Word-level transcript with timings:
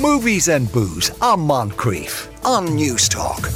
Movies 0.00 0.48
and 0.48 0.72
booze 0.72 1.10
on 1.20 1.40
Moncrieff 1.40 2.26
on 2.46 2.74
News 2.74 3.06
Talk. 3.06 3.50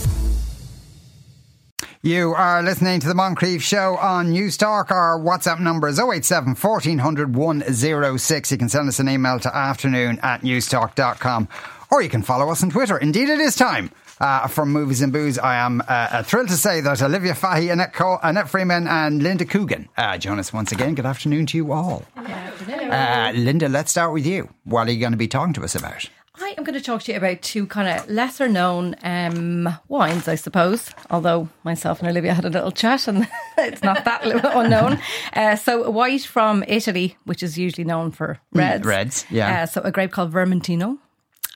You 2.03 2.35
are 2.35 2.63
listening 2.63 3.01
to 3.01 3.09
the 3.09 3.15
Moncrieff 3.15 3.63
Show 3.63 3.97
on 3.97 4.29
News 4.29 4.59
Talk. 4.59 4.91
Our 4.91 5.19
WhatsApp 5.19 5.59
number 5.61 5.89
is 5.89 5.99
087 5.99 6.55
1400 6.55 7.35
106. 7.35 8.51
You 8.53 8.59
can 8.59 8.69
send 8.69 8.91
us 8.91 8.99
an 8.99 9.09
email 9.09 9.39
to 9.41 9.57
afternoon 9.57 10.19
at 10.23 10.43
newstalk.com 10.43 11.49
or 11.91 12.03
you 12.03 12.11
can 12.11 12.23
follow 12.23 12.51
us 12.51 12.63
on 12.63 12.69
Twitter. 12.69 12.99
Indeed, 12.99 13.31
it 13.31 13.41
is 13.41 13.57
time. 13.57 13.91
Uh, 14.21 14.47
from 14.47 14.71
Movies 14.71 15.01
and 15.01 15.15
Booze, 15.15 15.39
I 15.39 15.57
am 15.57 15.83
uh, 15.89 16.23
thrilled 16.25 16.49
to 16.49 16.57
say 16.59 16.83
that 16.83 17.01
Olivia 17.01 17.33
Fahy, 17.33 17.71
Annette, 17.73 17.95
Cole, 17.95 18.19
Annette 18.23 18.51
Freeman, 18.51 18.87
and 18.87 19.23
Lynda 19.23 19.49
Coogan 19.49 19.89
uh, 19.97 20.19
join 20.19 20.39
us 20.39 20.53
once 20.53 20.73
again. 20.73 20.95
Good 20.95 21.07
afternoon 21.07 21.47
to 21.47 21.57
you 21.57 21.73
all. 21.73 22.05
Good 22.15 22.31
Uh, 22.31 23.33
Lynda, 23.33 23.71
let's 23.73 23.91
start 23.91 24.13
with 24.13 24.27
you. 24.27 24.51
What 24.65 24.89
are 24.89 24.93
you 24.93 25.01
going 25.01 25.13
to 25.13 25.19
be 25.19 25.27
talking 25.27 25.55
to 25.55 25.65
us 25.65 25.75
about? 25.75 26.07
I 26.37 26.55
am 26.59 26.65
going 26.65 26.75
to 26.75 26.81
talk 26.81 27.05
to 27.05 27.13
you 27.13 27.19
about 27.19 27.43
two 27.43 27.65
kind 27.67 27.89
of 27.89 28.11
lesser 28.11 28.49
known 28.49 28.97
um, 29.05 29.69
wines, 29.89 30.27
I 30.27 30.35
suppose. 30.35 30.91
Although 31.09 31.49
myself 31.63 32.01
and 32.01 32.09
Olivia 32.09 32.35
had 32.35 32.45
a 32.45 32.51
little 32.51 32.73
chat 32.73 33.07
and 33.07 33.29
it's 33.59 33.83
not 33.83 34.05
that 34.05 34.25
unknown. 34.57 34.99
Uh, 35.33 35.55
so, 35.55 35.89
white 35.91 36.23
from 36.23 36.65
Italy, 36.67 37.17
which 37.25 37.43
is 37.43 37.57
usually 37.57 37.85
known 37.85 38.11
for 38.11 38.41
reds. 38.53 38.85
Mm, 38.85 38.89
reds, 38.89 39.27
yeah. 39.31 39.63
Uh, 39.63 39.67
so, 39.67 39.81
a 39.83 39.93
grape 39.93 40.11
called 40.11 40.33
Vermentino. 40.33 40.99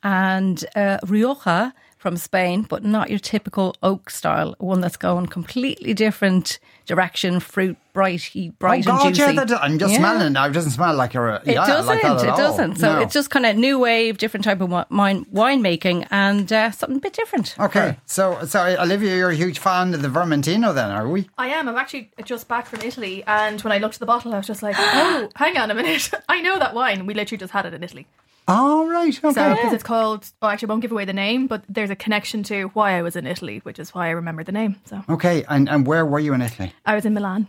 And 0.05 0.65
uh, 0.77 0.99
Rioja 1.05 1.75
from 1.97 2.17
Spain, 2.17 2.63
but 2.63 2.85
not 2.85 3.11
your 3.11 3.19
typical 3.19 3.75
oak 3.83 4.11
style, 4.11 4.55
one 4.59 4.81
that's 4.81 4.97
going 4.97 5.27
completely 5.27 5.93
different 5.93 6.61
direction, 6.89 7.39
fruit, 7.39 7.77
bright, 7.93 8.29
bright 8.59 8.85
oh, 8.89 8.91
God, 8.99 9.15
juicy. 9.15 9.35
Yeah, 9.35 9.45
that, 9.45 9.63
I'm 9.63 9.79
just 9.79 9.93
Yeah. 9.93 9.99
smelling 9.99 10.35
it. 10.35 10.49
It 10.49 10.53
doesn't 10.53 10.73
smell 10.73 10.95
like 10.97 11.15
a. 11.15 11.41
It 11.45 11.55
doesn't. 11.55 11.87
Like 11.87 12.03
that 12.03 12.17
at 12.17 12.25
it 12.25 12.29
all. 12.31 12.37
doesn't. 12.37 12.77
So 12.77 12.95
No. 12.95 13.01
it's 13.03 13.13
just 13.15 13.31
kind 13.31 13.47
of 13.47 13.57
new 13.57 13.79
wave, 13.79 14.19
different 14.19 14.43
type 14.43 14.61
of 14.61 14.71
wi- 14.71 14.87
wine 14.91 15.25
winemaking, 15.27 16.07
and 16.11 16.53
uh, 16.53 16.71
something 16.73 16.97
a 16.97 17.01
bit 17.01 17.13
different. 17.13 17.55
Okay, 17.61 17.97
so 18.07 18.39
so 18.47 18.65
Olivia, 18.81 19.15
you're 19.17 19.31
a 19.31 19.35
huge 19.37 19.59
fan 19.61 19.95
of 19.95 20.03
the 20.03 20.09
Vermentino, 20.09 20.75
then, 20.75 20.91
are 20.91 21.07
we? 21.07 21.29
I 21.39 21.49
am. 21.49 21.69
I'm 21.69 21.77
actually 21.77 22.11
just 22.25 22.49
back 22.49 22.67
from 22.67 22.81
Italy, 22.81 23.23
and 23.27 23.61
when 23.61 23.73
I 23.73 23.79
looked 23.79 23.95
at 23.97 24.01
the 24.01 24.07
bottle, 24.07 24.35
I 24.35 24.39
was 24.39 24.47
just 24.47 24.63
like, 24.63 24.77
"Oh, 24.79 25.29
hang 25.37 25.57
on 25.59 25.71
a 25.71 25.75
minute! 25.75 26.11
I 26.29 26.41
know 26.41 26.59
that 26.59 26.75
wine. 26.75 27.07
We 27.07 27.15
literally 27.15 27.39
just 27.39 27.53
had 27.53 27.67
it 27.67 27.75
in 27.75 27.85
Italy." 27.85 28.07
All 28.49 28.87
right. 28.89 29.17
Okay. 29.23 29.33
So, 29.35 29.55
because 29.55 29.73
it's 29.75 29.83
called, 29.83 30.27
well, 30.41 30.51
actually, 30.51 30.69
I 30.69 30.71
won't 30.71 30.83
give 30.83 30.93
away 30.93 31.05
the 31.05 31.13
name, 31.13 31.47
but 31.47 31.63
there's 31.69 31.91
a 31.91 31.97
connection 31.97 32.43
to 32.45 32.69
why 32.69 32.93
I 32.99 33.03
was 33.03 33.15
in 33.15 33.27
Italy, 33.27 33.59
which 33.63 33.79
is 33.79 33.95
why 33.95 34.07
I 34.09 34.11
remember 34.11 34.43
the 34.43 34.53
name. 34.53 34.77
So, 34.87 35.05
okay, 35.09 35.45
and 35.49 35.69
and 35.69 35.87
where 35.87 36.05
were 36.07 36.19
you 36.19 36.33
in 36.33 36.41
Italy? 36.43 36.73
I 36.87 36.95
was 36.95 37.05
in 37.05 37.13
Milan, 37.15 37.47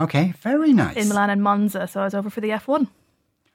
Okay, 0.00 0.34
very 0.42 0.72
nice. 0.74 0.96
in 0.96 1.08
Milan 1.08 1.30
and 1.30 1.42
Monza, 1.42 1.86
so 1.88 2.00
I 2.00 2.04
was 2.04 2.14
over 2.14 2.28
for 2.28 2.40
the 2.42 2.50
F1. 2.50 2.86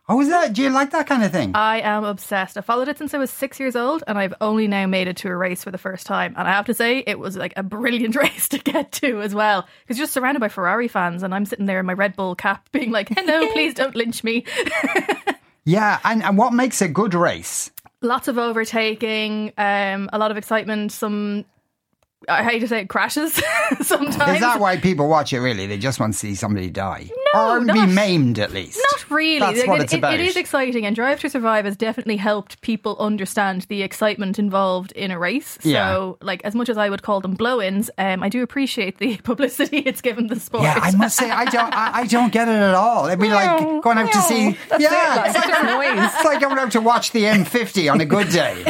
Oh, 0.10 0.22
is 0.22 0.30
that? 0.30 0.54
Do 0.54 0.62
you 0.62 0.70
like 0.70 0.92
that 0.92 1.06
kind 1.06 1.22
of 1.22 1.34
thing? 1.34 1.52
I 1.54 1.82
am 1.82 2.06
obsessed. 2.06 2.58
I 2.58 2.62
followed 2.62 2.88
it 2.88 2.98
since 2.98 3.14
I 3.14 3.18
was 3.18 3.30
six 3.30 3.60
years 3.60 3.76
old, 3.76 4.06
and 4.08 4.18
I've 4.18 4.34
only 4.40 4.66
now 4.66 4.88
made 4.88 5.10
it 5.10 5.18
to 5.18 5.28
a 5.28 5.36
race 5.36 5.66
for 5.66 5.70
the 5.72 5.78
first 5.78 6.06
time. 6.08 6.34
And 6.38 6.48
I 6.48 6.52
have 6.54 6.66
to 6.68 6.74
say, 6.74 7.04
it 7.06 7.20
was 7.20 7.36
like 7.36 7.52
a 7.58 7.62
brilliant 7.64 8.16
race 8.24 8.48
to 8.50 8.58
get 8.58 8.94
to 8.94 9.22
as 9.22 9.36
well, 9.36 9.68
because 9.84 9.98
you're 9.98 10.06
just 10.06 10.14
surrounded 10.14 10.40
by 10.40 10.48
Ferrari 10.48 10.88
fans, 10.88 11.24
and 11.24 11.36
I'm 11.36 11.46
sitting 11.46 11.66
there 11.66 11.80
in 11.82 11.86
my 11.86 11.94
Red 11.94 12.16
Bull 12.16 12.36
cap, 12.36 12.70
being 12.72 12.90
like, 12.92 13.10
"Hello, 13.10 13.48
please 13.54 13.74
don't 13.74 13.96
lynch 13.96 14.24
me." 14.24 14.46
yeah, 15.68 16.00
and 16.06 16.24
and 16.24 16.38
what 16.38 16.54
makes 16.54 16.82
a 16.82 16.88
good 16.88 17.14
race? 17.14 17.70
Lots 18.02 18.30
of 18.30 18.38
overtaking, 18.38 19.52
um, 19.58 20.10
a 20.14 20.18
lot 20.18 20.32
of 20.32 20.38
excitement. 20.38 20.94
Some, 20.94 21.44
I 22.28 22.44
hate 22.44 22.60
to 22.60 22.68
say, 22.68 22.82
it, 22.82 22.90
crashes 22.90 23.34
sometimes. 23.82 24.36
Is 24.36 24.40
that 24.42 24.60
why 24.60 24.78
people 24.78 25.08
watch 25.08 25.32
it? 25.34 25.40
Really, 25.40 25.66
they 25.68 25.78
just 25.78 26.00
want 26.00 26.14
to 26.14 26.20
see 26.20 26.36
somebody 26.36 26.70
die, 26.70 27.10
No, 27.34 27.52
or 27.54 27.62
be 27.66 27.86
maimed 27.86 28.38
at 28.40 28.52
least. 28.52 28.80
Not 28.92 29.10
really. 29.10 29.40
That's 29.40 29.60
Like, 29.60 29.68
what 29.68 29.80
it- 29.80 29.84
it's 29.86 29.94
it- 29.94 29.98
about. 30.00 30.14
it 30.16 30.20
is 30.20 30.36
exciting, 30.36 30.86
and 30.86 30.96
Drive 30.96 31.20
to 31.22 31.30
Survive 31.30 31.66
has 31.66 31.78
definitely 31.78 32.18
helped 32.18 32.60
people 32.62 32.98
understand 33.00 33.62
the 33.70 33.82
excitement 33.82 34.40
involved 34.40 34.92
in 34.92 35.12
a 35.12 35.18
race. 35.20 35.58
So, 35.62 35.70
Yeah. 35.70 36.12
like, 36.22 36.42
as 36.44 36.54
much 36.54 36.68
as 36.70 36.78
I 36.78 36.90
would 36.90 37.02
call 37.02 37.22
them 37.22 37.34
blow-ins, 37.36 37.90
um, 37.98 38.22
I 38.24 38.30
do 38.30 38.44
appreciate 38.44 38.98
the 38.98 39.18
publicity 39.24 39.78
it's 39.80 40.02
given 40.02 40.28
the 40.28 40.40
sport. 40.40 40.64
Yeah, 40.64 40.80
I 40.82 40.92
must 40.96 41.16
say 41.18 41.30
I 41.32 41.46
don't. 41.46 41.74
I, 41.74 42.00
I 42.00 42.06
don't 42.08 42.32
get 42.34 42.48
it 42.50 42.52
at 42.56 42.74
all. 42.76 43.06
It'd 43.08 43.20
be 43.20 43.30
like 43.30 43.82
going 43.84 43.98
out 43.98 44.12
to 44.12 44.22
see. 44.24 44.58
yeah, 44.78 45.26
It's 45.30 45.36
like 45.36 45.64
noise. 45.64 46.12
it's 46.14 46.26
like 46.26 46.42
going 46.42 46.58
out 46.58 46.72
to 46.72 46.82
watch 46.82 47.12
the 47.12 47.24
M50 47.24 47.92
on 47.92 48.02
a 48.02 48.06
good 48.06 48.30
day. 48.30 48.64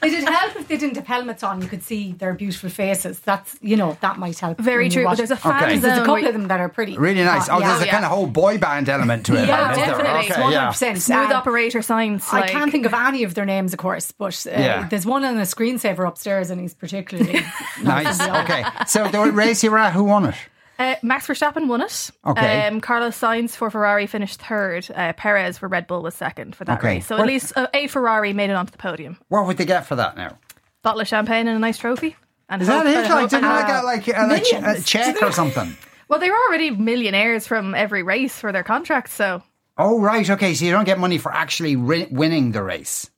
It'd 0.00 0.28
help 0.28 0.54
if 0.56 0.68
they 0.68 0.76
didn't 0.76 0.96
have 0.96 1.06
helmets 1.06 1.42
on. 1.42 1.60
You 1.60 1.68
could 1.68 1.82
see 1.82 2.12
their 2.12 2.32
beautiful 2.34 2.70
faces. 2.70 3.18
That's 3.20 3.56
you 3.60 3.76
know 3.76 3.96
that 4.00 4.18
might 4.18 4.38
help. 4.38 4.58
Very 4.58 4.88
true, 4.88 5.04
but 5.04 5.16
there's 5.16 5.30
a 5.30 5.34
it. 5.34 5.40
fan 5.40 5.62
Okay. 5.64 5.72
zone. 5.74 5.80
There's 5.82 5.98
a 5.98 6.04
couple 6.04 6.26
of 6.26 6.32
them 6.32 6.48
that 6.48 6.60
are 6.60 6.68
pretty 6.68 6.96
Really 6.96 7.24
nice. 7.24 7.48
hot, 7.48 7.56
Oh, 7.56 7.60
yeah. 7.60 7.68
there's 7.70 7.82
a 7.82 7.86
yeah. 7.86 7.92
kind 7.92 8.04
of 8.04 8.10
whole 8.12 8.26
boy 8.28 8.58
band 8.58 8.88
element 8.88 9.26
to 9.26 9.34
it. 9.34 9.48
Yeah, 9.48 9.74
then, 9.74 9.88
definitely. 9.88 10.20
Okay, 10.30 10.40
hundred 10.42 10.66
percent. 10.68 11.02
smooth 11.02 11.32
operator 11.32 11.82
science. 11.82 12.32
I 12.32 12.40
like- 12.40 12.50
can't 12.50 12.70
think 12.70 12.86
of 12.86 12.94
any 12.94 13.24
of 13.24 13.34
their 13.34 13.44
names, 13.44 13.72
of 13.72 13.78
course, 13.78 14.12
but 14.12 14.46
uh, 14.46 14.50
Yeah. 14.50 14.88
there's 14.88 15.04
one 15.06 15.24
on 15.24 15.36
a 15.38 15.42
screensaver 15.42 16.06
upstairs, 16.06 16.50
and 16.50 16.60
he's 16.60 16.74
particularly 16.74 17.40
Nice. 17.82 18.20
Okay. 18.28 18.64
So 18.86 19.08
the 19.08 19.32
race 19.32 19.64
you 19.64 19.70
were 19.70 19.78
at, 19.78 19.92
who 19.94 20.04
won 20.04 20.26
it? 20.26 20.34
Uh, 20.78 20.94
Max 21.02 21.26
Verstappen 21.26 21.66
won 21.66 21.80
it. 21.80 22.10
Okay. 22.24 22.66
Um, 22.68 22.80
Carlos 22.80 23.18
Sainz 23.18 23.50
for 23.56 23.70
Ferrari 23.70 24.06
finished 24.06 24.40
third. 24.40 24.88
Uh, 24.94 25.12
Perez 25.14 25.58
for 25.58 25.68
Red 25.68 25.86
Bull 25.86 26.02
was 26.02 26.14
second 26.14 26.54
for 26.54 26.64
that 26.64 26.78
Okay. 26.78 26.96
race. 26.96 27.06
So 27.06 27.16
Well- 27.16 27.24
at 27.24 27.28
least 27.28 27.52
uh, 27.56 27.66
a 27.74 27.88
Ferrari 27.88 28.32
made 28.32 28.50
it 28.50 28.54
onto 28.54 28.70
the 28.70 28.78
podium. 28.78 29.18
What 29.28 29.46
would 29.46 29.56
they 29.56 29.64
get 29.64 29.86
for 29.86 29.96
that 29.96 30.16
now? 30.16 30.38
Bottle 30.82 31.00
of 31.00 31.08
champagne 31.08 31.48
and 31.48 31.56
a 31.56 31.58
nice 31.58 31.78
trophy. 31.78 32.16
And 32.48 32.62
Is 32.62 32.68
that 32.68 32.86
it? 32.86 33.10
Like, 33.10 33.28
didn't 33.28 33.44
I 33.44 33.66
get 33.66 33.84
like 33.84 34.08
a, 34.08 34.76
a, 34.76 34.80
check 34.80 35.22
or 35.22 35.32
something? 35.32 35.76
Well, 36.08 36.18
they 36.18 36.30
were 36.30 36.36
already 36.48 36.70
millionaires 36.70 37.46
from 37.46 37.74
every 37.74 38.02
race 38.02 38.38
for 38.38 38.52
their 38.52 38.62
contracts, 38.62 39.12
so 39.12 39.42
Oh, 39.76 40.00
right. 40.00 40.28
Okay. 40.28 40.54
So 40.54 40.64
you 40.64 40.72
don't 40.72 40.84
get 40.84 40.98
money 40.98 41.18
for 41.18 41.32
actually 41.32 41.76
winning 41.76 42.52
the 42.52 42.62
race. 42.62 43.10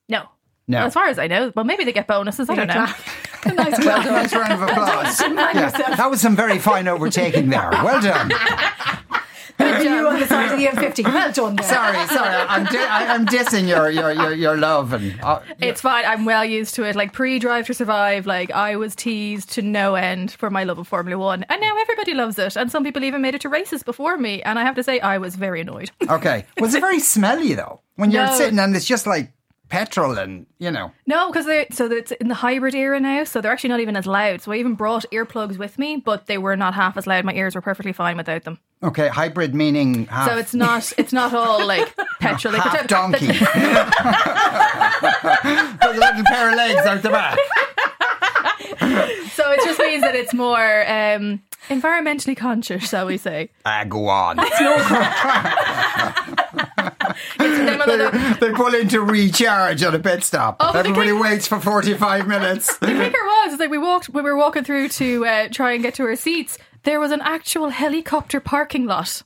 No. 0.71 0.77
No. 0.77 0.77
Well, 0.79 0.87
as 0.87 0.93
far 0.93 1.07
as 1.07 1.19
I 1.19 1.27
know, 1.27 1.51
well, 1.55 1.65
maybe 1.65 1.83
they 1.83 1.91
get 1.93 2.07
bonuses. 2.07 2.49
I 2.49 2.55
don't 2.55 2.67
know. 2.67 2.73
nice 3.53 3.77
a 3.77 3.83
Nice 3.83 4.33
round 4.33 4.53
of 4.53 4.61
applause. 4.61 5.21
Yeah, 5.21 5.69
that 5.95 6.09
was 6.09 6.21
some 6.21 6.35
very 6.35 6.59
fine 6.59 6.87
overtaking 6.87 7.49
there. 7.49 7.69
Well 7.71 8.01
done. 8.01 8.31
you 9.59 10.07
on 10.07 10.19
the 10.19 10.25
side 10.27 10.51
of 10.51 10.57
the 10.57 10.65
M50. 10.67 11.03
Well 11.05 11.31
done. 11.31 11.55
There. 11.55 11.67
Sorry, 11.67 12.07
sorry. 12.07 12.35
I'm, 12.35 12.65
di- 12.65 12.77
I- 12.83 13.13
I'm 13.13 13.25
dissing 13.25 13.67
your, 13.67 13.89
your, 13.91 14.11
your, 14.11 14.33
your 14.33 14.57
love. 14.57 14.93
and 14.93 15.19
uh, 15.21 15.41
It's 15.59 15.81
fine. 15.81 16.05
I'm 16.05 16.25
well 16.25 16.43
used 16.45 16.75
to 16.75 16.83
it. 16.83 16.95
Like 16.95 17.13
pre 17.13 17.37
Drive 17.39 17.67
to 17.67 17.73
Survive, 17.73 18.25
like 18.25 18.49
I 18.51 18.75
was 18.75 18.95
teased 18.95 19.51
to 19.53 19.61
no 19.61 19.95
end 19.95 20.31
for 20.31 20.49
my 20.49 20.63
love 20.63 20.79
of 20.79 20.87
Formula 20.87 21.17
One, 21.23 21.43
and 21.49 21.61
now 21.61 21.77
everybody 21.79 22.13
loves 22.13 22.39
it. 22.39 22.55
And 22.55 22.71
some 22.71 22.83
people 22.83 23.03
even 23.03 23.21
made 23.21 23.35
it 23.35 23.41
to 23.41 23.49
races 23.49 23.83
before 23.83 24.17
me. 24.17 24.41
And 24.43 24.57
I 24.57 24.63
have 24.63 24.75
to 24.75 24.83
say, 24.83 24.99
I 24.99 25.17
was 25.19 25.35
very 25.35 25.61
annoyed. 25.61 25.91
Okay. 26.09 26.45
Was 26.59 26.73
it 26.73 26.79
very 26.81 26.99
smelly, 26.99 27.53
though? 27.53 27.81
When 27.97 28.09
you're 28.11 28.25
No. 28.25 28.33
sitting 28.35 28.57
and 28.57 28.75
it's 28.75 28.85
just 28.85 29.05
like 29.05 29.31
petrol 29.71 30.17
and, 30.19 30.45
you 30.59 30.69
know. 30.69 30.91
no, 31.07 31.31
because 31.31 31.45
they 31.45 31.65
so 31.71 31.85
it's 31.85 32.11
in 32.11 32.27
the 32.27 32.35
hybrid 32.35 32.75
era 32.75 32.99
now, 32.99 33.23
so 33.23 33.41
they're 33.41 33.51
actually 33.51 33.69
not 33.69 33.79
even 33.79 33.95
as 33.95 34.05
loud. 34.05 34.41
So 34.41 34.51
I 34.51 34.57
even 34.57 34.75
brought 34.75 35.05
earplugs 35.11 35.57
with 35.57 35.79
me, 35.79 35.95
but 35.95 36.27
they 36.27 36.37
were 36.37 36.55
not 36.55 36.75
half 36.75 36.97
as 36.97 37.07
loud. 37.07 37.25
My 37.25 37.33
ears 37.33 37.55
were 37.55 37.61
perfectly 37.61 37.93
fine 37.93 38.17
without 38.17 38.43
them. 38.43 38.59
Okay, 38.83 39.07
hybrid 39.07 39.55
meaning 39.55 40.05
half. 40.07 40.29
So 40.29 40.37
it's 40.37 40.53
not 40.53 40.91
it's 40.97 41.13
not 41.13 41.33
all 41.33 41.65
like 41.65 41.95
petrol. 42.19 42.51
They 42.51 42.59
half 42.59 42.85
donkey. 42.87 43.27
With 43.27 43.37
a 45.83 45.99
little 45.99 46.23
pair 46.25 46.49
of 46.49 46.55
legs 46.55 46.85
out 46.85 47.01
the 47.01 47.09
back. 47.09 47.39
So 49.33 49.49
it 49.51 49.61
just 49.63 49.79
means 49.79 50.01
that 50.01 50.15
it's 50.15 50.33
more 50.33 50.81
um, 50.87 51.41
environmentally 51.69 52.35
conscious, 52.35 52.89
shall 52.89 53.05
we 53.05 53.17
say? 53.17 53.49
Ah, 53.65 53.85
go 53.87 54.07
on. 54.09 54.37
It's 54.39 54.59
them 54.59 54.77
on 57.69 57.79
the- 57.87 58.37
they 58.39 58.51
pull 58.51 58.73
in 58.73 58.87
to 58.89 59.01
recharge 59.01 59.83
at 59.83 59.93
a 59.95 59.99
pit 59.99 60.23
stop. 60.23 60.57
Oh, 60.59 60.71
Everybody 60.77 61.09
can- 61.11 61.19
waits 61.19 61.47
for 61.47 61.59
45 61.59 62.27
minutes. 62.27 62.77
The 62.81 62.87
kicker 62.87 63.23
was, 63.23 63.59
like 63.59 63.69
we 63.69 63.77
walked 63.77 64.09
when 64.09 64.23
we 64.23 64.31
were 64.31 64.37
walking 64.37 64.63
through 64.63 64.89
to 64.89 65.25
uh, 65.25 65.47
try 65.51 65.73
and 65.73 65.83
get 65.83 65.93
to 65.95 66.03
our 66.03 66.15
seats. 66.15 66.57
There 66.83 66.99
was 66.99 67.11
an 67.11 67.21
actual 67.21 67.69
helicopter 67.69 68.39
parking 68.39 68.85
lot. 68.85 69.23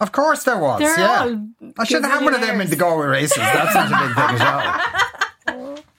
Of 0.00 0.10
course 0.12 0.42
there 0.44 0.58
was, 0.58 0.80
They're 0.80 0.98
yeah. 0.98 1.20
all 1.22 1.72
I 1.78 1.84
should 1.84 2.02
have 2.02 2.10
had 2.12 2.24
one 2.24 2.34
of 2.34 2.40
them 2.40 2.60
in 2.60 2.68
the 2.70 2.76
Galway 2.76 3.06
races. 3.06 3.36
That's 3.38 3.72
such 3.72 3.86
a 3.90 3.98
big 4.06 4.14
thing 4.16 4.34
as 4.34 4.40
well. 4.40 4.80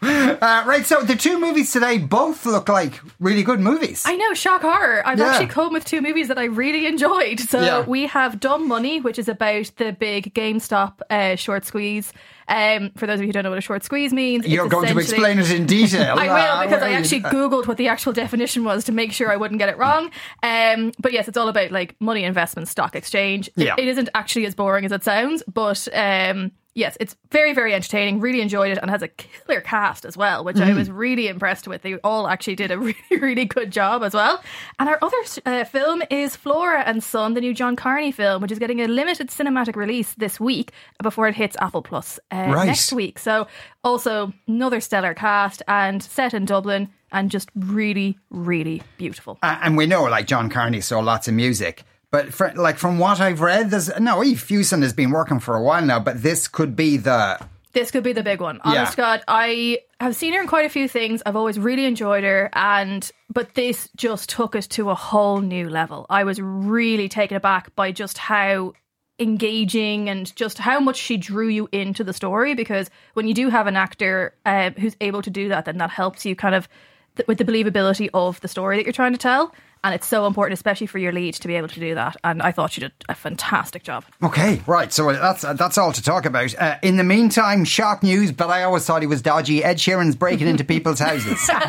Uh, 0.44 0.64
right, 0.66 0.86
so 0.86 1.02
the 1.02 1.16
two 1.16 1.40
movies 1.40 1.72
today 1.72 1.98
both 1.98 2.46
look 2.46 2.68
like 2.68 3.00
really 3.20 3.44
good 3.44 3.60
movies. 3.62 4.04
I 4.06 4.16
know, 4.18 4.34
shock 4.34 4.62
horror. 4.62 5.02
I've 5.06 5.18
Yeah. 5.20 5.28
actually 5.28 5.48
come 5.48 5.72
with 5.72 5.86
two 5.86 6.02
movies 6.02 6.28
that 6.28 6.38
I 6.38 6.46
really 6.46 6.86
enjoyed. 6.86 7.40
So 7.40 7.62
Yeah. 7.62 7.82
we 7.82 8.08
have 8.08 8.40
Dumb 8.42 8.68
Money, 8.68 9.00
which 9.00 9.18
is 9.18 9.30
about 9.30 9.72
the 9.78 9.94
big 9.94 10.34
GameStop 10.34 11.00
uh, 11.10 11.36
short 11.38 11.66
squeeze. 11.66 12.12
Um, 12.50 12.92
for 12.98 13.08
those 13.08 13.16
of 13.20 13.22
you 13.22 13.28
who 13.28 13.32
don't 13.32 13.44
know 13.44 13.52
what 13.52 13.58
a 13.58 13.62
short 13.62 13.86
squeeze 13.86 14.12
means, 14.12 14.46
You're 14.46 14.68
going 14.68 14.88
to 14.94 15.00
explain 15.00 15.40
it 15.40 15.50
in 15.52 15.66
detail. 15.66 16.16
I 16.20 16.28
will 16.28 16.68
because 16.68 16.84
I 16.84 16.92
actually 16.92 17.22
googled 17.22 17.68
what 17.68 17.78
the 17.78 17.88
actual 17.88 18.12
definition 18.12 18.66
was 18.66 18.84
to 18.86 18.92
make 18.92 19.14
sure 19.14 19.32
I 19.32 19.38
wouldn't 19.38 19.60
get 19.60 19.70
it 19.70 19.78
wrong. 19.78 20.10
Um, 20.42 20.92
but 21.00 21.14
yes, 21.14 21.30
it's 21.30 21.38
all 21.38 21.48
about 21.48 21.72
like 21.72 21.96
money 22.02 22.26
investment, 22.26 22.68
stock 22.68 22.96
exchange. 22.98 23.50
It- 23.56 23.70
it 23.78 23.88
isn't 23.88 24.10
actually 24.14 24.46
as 24.46 24.56
boring 24.56 24.84
as 24.84 24.92
it 24.92 25.04
sounds, 25.06 25.42
but 25.52 25.88
um, 25.94 26.52
yes, 26.76 26.98
it's 27.00 27.16
very, 27.32 27.54
very 27.54 27.74
entertaining. 27.74 28.20
Really 28.20 28.42
enjoyed 28.42 28.72
it 28.72 28.80
and 28.82 28.90
has 28.90 29.02
a 29.02 29.08
killer 29.08 29.62
cast 29.62 30.06
as 30.06 30.18
well, 30.18 30.44
which 30.44 30.60
I 30.60 30.74
was 30.74 30.90
really 30.90 31.28
impressed 31.28 31.68
with. 31.68 31.82
They 31.82 31.96
all 31.98 32.28
actually 32.28 32.56
did 32.56 32.72
a 32.72 32.80
really, 32.80 32.96
really 33.12 33.46
good 33.46 33.72
job 33.72 34.04
as 34.04 34.14
well. 34.14 34.42
And 34.80 34.90
our 34.90 35.00
other 35.02 35.18
uh, 35.46 35.64
film 35.66 36.02
is 36.10 36.36
Flora 36.36 36.82
and 36.82 37.04
Son, 37.04 37.34
the 37.34 37.42
new 37.42 37.54
John 37.54 37.76
Carney 37.76 38.12
film, 38.12 38.42
which 38.42 38.52
is 38.52 38.60
getting 38.60 38.82
a 38.82 38.88
limited 38.88 39.30
cinematic 39.30 39.76
release 39.76 40.14
this 40.16 40.40
week 40.40 40.72
before 41.02 41.28
it 41.28 41.36
hits 41.36 41.56
Apple 41.60 41.82
Plus 41.82 42.20
uh, 42.32 42.52
Right. 42.54 42.68
next 42.68 42.92
week. 42.94 43.20
So, 43.20 43.48
also 43.84 44.32
another 44.48 44.80
stellar 44.80 45.14
cast 45.14 45.62
and 45.68 46.02
set 46.02 46.34
in 46.34 46.46
Dublin 46.46 46.90
and 47.12 47.30
just 47.30 47.50
really, 47.56 48.18
really 48.32 48.82
beautiful. 48.98 49.38
Uh, 49.44 49.58
and 49.62 49.78
we 49.78 49.86
know, 49.86 50.04
like 50.06 50.26
John 50.26 50.50
Carney 50.50 50.82
saw 50.82 51.00
lots 51.00 51.28
of 51.28 51.34
music. 51.34 51.84
But 52.14 52.32
for, 52.32 52.54
like 52.54 52.78
from 52.78 53.00
what 53.00 53.20
I've 53.20 53.42
read, 53.42 53.72
there's 53.72 53.90
no 54.00 54.24
Eve 54.24 54.48
Hewson 54.48 54.84
has 54.84 54.94
been 54.94 55.10
working 55.10 55.40
for 55.40 55.56
a 55.56 55.64
while 55.64 55.84
now. 55.84 56.00
But 56.00 56.22
this 56.22 56.48
could 56.48 56.76
be 56.76 56.96
the 56.98 57.40
This 57.74 57.90
could 57.90 58.04
be 58.04 58.14
the 58.14 58.22
big 58.22 58.40
one. 58.40 58.62
Honest 58.64 58.96
Yeah. 58.96 59.04
God, 59.04 59.24
I 59.28 59.80
have 60.00 60.16
seen 60.16 60.34
her 60.34 60.40
in 60.40 60.46
quite 60.46 60.68
a 60.68 60.70
few 60.70 60.88
things. 60.88 61.24
I've 61.26 61.36
always 61.36 61.58
really 61.58 61.86
enjoyed 61.86 62.24
her, 62.24 62.52
and 62.54 63.12
but 63.32 63.56
this 63.56 63.90
just 63.96 64.30
took 64.30 64.56
us 64.56 64.68
to 64.68 64.92
a 64.92 64.96
whole 64.96 65.42
new 65.42 65.68
level. 65.68 66.06
I 66.08 66.24
was 66.24 66.40
really 66.40 67.10
taken 67.10 67.36
aback 67.36 67.76
by 67.76 67.92
just 67.92 68.20
how 68.20 68.74
engaging 69.18 70.08
and 70.08 70.36
just 70.36 70.60
how 70.60 70.80
much 70.80 70.98
she 70.98 71.18
drew 71.18 71.48
you 71.48 71.68
into 71.72 72.04
the 72.04 72.14
story. 72.14 72.54
Because 72.54 72.92
when 73.16 73.28
you 73.28 73.34
do 73.34 73.50
have 73.50 73.66
an 73.66 73.76
actor 73.76 74.36
uh, 74.46 74.70
who's 74.78 74.96
able 75.02 75.24
to 75.24 75.32
do 75.32 75.50
that, 75.50 75.66
then 75.66 75.80
that 75.80 75.90
helps 75.90 76.28
you 76.28 76.36
kind 76.36 76.54
of 76.54 76.70
th- 77.16 77.28
with 77.28 77.40
the 77.40 77.46
believability 77.46 78.12
of 78.14 78.40
the 78.42 78.48
story 78.48 78.78
that 78.78 78.86
you're 78.86 78.94
trying 78.94 79.14
to 79.14 79.18
tell. 79.18 79.52
And 79.84 79.94
it's 79.94 80.08
so 80.08 80.26
important, 80.26 80.54
especially 80.54 80.88
for 80.88 80.98
your 80.98 81.12
lead, 81.12 81.34
to 81.36 81.48
be 81.48 81.56
able 81.56 81.68
to 81.68 81.80
do 81.80 81.96
that. 81.96 82.16
And 82.24 82.42
I 82.42 82.52
thought 82.52 82.72
she 82.72 82.82
did 82.82 82.94
a 83.10 83.16
fantastic 83.16 83.84
job. 83.84 84.06
Okay, 84.22 84.62
right. 84.66 84.94
So 84.94 85.12
that's 85.12 85.42
that's 85.42 85.78
all 85.78 85.92
to 85.92 86.02
talk 86.02 86.26
about. 86.26 86.56
Uh, 86.58 86.78
in 86.82 86.98
the 86.98 87.04
meantime, 87.04 87.66
shock 87.66 88.02
news, 88.04 88.32
but 88.32 88.50
I 88.50 88.64
always 88.64 88.86
thought 88.86 89.02
he 89.02 89.08
was 89.08 89.22
dodgy. 89.22 89.64
Ed 89.64 89.78
Sheeran's 89.78 90.16
breaking 90.16 90.48
into 90.48 90.64
people's 90.64 91.00
houses. 91.00 91.50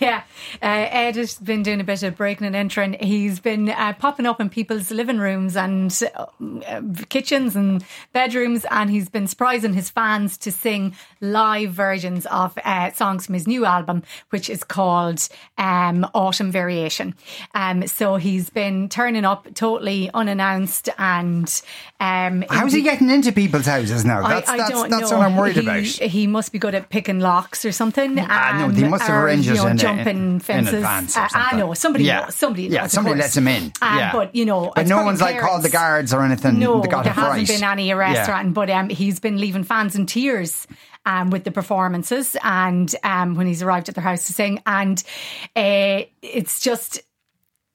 Yeah, 0.00 0.22
uh, 0.62 0.88
Ed 0.90 1.16
has 1.16 1.36
been 1.36 1.62
doing 1.62 1.80
a 1.80 1.84
bit 1.84 2.02
of 2.02 2.16
breaking 2.16 2.46
and 2.46 2.56
entering. 2.56 2.94
He's 2.94 3.40
been 3.40 3.68
uh, 3.70 3.92
popping 3.94 4.26
up 4.26 4.40
in 4.40 4.50
people's 4.50 4.90
living 4.90 5.18
rooms 5.18 5.56
and 5.56 5.98
uh, 6.16 6.26
uh, 6.66 6.82
kitchens 7.08 7.54
and 7.54 7.84
bedrooms, 8.12 8.66
and 8.70 8.90
he's 8.90 9.08
been 9.08 9.26
surprising 9.26 9.72
his 9.72 9.90
fans 9.90 10.36
to 10.38 10.50
sing 10.50 10.94
live 11.20 11.70
versions 11.72 12.26
of 12.26 12.58
uh, 12.64 12.90
songs 12.92 13.26
from 13.26 13.34
his 13.34 13.46
new 13.46 13.64
album, 13.64 14.02
which 14.30 14.50
is 14.50 14.64
called 14.64 15.28
um, 15.58 16.06
Autumn 16.14 16.50
Variation. 16.50 17.14
Um, 17.54 17.86
so 17.86 18.16
he's 18.16 18.50
been 18.50 18.88
turning 18.88 19.24
up 19.24 19.52
totally 19.54 20.10
unannounced, 20.14 20.88
and 20.98 21.62
um, 22.00 22.44
How's 22.48 22.72
he 22.72 22.82
getting 22.82 23.10
into 23.10 23.32
people's 23.32 23.66
houses 23.66 24.04
now? 24.04 24.24
I, 24.24 24.28
That's 24.34 24.48
I 24.50 24.56
that's, 24.56 24.70
don't 24.70 24.90
that's 24.90 25.10
know. 25.10 25.18
what 25.18 25.26
I'm 25.26 25.36
worried 25.36 25.56
he, 25.56 25.62
about. 25.62 25.82
He 25.84 26.26
must 26.26 26.52
be 26.52 26.58
good 26.58 26.74
at 26.74 26.88
picking 26.90 27.20
locks 27.20 27.64
or 27.64 27.72
something. 27.72 28.16
Ah, 28.18 28.56
no, 28.58 28.64
um, 28.66 28.74
they 28.74 28.88
must 28.88 29.04
have 29.04 29.22
arranged 29.24 29.48
you 29.48 29.54
know, 29.54 29.66
in- 29.66 29.76
jumping 29.78 30.16
in- 30.16 30.32
in 30.34 30.40
fences. 30.40 30.82
or 30.84 30.86
Uh, 30.86 31.28
I 31.34 31.56
know 31.56 31.74
somebody 31.74 32.04
Yeah. 32.04 32.20
knows. 32.20 32.34
Somebody 32.34 32.64
Yeah, 32.64 32.82
knows, 32.82 32.92
somebody 32.92 33.16
lets 33.20 33.36
him 33.36 33.48
in. 33.48 33.72
Um, 33.82 33.98
Yeah. 33.98 34.12
but 34.12 34.34
you 34.34 34.44
know, 34.44 34.72
But 34.74 34.86
no 34.86 35.02
one's 35.04 35.20
like 35.20 35.40
called 35.40 35.62
the 35.62 35.70
guards 35.70 36.12
or 36.12 36.22
anything. 36.22 36.58
No, 36.58 36.80
there 36.80 37.02
hasn't 37.12 37.48
been 37.48 37.64
any 37.64 37.90
arrest 37.92 38.28
Yeah. 38.28 38.30
or 38.30 38.34
anything, 38.34 38.52
but 38.52 38.70
um, 38.70 38.88
he's 38.88 39.20
been 39.20 39.38
leaving 39.38 39.64
fans 39.64 39.94
in 39.96 40.06
tears. 40.06 40.66
Um, 41.06 41.28
with 41.28 41.44
the 41.44 41.50
performances 41.50 42.34
and 42.42 42.94
um, 43.04 43.34
when 43.34 43.46
he's 43.46 43.62
arrived 43.62 43.90
at 43.90 43.94
their 43.94 44.02
house 44.02 44.24
to 44.28 44.32
sing, 44.32 44.62
and 44.64 45.04
uh, 45.54 46.00
it's 46.22 46.60
just 46.60 47.02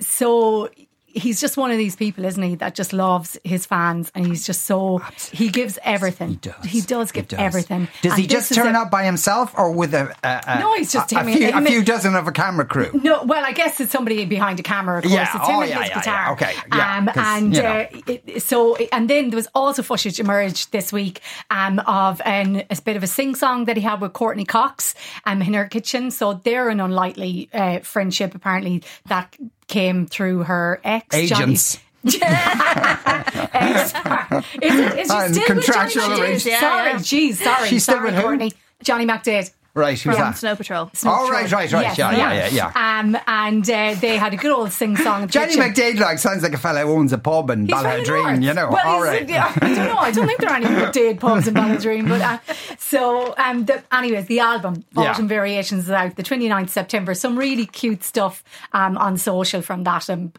so 0.01 0.69
he's 1.11 1.41
just 1.41 1.57
one 1.57 1.71
of 1.71 1.77
these 1.79 1.95
people, 1.95 2.23
isn't 2.23 2.41
he, 2.43 2.53
that 2.53 2.75
just 2.75 2.93
loves 2.93 3.35
his 3.43 3.65
fans, 3.65 4.11
and 4.13 4.27
he's 4.27 4.45
just 4.45 4.65
so 4.65 4.99
he 5.31 5.49
gives 5.49 5.79
everything. 5.83 6.29
He 6.29 6.35
does. 6.35 6.65
He 6.65 6.81
does 6.81 7.11
give 7.11 7.27
does. 7.27 7.39
everything. 7.39 7.87
Does 8.03 8.11
And 8.13 8.21
he 8.21 8.27
just 8.27 8.53
turn 8.53 8.75
a- 8.75 8.79
up 8.81 8.91
by 8.91 9.05
himself 9.05 9.51
or 9.57 9.71
with 9.71 9.95
a, 9.95 10.15
a, 10.23 10.41
a 10.47 10.59
No, 10.59 10.75
he's 10.75 10.91
just 10.93 11.11
a, 11.11 11.23
few, 11.23 11.49
a 11.51 11.61
few 11.63 11.83
dozen 11.83 12.15
of 12.15 12.27
a 12.27 12.31
camera 12.31 12.63
crew? 12.63 12.91
No, 12.93 13.23
well, 13.23 13.43
I 13.43 13.53
guess 13.53 13.79
it's 13.79 13.91
somebody 13.91 14.23
behind 14.25 14.59
a 14.59 14.63
camera, 14.63 14.97
of 14.99 15.03
course. 15.03 15.13
Yeah, 15.15 15.23
It's 15.23 15.33
him 15.33 15.55
oh, 15.55 15.61
and 15.61 15.69
yeah, 15.71 15.79
his 15.81 15.89
yeah, 15.89 15.95
guitar. 15.99 16.25
yeah, 16.27 16.31
okay, 16.33 16.53
yeah, 16.75 16.97
Um, 16.97 17.09
and 17.15 17.55
you 17.55 17.61
know. 17.63 17.69
uh, 17.69 17.87
it, 18.05 18.43
so, 18.43 18.75
and 18.91 19.09
then 19.09 19.31
there 19.31 19.37
was 19.37 19.47
also 19.55 19.81
footage 19.81 20.19
emerged 20.19 20.71
this 20.71 20.93
week 20.93 21.21
um, 21.49 21.79
of 21.79 22.21
an, 22.23 22.65
a 22.69 22.81
bit 22.83 22.95
of 22.95 23.01
a 23.03 23.07
sing 23.07 23.33
song 23.33 23.65
that 23.65 23.77
he 23.77 23.81
had 23.81 23.99
with 23.99 24.13
Courteney 24.13 24.45
Cox 24.45 24.93
um, 25.25 25.41
in 25.41 25.55
her 25.55 25.65
kitchen. 25.65 26.11
So 26.11 26.33
they're 26.35 26.69
an 26.69 26.79
unlikely 26.79 27.49
uh, 27.51 27.79
friendship, 27.79 28.35
apparently, 28.35 28.83
that 29.07 29.35
came 29.69 30.05
through 30.07 30.43
her 30.43 30.81
ex. 30.83 31.15
Agents. 31.15 31.79
ex. 32.05 32.19
Is, 34.61 34.75
it, 34.79 34.99
is 34.99 35.07
she 35.07 35.13
And 35.13 35.35
still 35.35 35.45
contractual 35.45 36.09
with 36.09 36.17
Johnny 36.17 36.19
McDaid? 36.19 36.21
arrangements. 36.21 36.43
Sorry, 36.59 36.85
Yeah, 36.87 36.91
yeah. 36.93 36.99
geez, 37.01 37.39
sorry. 37.43 37.67
She's 37.69 37.83
still 37.83 37.95
sorry, 37.95 38.05
with 38.07 38.15
who? 38.15 38.21
Courtney. 38.21 38.51
Johnny 38.83 39.05
McDaid. 39.05 39.51
Right, 39.79 39.93
who's 39.93 40.01
From 40.01 40.13
that? 40.15 40.37
Snow 40.37 40.55
Patrol. 40.55 40.91
Oh, 41.05 41.29
right, 41.31 41.49
right, 41.51 41.71
right. 41.71 41.83
Yes, 41.83 41.97
yeah, 41.97 42.11
yeah, 42.11 42.33
yeah, 42.33 42.47
yeah. 42.73 42.99
Um, 42.99 43.17
and 43.27 43.69
uh, 43.69 43.95
they 43.95 44.17
had 44.17 44.33
a 44.33 44.37
good 44.37 44.51
old 44.51 44.71
sing 44.73 44.97
song. 44.97 45.27
Johnny 45.29 45.55
McDaid 45.55 45.99
like 45.99 46.19
sounds 46.19 46.43
like 46.43 46.53
a 46.53 46.57
fella 46.57 46.81
who 46.81 46.91
owns 46.91 47.13
a 47.13 47.17
pub 47.17 47.49
in 47.49 47.65
Balladreen, 47.65 48.43
you 48.43 48.53
know. 48.53 48.69
Well, 48.69 48.85
All 48.85 49.01
right. 49.01 49.27
yeah, 49.27 49.53
I 49.61 49.73
don't 49.73 49.87
know. 49.87 49.97
I 49.97 50.11
don't 50.11 50.27
think 50.27 50.39
there 50.39 50.49
are 50.49 50.57
any 50.57 50.65
McDaid 50.85 51.19
pubs 51.21 51.47
in 51.47 51.53
Balladreen. 51.53 52.09
But 52.09 52.21
uh, 52.21 52.39
so, 52.77 53.33
um, 53.37 53.65
the, 53.65 53.81
anyways, 53.91 54.25
the 54.25 54.41
album. 54.41 54.83
Autumn 54.95 55.27
Variations 55.29 55.85
is 55.85 55.91
out 55.91 56.15
the 56.17 56.23
29th 56.23 56.69
September. 56.69 57.13
Some 57.13 57.37
really 57.37 57.65
cute 57.65 58.03
stuff 58.03 58.43
um, 58.73 58.97
on 58.97 59.17
social 59.17 59.61
from 59.61 59.83
that. 59.85 60.09
Um, 60.09 60.25
of 60.25 60.33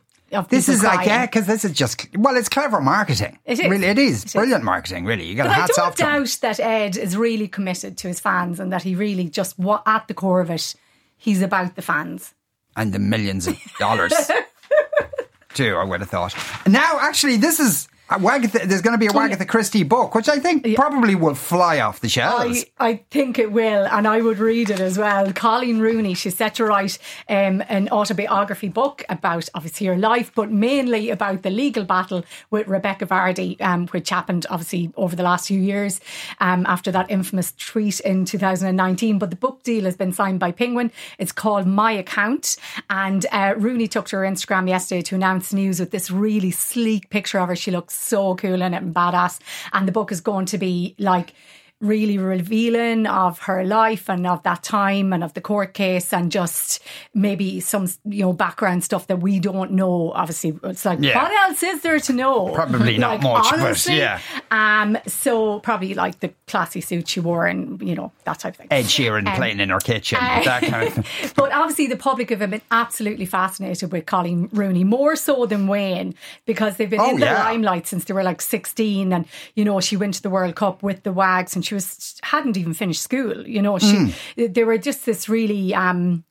This 0.48 0.68
is 0.68 0.82
like, 0.84 1.06
yeah, 1.06 1.26
because 1.26 1.46
this 1.46 1.64
is 1.64 1.72
just, 1.72 2.06
well, 2.16 2.36
it's 2.36 2.48
clever 2.48 2.80
marketing. 2.80 3.38
It 3.44 3.58
is. 3.58 3.68
Really, 3.68 3.86
it 3.86 3.98
is. 3.98 4.22
It 4.22 4.26
is. 4.26 4.32
Brilliant 4.34 4.62
marketing, 4.64 5.04
really. 5.04 5.24
You 5.26 5.34
got 5.34 5.48
But 5.48 5.52
I 5.58 5.66
don't 5.66 5.78
off 5.80 5.94
to 5.96 6.02
doubt 6.02 6.38
that 6.42 6.60
Ed 6.60 6.96
is 6.96 7.16
really 7.16 7.48
committed 7.48 7.96
to 7.98 8.08
his 8.08 8.20
fans 8.20 8.60
and 8.60 8.72
that 8.72 8.82
he 8.84 8.94
really 8.94 9.28
just, 9.28 9.58
wa- 9.58 9.82
at 9.86 10.06
the 10.08 10.14
core 10.14 10.40
of 10.40 10.48
it, 10.50 10.74
he's 11.16 11.42
about 11.42 11.74
the 11.74 11.82
fans. 11.82 12.32
and 12.76 12.92
the 12.92 12.98
millions 13.00 13.46
of 13.48 13.56
dollars. 13.78 14.12
too, 15.54 15.74
I 15.74 15.84
would 15.84 16.00
have 16.00 16.10
thought. 16.10 16.34
Now, 16.66 16.98
actually, 17.00 17.36
this 17.36 17.58
is 17.58 17.88
Wagatha, 18.18 18.64
there's 18.64 18.82
going 18.82 18.94
to 18.94 18.98
be 18.98 19.06
a 19.06 19.10
Wagatha 19.10 19.46
Christie 19.46 19.84
book, 19.84 20.16
which 20.16 20.28
I 20.28 20.40
think 20.40 20.74
probably 20.74 21.14
will 21.14 21.36
fly 21.36 21.78
off 21.78 22.00
the 22.00 22.08
shelves. 22.08 22.64
I, 22.78 22.88
I 22.88 22.96
think 23.10 23.38
it 23.38 23.52
will, 23.52 23.86
and 23.86 24.08
I 24.08 24.20
would 24.20 24.38
read 24.38 24.70
it 24.70 24.80
as 24.80 24.98
well. 24.98 25.32
Coleen 25.32 25.78
Rooney, 25.78 26.14
she's 26.14 26.36
set 26.36 26.56
to 26.56 26.64
write 26.64 26.98
um, 27.28 27.62
an 27.68 27.88
autobiography 27.90 28.68
book 28.68 29.04
about 29.08 29.48
obviously 29.54 29.86
her 29.86 29.96
life, 29.96 30.32
but 30.34 30.50
mainly 30.50 31.10
about 31.10 31.42
the 31.42 31.50
legal 31.50 31.84
battle 31.84 32.24
with 32.50 32.66
Rebekah 32.66 33.06
Vardy, 33.06 33.60
um, 33.60 33.86
which 33.88 34.10
happened 34.10 34.44
obviously 34.50 34.92
over 34.96 35.14
the 35.14 35.22
last 35.22 35.46
few 35.46 35.60
years 35.60 36.00
um, 36.40 36.66
after 36.66 36.90
that 36.90 37.08
infamous 37.12 37.52
tweet 37.52 38.00
in 38.00 38.24
2019. 38.24 39.20
But 39.20 39.30
the 39.30 39.36
book 39.36 39.62
deal 39.62 39.84
has 39.84 39.96
been 39.96 40.12
signed 40.12 40.40
by 40.40 40.50
Penguin. 40.50 40.90
It's 41.18 41.32
called 41.32 41.68
My 41.68 41.92
Account, 41.92 42.56
and 42.88 43.24
uh, 43.30 43.54
Rooney 43.56 43.86
took 43.86 44.08
to 44.08 44.16
her 44.16 44.22
Instagram 44.22 44.68
yesterday 44.68 45.02
to 45.02 45.14
announce 45.14 45.52
news 45.52 45.78
with 45.78 45.92
this 45.92 46.10
really 46.10 46.50
sleek 46.50 47.08
picture 47.10 47.38
of 47.38 47.48
her. 47.48 47.54
She 47.54 47.70
looks 47.70 47.99
so 48.00 48.34
cool 48.34 48.62
in 48.62 48.74
it 48.74 48.82
and 48.82 48.94
badass, 48.94 49.38
and 49.72 49.86
the 49.86 49.92
book 49.92 50.12
is 50.12 50.20
going 50.20 50.46
to 50.46 50.58
be 50.58 50.94
like 50.98 51.34
really 51.80 52.18
revealing 52.18 53.06
of 53.06 53.38
her 53.40 53.64
life 53.64 54.08
and 54.10 54.26
of 54.26 54.42
that 54.42 54.62
time 54.62 55.12
and 55.12 55.24
of 55.24 55.32
the 55.34 55.40
court 55.40 55.72
case 55.74 56.12
and 56.12 56.30
just 56.30 56.80
maybe 57.14 57.58
some 57.60 57.88
you 58.04 58.22
know 58.22 58.32
background 58.32 58.84
stuff 58.84 59.06
that 59.06 59.20
we 59.20 59.40
don't 59.40 59.70
know 59.72 60.12
obviously 60.14 60.58
it's 60.64 60.84
like 60.84 60.98
Yeah. 61.00 61.22
what 61.22 61.32
else 61.32 61.62
is 61.62 61.80
there 61.82 61.98
to 62.00 62.12
know 62.12 62.50
Probably 62.54 62.98
not 62.98 63.12
Like, 63.12 63.22
much, 63.22 63.52
honestly, 63.52 63.96
yeah. 63.98 64.20
um 64.50 64.98
so 65.06 65.60
probably 65.60 65.94
like 65.94 66.20
the 66.20 66.32
classy 66.46 66.80
suit 66.80 67.08
she 67.08 67.20
wore 67.20 67.46
and 67.46 67.80
you 67.80 67.94
know 67.94 68.12
that 68.24 68.38
type 68.40 68.54
of 68.54 68.58
thing 68.58 68.68
Ed 68.70 68.84
Sheeran 68.84 69.26
Um, 69.26 69.36
playing 69.36 69.60
in 69.60 69.70
her 69.70 69.80
kitchen, 69.80 70.18
uh, 70.20 70.42
that 70.44 70.62
kind 70.62 70.86
of 70.86 70.92
thing. 71.06 71.32
but 71.36 71.52
obviously, 71.52 71.86
the 71.86 71.96
public 71.96 72.30
have 72.30 72.38
been 72.50 72.60
absolutely 72.70 73.24
fascinated 73.26 73.92
with 73.92 74.06
Coleen 74.06 74.48
Rooney, 74.52 74.84
more 74.84 75.16
so 75.16 75.46
than 75.46 75.66
Wayne, 75.66 76.14
because 76.46 76.76
they've 76.76 76.90
been 76.90 77.00
Oh, 77.00 77.10
in 77.10 77.20
the 77.20 77.26
yeah. 77.26 77.44
limelight 77.44 77.86
since 77.86 78.04
they 78.04 78.14
were 78.14 78.22
like 78.22 78.40
16. 78.42 79.12
And, 79.12 79.26
you 79.54 79.64
know, 79.64 79.80
she 79.80 79.96
went 79.96 80.14
to 80.14 80.22
the 80.22 80.30
World 80.30 80.54
Cup 80.56 80.82
with 80.82 81.02
the 81.02 81.12
Wags 81.12 81.54
and 81.54 81.64
she 81.70 81.74
was 81.76 82.16
hadn't 82.22 82.56
even 82.56 82.74
finished 82.74 83.02
school. 83.02 83.46
You 83.48 83.62
know, 83.62 83.78
she 83.78 83.96
Hmm. 83.96 84.52
they 84.52 84.64
were 84.64 84.78
just 84.78 85.06
this 85.06 85.28
really. 85.28 85.74
um 85.74 86.24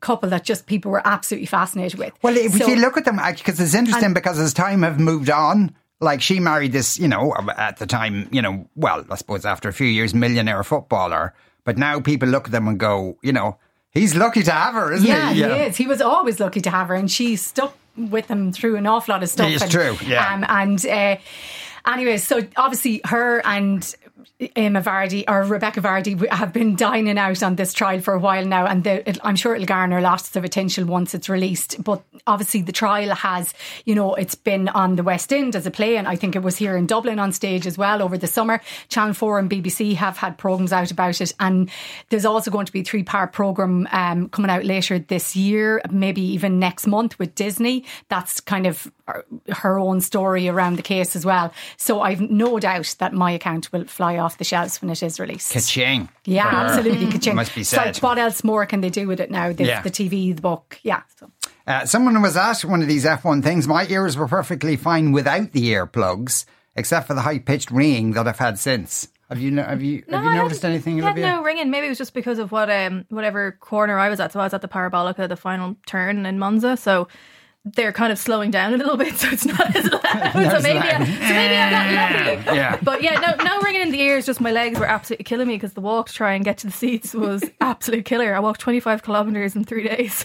couple 0.00 0.28
that 0.28 0.44
just 0.44 0.66
people 0.66 0.92
were 0.92 1.02
absolutely 1.04 1.44
fascinated 1.46 1.98
with. 1.98 2.12
Well, 2.22 2.36
if 2.36 2.52
So- 2.56 2.68
you 2.68 2.76
look 2.76 2.96
at 2.96 3.04
them, 3.04 3.16
because 3.16 3.58
it's 3.58 3.74
interesting 3.74 4.04
And- 4.04 4.14
because 4.14 4.38
as 4.38 4.54
time 4.54 4.82
have 4.82 5.00
moved 5.00 5.28
on, 5.28 5.72
like 6.00 6.22
she 6.22 6.38
married 6.38 6.70
this, 6.70 7.00
you 7.00 7.08
know, 7.08 7.34
at 7.56 7.78
the 7.78 7.86
time, 7.86 8.28
you 8.30 8.40
know, 8.40 8.68
well, 8.76 9.04
I 9.10 9.16
suppose 9.16 9.44
after 9.44 9.68
a 9.68 9.72
few 9.72 9.88
years, 9.88 10.14
millionaire 10.14 10.62
footballer. 10.62 11.34
But 11.64 11.78
now 11.78 11.98
people 11.98 12.28
look 12.28 12.44
at 12.46 12.52
them 12.52 12.68
and 12.68 12.78
go, 12.78 13.18
you 13.22 13.32
know, 13.32 13.56
he's 13.90 14.14
lucky 14.14 14.44
to 14.44 14.52
have 14.52 14.74
her, 14.74 14.92
isn't 14.92 15.04
Yeah, 15.04 15.32
he? 15.32 15.40
Yeah, 15.40 15.54
he 15.56 15.60
is. 15.62 15.76
He 15.76 15.88
was 15.88 16.00
always 16.00 16.38
lucky 16.38 16.60
to 16.60 16.70
have 16.70 16.86
her, 16.90 16.94
and 16.94 17.10
she 17.10 17.34
stuck 17.34 17.74
with 17.96 18.28
him 18.28 18.52
through 18.52 18.76
an 18.76 18.86
awful 18.86 19.12
lot 19.14 19.24
of 19.24 19.28
stuff. 19.28 19.48
It's 19.50 19.62
and, 19.64 19.72
true, 19.72 19.96
yeah. 20.06 20.32
Um, 20.32 20.44
and 20.48 20.86
uh, 20.86 21.16
Anyway, 21.86 22.18
so 22.18 22.42
obviously 22.56 23.00
her 23.06 23.40
and 23.46 23.96
Emma 24.56 24.80
Vardy 24.80 25.24
or 25.28 25.42
Rebekah 25.42 25.80
Vardy 25.80 26.28
have 26.30 26.52
been 26.52 26.76
dining 26.76 27.18
out 27.18 27.42
on 27.42 27.56
this 27.56 27.72
trial 27.72 28.00
for 28.00 28.14
a 28.14 28.18
while 28.18 28.44
now, 28.44 28.66
and 28.66 28.84
the, 28.84 29.08
it, 29.08 29.18
I'm 29.22 29.36
sure 29.36 29.54
it'll 29.54 29.66
garner 29.66 30.00
lots 30.00 30.34
of 30.36 30.44
attention 30.44 30.86
once 30.86 31.14
it's 31.14 31.28
released. 31.28 31.82
But 31.82 32.02
obviously, 32.26 32.62
the 32.62 32.72
trial 32.72 33.14
has, 33.14 33.54
you 33.84 33.94
know, 33.94 34.14
it's 34.14 34.34
been 34.34 34.68
on 34.68 34.96
the 34.96 35.02
West 35.02 35.32
End 35.32 35.56
as 35.56 35.66
a 35.66 35.70
play, 35.70 35.96
and 35.96 36.06
I 36.06 36.16
think 36.16 36.36
it 36.36 36.42
was 36.42 36.56
here 36.56 36.76
in 36.76 36.86
Dublin 36.86 37.18
on 37.18 37.32
stage 37.32 37.66
as 37.66 37.78
well 37.78 38.02
over 38.02 38.16
the 38.16 38.26
summer. 38.26 38.60
Channel 38.88 39.14
Four 39.14 39.38
and 39.38 39.50
BBC 39.50 39.94
have 39.94 40.16
had 40.16 40.38
programs 40.38 40.72
out 40.72 40.90
about 40.90 41.20
it, 41.20 41.32
and 41.40 41.70
there's 42.10 42.24
also 42.24 42.50
going 42.50 42.66
to 42.66 42.72
be 42.72 42.80
a 42.80 42.84
three 42.84 43.02
part 43.02 43.32
program 43.32 43.88
um, 43.92 44.28
coming 44.28 44.50
out 44.50 44.64
later 44.64 44.98
this 44.98 45.36
year, 45.36 45.80
maybe 45.90 46.22
even 46.22 46.58
next 46.58 46.86
month 46.86 47.18
with 47.18 47.34
Disney. 47.34 47.84
That's 48.08 48.40
kind 48.40 48.66
of 48.66 48.90
her 49.50 49.78
own 49.78 50.00
story 50.00 50.48
around 50.48 50.76
the 50.76 50.82
case 50.82 51.16
as 51.16 51.24
well. 51.24 51.52
So 51.76 52.00
I've 52.02 52.20
no 52.20 52.58
doubt 52.58 52.94
that 52.98 53.12
my 53.12 53.30
account 53.32 53.72
will 53.72 53.84
fly 53.84 54.18
off 54.18 54.38
the 54.38 54.44
shelves 54.44 54.80
when 54.82 54.90
it 54.90 55.02
is 55.02 55.18
released. 55.20 55.52
Ka-ching. 55.52 56.08
Yeah, 56.24 56.46
absolutely. 56.46 57.06
Ka-ching. 57.10 57.34
Must 57.36 57.54
be 57.54 57.62
It's 57.62 57.72
like, 57.76 57.94
said. 57.94 58.02
what 58.02 58.18
else 58.18 58.44
more 58.44 58.66
can 58.66 58.80
they 58.80 58.90
do 58.90 59.06
with 59.06 59.20
it 59.20 59.30
now? 59.30 59.52
The, 59.52 59.64
Yeah. 59.64 59.82
the 59.82 59.90
TV, 59.90 60.34
the 60.34 60.42
book. 60.42 60.78
Yeah. 60.82 61.02
So. 61.18 61.30
Uh, 61.66 61.84
someone 61.84 62.20
was 62.22 62.36
at 62.36 62.60
one 62.62 62.82
of 62.82 62.88
these 62.88 63.04
F1 63.04 63.42
things. 63.42 63.68
My 63.68 63.86
ears 63.88 64.16
were 64.16 64.28
perfectly 64.28 64.76
fine 64.76 65.12
without 65.12 65.52
the 65.52 65.70
earplugs, 65.72 66.44
except 66.76 67.06
for 67.06 67.14
the 67.14 67.20
high 67.22 67.38
pitched 67.38 67.70
ringing 67.70 68.12
that 68.12 68.26
I've 68.26 68.38
had 68.38 68.58
since. 68.58 69.08
Have 69.28 69.38
you 69.38 69.54
have 69.56 69.82
you 69.82 70.02
have 70.10 70.24
you 70.24 70.30
noticed 70.34 70.62
hadn't- 70.62 70.74
anything, 70.86 71.02
had 71.02 71.16
no 71.18 71.42
ringing. 71.42 71.70
Maybe 71.70 71.84
it 71.84 71.90
was 71.90 71.98
just 71.98 72.14
because 72.14 72.38
of 72.38 72.50
what 72.50 72.70
um 72.70 73.04
whatever 73.10 73.52
corner 73.60 73.98
I 73.98 74.08
was 74.08 74.20
at. 74.20 74.32
So 74.32 74.40
I 74.40 74.44
was 74.44 74.54
at 74.54 74.62
the 74.62 74.68
Parabolica, 74.68 75.28
the 75.28 75.36
final 75.36 75.76
turn 75.86 76.24
in 76.24 76.38
Monza. 76.38 76.78
So 76.78 77.08
they're 77.64 77.92
kind 77.92 78.12
of 78.12 78.18
slowing 78.18 78.50
down 78.50 78.74
a 78.74 78.76
little 78.76 78.96
bit, 78.96 79.14
so 79.18 79.28
it's 79.28 79.44
not 79.44 79.74
as 79.74 79.90
loud. 79.90 80.02
so 80.52 80.60
maybe, 80.60 80.78
uh, 80.78 80.98
I, 80.98 81.04
so 81.04 81.34
maybe 81.34 81.56
I'm 81.56 81.72
not 81.72 82.36
lucky. 82.44 82.56
Yeah. 82.56 82.78
But 82.82 83.02
yeah, 83.02 83.20
no, 83.20 83.44
no 83.44 83.60
ringing 83.60 83.82
in 83.82 83.90
the 83.90 84.00
ears. 84.00 84.26
Just 84.26 84.40
my 84.40 84.50
legs 84.50 84.78
were 84.78 84.86
absolutely 84.86 85.24
killing 85.24 85.48
me 85.48 85.54
because 85.54 85.74
the 85.74 85.80
walk 85.80 86.08
to 86.08 86.14
try 86.14 86.34
and 86.34 86.44
get 86.44 86.58
to 86.58 86.66
the 86.66 86.72
seats 86.72 87.14
was 87.14 87.44
absolute 87.60 88.04
killer. 88.04 88.34
I 88.34 88.40
walked 88.40 88.60
25 88.60 89.02
kilometers 89.02 89.56
in 89.56 89.64
three 89.64 89.86
days. 89.86 90.24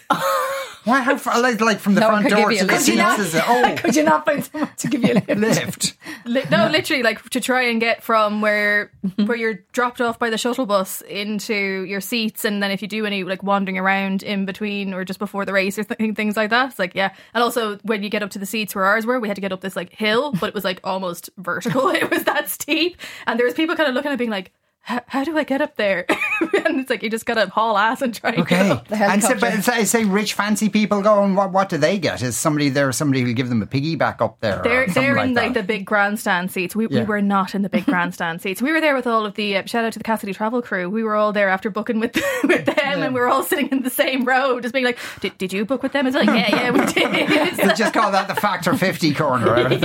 Why? 0.85 1.01
How 1.01 1.17
far? 1.17 1.41
Like, 1.41 1.79
from 1.79 1.95
the 1.95 2.01
No 2.01 2.07
front 2.07 2.29
door 2.29 2.49
to 2.51 2.65
the 2.65 2.77
seats? 2.77 3.19
Is 3.19 3.35
it? 3.35 3.43
Oh, 3.47 3.75
Could 3.77 3.95
you 3.95 4.03
not 4.03 4.25
find 4.25 4.43
someone 4.43 4.69
to 4.77 4.87
give 4.87 5.03
you 5.03 5.13
a 5.13 5.35
lift? 5.35 5.37
lift. 5.37 5.97
Li- 6.25 6.43
no, 6.49 6.67
literally, 6.69 7.03
like 7.03 7.21
to 7.29 7.39
try 7.39 7.63
and 7.63 7.79
get 7.79 8.03
from 8.03 8.41
where 8.41 8.91
mm-hmm. 9.05 9.25
where 9.25 9.37
you're 9.37 9.59
dropped 9.71 10.01
off 10.01 10.19
by 10.19 10.29
the 10.29 10.37
shuttle 10.37 10.65
bus 10.65 11.01
into 11.01 11.83
your 11.83 12.01
seats, 12.01 12.45
and 12.45 12.61
then 12.61 12.71
if 12.71 12.81
you 12.81 12.87
do 12.87 13.05
any 13.05 13.23
like 13.23 13.43
wandering 13.43 13.77
around 13.77 14.23
in 14.23 14.45
between 14.45 14.93
or 14.93 15.05
just 15.05 15.19
before 15.19 15.45
the 15.45 15.53
race 15.53 15.77
or 15.77 15.83
th- 15.83 16.15
things 16.15 16.35
like 16.35 16.49
that, 16.49 16.71
it's 16.71 16.79
like 16.79 16.95
yeah. 16.95 17.13
And 17.33 17.43
also 17.43 17.77
when 17.83 18.03
you 18.03 18.09
get 18.09 18.23
up 18.23 18.31
to 18.31 18.39
the 18.39 18.45
seats 18.45 18.75
where 18.75 18.85
ours 18.85 19.05
were, 19.05 19.19
we 19.19 19.27
had 19.27 19.35
to 19.35 19.41
get 19.41 19.51
up 19.53 19.61
this 19.61 19.75
like 19.75 19.93
hill, 19.93 20.33
but 20.33 20.47
it 20.47 20.53
was 20.53 20.63
like 20.63 20.79
almost 20.83 21.29
vertical. 21.37 21.83
It 21.93 22.09
was 22.09 22.23
that 22.23 22.49
steep, 22.49 22.97
and 23.27 23.39
there 23.39 23.45
was 23.45 23.53
people 23.53 23.75
kind 23.75 23.87
of 23.87 23.95
looking 23.95 24.09
at 24.11 24.15
it 24.15 24.17
being 24.17 24.29
like. 24.29 24.51
How, 24.85 25.01
how 25.07 25.23
do 25.23 25.37
I 25.37 25.45
get 25.45 25.61
up 25.61 25.77
there? 25.77 26.05
and 26.65 26.79
it's 26.81 26.89
like 26.89 27.03
you 27.03 27.09
just 27.09 27.25
gotta 27.25 27.47
haul 27.47 27.77
ass 27.77 28.01
and 28.01 28.13
try. 28.13 28.31
And 28.31 28.45
get 28.45 28.61
Okay. 28.61 28.69
up. 28.71 28.91
And 28.91 29.23
so, 29.23 29.39
but 29.39 29.63
say, 29.63 29.85
say 29.85 30.03
rich 30.03 30.33
fancy 30.33 30.67
people 30.67 31.01
going, 31.01 31.35
what, 31.35 31.53
what 31.53 31.69
do 31.69 31.77
they 31.77 31.97
get? 31.97 32.21
Is 32.21 32.35
somebody 32.37 32.67
there, 32.67 32.91
somebody 32.91 33.21
who'll 33.21 33.33
give 33.33 33.47
them 33.47 33.61
a 33.61 33.65
piggyback 33.65 34.19
up 34.21 34.41
there? 34.41 34.61
They're, 34.61 34.85
something 34.87 35.01
they're 35.03 35.17
in 35.23 35.33
like 35.33 35.45
like 35.45 35.53
the 35.53 35.63
big 35.63 35.85
grandstand 35.85 36.51
seats. 36.51 36.75
We, 36.75 36.87
Yeah. 36.89 36.99
we 36.99 37.05
were 37.05 37.21
not 37.21 37.55
in 37.55 37.61
the 37.61 37.69
big 37.69 37.85
grandstand 37.85 38.41
seats. 38.41 38.61
We 38.61 38.73
were 38.73 38.81
there 38.81 38.93
with 38.93 39.07
all 39.07 39.25
of 39.25 39.35
the 39.35 39.55
uh, 39.55 39.65
shout 39.67 39.85
out 39.85 39.93
to 39.93 39.99
the 39.99 40.03
Cassidy 40.03 40.33
travel 40.33 40.61
crew. 40.61 40.89
We 40.89 41.01
were 41.03 41.15
all 41.15 41.31
there 41.31 41.47
after 41.47 41.69
booking 41.69 42.01
with 42.01 42.13
with 42.43 42.65
them, 42.65 42.77
and 43.03 43.13
we 43.13 43.21
were 43.21 43.29
all 43.29 43.43
sitting 43.43 43.69
in 43.69 43.83
the 43.83 43.89
same 43.89 44.25
row, 44.25 44.59
just 44.59 44.73
being 44.73 44.83
like, 44.85 44.99
"Did, 45.21 45.37
did 45.37 45.53
you 45.53 45.63
book 45.63 45.81
with 45.81 45.93
them?" 45.93 46.07
It's 46.07 46.15
like, 46.15 46.27
"Yeah, 46.27 46.49
yeah, 46.53 46.71
we 46.71 46.85
did." 46.91 47.57
They 47.63 47.73
just 47.73 47.93
call 47.93 48.11
that 48.11 48.27
the 48.27 48.35
factor 48.35 48.75
50 48.75 49.13
corner. 49.13 49.55
I 49.55 49.63
don't 49.63 49.81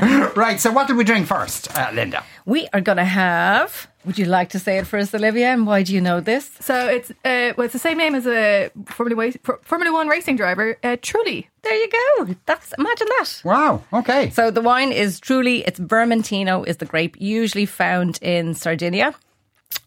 know. 0.00 0.32
Right, 0.34 0.58
so 0.58 0.72
what 0.72 0.86
did 0.88 0.96
we 0.96 1.04
drink 1.04 1.26
first, 1.26 1.70
uh, 1.76 1.88
Lynda? 1.88 2.22
We 2.44 2.68
are 2.72 2.80
going 2.80 2.98
to 2.98 3.04
have. 3.04 3.88
Would 4.04 4.18
you 4.18 4.24
like 4.24 4.50
to 4.50 4.58
say 4.58 4.78
it 4.78 4.86
first, 4.86 5.14
Olivia? 5.14 5.52
And 5.52 5.66
why 5.66 5.82
do 5.84 5.94
you 5.94 6.00
know 6.00 6.20
this? 6.20 6.50
so 6.60 6.88
it's 6.88 7.10
uh, 7.10 7.54
well, 7.56 7.66
it's 7.66 7.72
the 7.72 7.78
same 7.78 7.98
name 7.98 8.14
as 8.14 8.26
a 8.26 8.70
Formula 8.86 9.16
One, 9.16 9.58
Formula 9.62 9.92
One 9.92 10.08
racing 10.08 10.36
driver, 10.36 10.76
uh, 10.82 10.96
Trulli. 10.96 11.46
There 11.62 11.74
you 11.74 11.88
go. 11.90 12.34
That's 12.46 12.74
imagine 12.76 13.06
that. 13.18 13.42
Wow, 13.44 13.84
okay. 13.92 14.30
So 14.30 14.50
the 14.50 14.60
wine 14.60 14.90
is 14.90 15.20
Trulli 15.20 15.62
it's 15.66 15.78
Vermentino 15.78 16.66
is 16.66 16.78
the 16.78 16.84
grape 16.84 17.16
usually 17.20 17.66
found 17.66 18.18
in 18.22 18.54
Sardinia. 18.54 19.14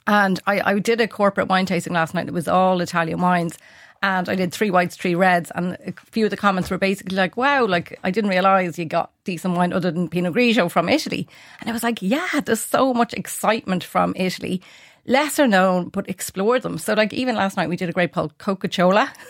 And 0.08 0.40
I, 0.48 0.62
I 0.62 0.80
did 0.80 1.02
a 1.02 1.08
corporate 1.08 1.48
wine 1.48 1.66
tasting 1.66 1.94
last 1.94 2.14
night. 2.14 2.28
It 2.28 2.34
was 2.34 2.48
all 2.48 2.80
Italian 2.80 3.20
wines. 3.22 3.58
And 4.02 4.30
I 4.30 4.36
did 4.36 4.54
three 4.54 4.70
whites, 4.70 4.96
three 4.96 5.16
reds. 5.16 5.52
And 5.56 5.78
a 5.86 5.94
few 6.12 6.26
of 6.26 6.32
the 6.32 6.38
comments 6.38 6.70
were 6.70 6.78
basically 6.78 7.18
like, 7.18 7.38
wow, 7.38 7.66
like 7.66 8.00
I 8.04 8.12
didn't 8.12 8.30
realize 8.30 8.78
you 8.78 8.86
got 8.86 9.12
decent 9.24 9.56
wine 9.56 9.74
other 9.74 9.92
than 9.92 10.10
Pinot 10.10 10.34
Grigio 10.34 10.70
from 10.70 10.90
Italy. 10.90 11.28
And 11.60 11.70
I 11.70 11.74
was 11.74 11.84
like, 11.84 12.02
yeah, 12.02 12.42
there's 12.46 12.62
so 12.62 12.94
much 12.94 13.14
excitement 13.14 13.84
from 13.84 14.14
Italy. 14.16 14.62
Lesser 15.08 15.48
known, 15.48 15.90
but 15.90 16.10
explore 16.10 16.60
them. 16.60 16.78
So 16.78 16.94
like 16.94 17.14
even 17.14 17.36
last 17.36 17.58
night 17.58 17.70
we 17.70 17.78
did 17.78 17.90
a 17.90 17.94
grape 17.94 18.14
called 18.14 18.38
Coca-Cola. 18.38 19.12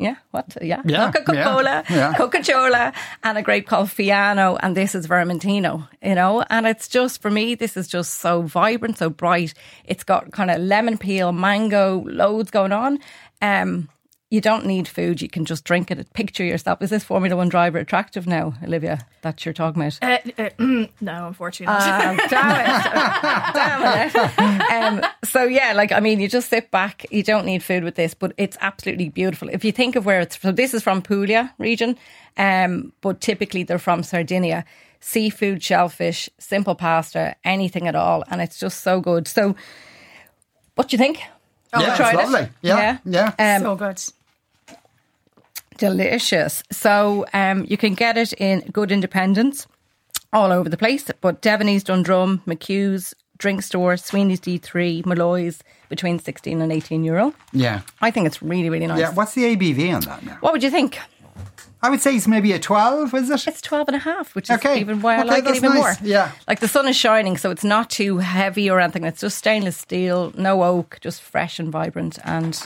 Yeah, 0.00 0.14
what? 0.30 0.56
Yeah, 0.62 0.80
Yeah, 0.84 1.10
Coca 1.10 1.42
Cola, 1.42 1.84
yeah, 1.90 1.96
yeah. 1.96 2.14
Coca 2.14 2.40
Cola, 2.40 2.92
and 3.24 3.36
a 3.36 3.42
grape 3.42 3.66
called 3.66 3.88
Fiano, 3.88 4.56
and 4.62 4.76
this 4.76 4.94
is 4.94 5.08
Vermentino, 5.08 5.88
you 6.00 6.14
know. 6.14 6.44
And 6.48 6.68
it's 6.68 6.86
just 6.86 7.20
for 7.20 7.32
me, 7.32 7.56
this 7.56 7.76
is 7.76 7.88
just 7.88 8.20
so 8.20 8.42
vibrant, 8.42 8.98
so 8.98 9.10
bright. 9.10 9.54
It's 9.84 10.04
got 10.04 10.30
kind 10.30 10.52
of 10.52 10.60
lemon 10.60 10.98
peel, 10.98 11.32
mango, 11.32 12.04
loads 12.06 12.52
going 12.52 12.70
on. 12.70 13.00
Um, 13.40 13.88
you 14.30 14.42
don't 14.42 14.66
need 14.66 14.86
food; 14.86 15.22
you 15.22 15.28
can 15.28 15.46
just 15.46 15.64
drink 15.64 15.90
it. 15.90 16.12
Picture 16.12 16.44
yourself. 16.44 16.82
Is 16.82 16.90
this 16.90 17.02
Formula 17.02 17.34
One 17.34 17.48
driver 17.48 17.78
attractive 17.78 18.26
now, 18.26 18.52
Olivia? 18.62 19.06
That 19.22 19.42
you're 19.46 19.54
talking 19.54 19.80
about? 19.80 19.98
Uh, 20.02 20.18
uh, 20.36 20.86
no, 21.00 21.28
unfortunately. 21.28 21.74
Um, 21.74 22.16
damn 22.28 22.60
it. 22.60 24.12
damn 24.12 24.98
it. 24.98 25.04
Um, 25.04 25.10
so, 25.24 25.44
yeah, 25.44 25.72
like, 25.72 25.92
I 25.92 26.00
mean, 26.00 26.20
you 26.20 26.28
just 26.28 26.50
sit 26.50 26.70
back. 26.70 27.06
You 27.10 27.22
don't 27.22 27.46
need 27.46 27.62
food 27.62 27.84
with 27.84 27.94
this, 27.94 28.12
but 28.12 28.32
it's 28.36 28.58
absolutely 28.60 29.08
beautiful. 29.08 29.48
If 29.48 29.64
you 29.64 29.72
think 29.72 29.96
of 29.96 30.04
where 30.04 30.20
it's 30.20 30.38
so 30.38 30.52
this 30.52 30.74
is 30.74 30.82
from 30.82 31.00
Puglia 31.00 31.54
region, 31.56 31.96
um, 32.36 32.92
but 33.00 33.22
typically 33.22 33.62
they're 33.62 33.78
from 33.78 34.02
Sardinia. 34.02 34.66
Seafood, 35.00 35.62
shellfish, 35.62 36.28
simple 36.38 36.74
pasta, 36.74 37.34
anything 37.44 37.86
at 37.88 37.94
all. 37.94 38.24
And 38.30 38.42
it's 38.42 38.58
just 38.58 38.82
so 38.82 39.00
good. 39.00 39.26
So, 39.26 39.56
what 40.74 40.88
do 40.88 40.94
you 40.94 40.98
think? 40.98 41.20
Yeah, 41.72 41.80
You 41.80 41.86
it's 41.88 41.96
tried 41.96 42.14
it? 42.14 42.16
lovely. 42.16 42.48
Yeah, 42.62 42.98
yeah. 43.04 43.32
Um, 43.38 43.62
so 43.62 43.76
good. 43.76 44.02
delicious. 45.76 46.62
So 46.70 47.24
um, 47.32 47.64
you 47.68 47.76
can 47.76 47.94
get 47.94 48.16
it 48.16 48.32
in 48.34 48.60
good 48.72 48.90
independents 48.92 49.66
all 50.32 50.52
over 50.52 50.68
the 50.68 50.76
place. 50.76 51.10
But 51.20 51.42
Deveney's, 51.42 51.84
Dundrum, 51.84 52.42
McHugh's, 52.46 53.14
Drink 53.38 53.62
Store, 53.62 53.96
Sweeney's 53.96 54.40
D3, 54.40 55.06
Molloy's 55.06 55.62
between 55.88 56.18
16 56.18 56.60
and 56.60 56.72
18 56.72 57.04
euro. 57.04 57.32
yeah. 57.52 57.80
I 58.00 58.10
think 58.10 58.26
it's 58.26 58.42
really, 58.42 58.68
really 58.68 58.86
nice. 58.86 58.98
Yeah, 58.98 59.12
what's 59.14 59.34
the 59.34 59.44
ABV 59.56 59.94
on 59.94 60.00
that 60.02 60.24
now? 60.24 60.36
What 60.40 60.52
would 60.52 60.62
you 60.62 60.70
think? 60.70 60.98
I 61.82 61.90
would 61.90 62.00
say 62.00 62.16
it's 62.16 62.26
maybe 62.26 62.52
a 62.52 62.58
12, 62.58 63.14
is 63.14 63.30
it? 63.30 63.46
It's 63.46 63.60
12 63.62 63.88
and 63.88 63.96
a 63.96 64.00
half, 64.00 64.34
which 64.34 64.50
is 64.50 64.56
Okay. 64.56 64.80
even 64.80 65.00
why 65.00 65.16
I 65.16 65.20
Okay, 65.20 65.28
like 65.28 65.46
it 65.46 65.56
even 65.56 65.70
nice. 65.70 65.78
more. 65.78 65.94
Yeah. 66.02 66.32
Like 66.48 66.58
the 66.60 66.66
sun 66.68 66.88
is 66.88 66.96
shining, 66.96 67.36
so 67.36 67.50
it's 67.50 67.62
not 67.64 67.88
too 67.90 68.18
heavy 68.18 68.68
or 68.68 68.80
anything. 68.80 69.04
It's 69.04 69.20
just 69.20 69.38
stainless 69.38 69.76
steel, 69.76 70.32
no 70.36 70.64
oak, 70.64 70.98
just 71.00 71.22
fresh 71.22 71.58
and 71.60 71.70
vibrant. 71.70 72.18
And 72.24 72.60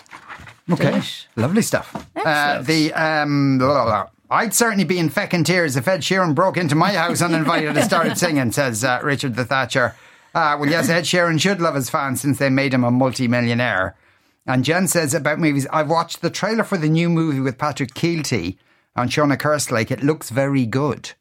Okay, 0.70 0.92
Delish. 0.92 1.26
lovely 1.36 1.60
stuff. 1.62 1.94
Uh, 2.16 2.62
the 2.62 2.92
um, 2.94 3.58
blah, 3.58 3.68
blah, 3.68 3.84
blah. 3.84 4.06
I'd 4.30 4.54
certainly 4.54 4.84
be 4.84 4.98
in 4.98 5.10
feckin' 5.10 5.44
tears 5.44 5.76
if 5.76 5.86
Ed 5.86 6.00
Sheeran 6.00 6.34
broke 6.34 6.56
into 6.56 6.74
my 6.74 6.92
house 6.94 7.20
uninvited 7.20 7.76
and 7.76 7.84
started 7.84 8.16
singing. 8.16 8.50
Says 8.60 8.82
uh, 8.82 8.98
Richard 9.02 9.36
the 9.36 9.44
Thatcher. 9.44 9.94
Uh, 10.34 10.56
well, 10.58 10.70
yes, 10.70 10.88
Ed 10.88 11.02
Sheeran 11.04 11.38
should 11.38 11.60
love 11.60 11.74
his 11.74 11.90
fans 11.90 12.22
since 12.22 12.38
they 12.38 12.48
made 12.48 12.72
him 12.72 12.82
a 12.84 12.90
multi-millionaire. 12.90 13.94
And 14.46 14.64
Jen 14.64 14.88
says 14.88 15.12
about 15.12 15.38
movies, 15.38 15.66
I've 15.70 15.90
watched 15.90 16.22
the 16.22 16.30
trailer 16.30 16.64
for 16.64 16.78
the 16.78 16.88
new 16.88 17.10
movie 17.10 17.40
with 17.40 17.58
Patrick 17.58 17.92
Kielty 17.94 18.56
and 18.96 19.10
Seána 19.10 19.36
Kerslake. 19.36 19.90
It 19.90 20.02
looks 20.02 20.30
very 20.30 20.66
good. 20.66 21.12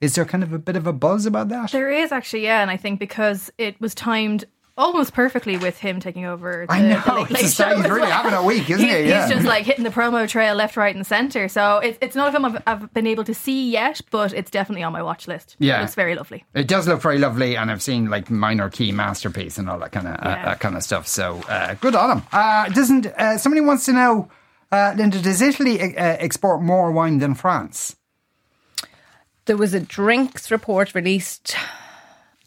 Is 0.00 0.14
there 0.14 0.24
kind 0.26 0.42
of 0.42 0.52
a 0.52 0.58
bit 0.58 0.76
of 0.76 0.86
a 0.86 0.92
buzz 0.92 1.24
about 1.26 1.48
that? 1.48 1.72
There 1.72 1.90
is 1.90 2.12
actually, 2.12 2.44
yeah, 2.44 2.60
and 2.60 2.70
I 2.70 2.76
think 2.76 3.00
because 3.00 3.50
it 3.56 3.80
was 3.80 3.94
timed 3.94 4.44
almost 4.78 5.14
perfectly 5.14 5.56
with 5.56 5.78
him 5.78 6.00
taking 6.00 6.26
over. 6.26 6.66
The, 6.68 6.72
I 6.74 6.82
know. 6.82 7.00
the 7.00 7.14
late, 7.14 7.30
late 7.30 7.44
It's 7.44 7.54
show 7.54 7.74
he's 7.74 7.88
really 7.88 8.10
having 8.10 8.34
a 8.34 8.42
week, 8.42 8.68
isn't 8.70 8.84
He's- 8.86 9.04
he? 9.04 9.08
Yeah. 9.08 9.26
He's 9.26 9.34
just 9.36 9.46
like 9.46 9.64
hitting 9.64 9.84
the 9.84 9.90
promo 9.90 10.28
trail 10.28 10.54
left, 10.54 10.76
right, 10.76 10.94
and 10.94 11.06
centre. 11.06 11.48
So 11.48 11.78
it's 11.78 11.96
it's 12.02 12.14
not 12.14 12.28
a 12.28 12.32
film 12.32 12.44
I've, 12.44 12.62
I've 12.66 12.92
been 12.92 13.06
able 13.06 13.24
to 13.24 13.32
see 13.32 13.70
yet, 13.70 14.02
but 14.10 14.34
it's 14.34 14.50
definitely 14.50 14.82
on 14.82 14.92
my 14.92 15.02
watch 15.02 15.26
list. 15.26 15.56
Yeah. 15.58 15.82
it's 15.82 15.94
very 15.94 16.14
lovely. 16.14 16.44
It 16.52 16.68
does 16.68 16.86
look 16.86 17.00
very 17.00 17.16
lovely, 17.18 17.56
and 17.56 17.70
I've 17.70 17.80
seen 17.80 18.10
like 18.10 18.30
minor 18.30 18.68
key 18.68 18.92
masterpiece 18.92 19.56
and 19.56 19.70
all 19.70 19.78
that 19.78 19.92
kind 19.92 20.08
of 20.08 20.16
uh, 20.16 20.44
that 20.44 20.60
kind 20.60 20.76
of 20.76 20.82
stuff. 20.82 21.06
So 21.08 21.40
uh, 21.48 21.72
good 21.80 21.94
on 21.94 22.18
him. 22.18 22.26
Uh, 22.30 22.68
doesn't 22.68 23.06
uh, 23.06 23.38
somebody 23.38 23.62
wants 23.62 23.86
to 23.86 23.94
know, 23.94 24.28
uh, 24.76 24.94
Lynda? 24.94 25.22
Does 25.22 25.40
Italy 25.42 25.80
uh, 25.80 26.16
export 26.18 26.62
more 26.62 26.92
wine 26.92 27.18
than 27.18 27.34
France? 27.34 27.96
there 29.46 29.56
was 29.56 29.74
a 29.74 29.80
drinks 29.80 30.50
report 30.50 30.92
released 30.94 31.54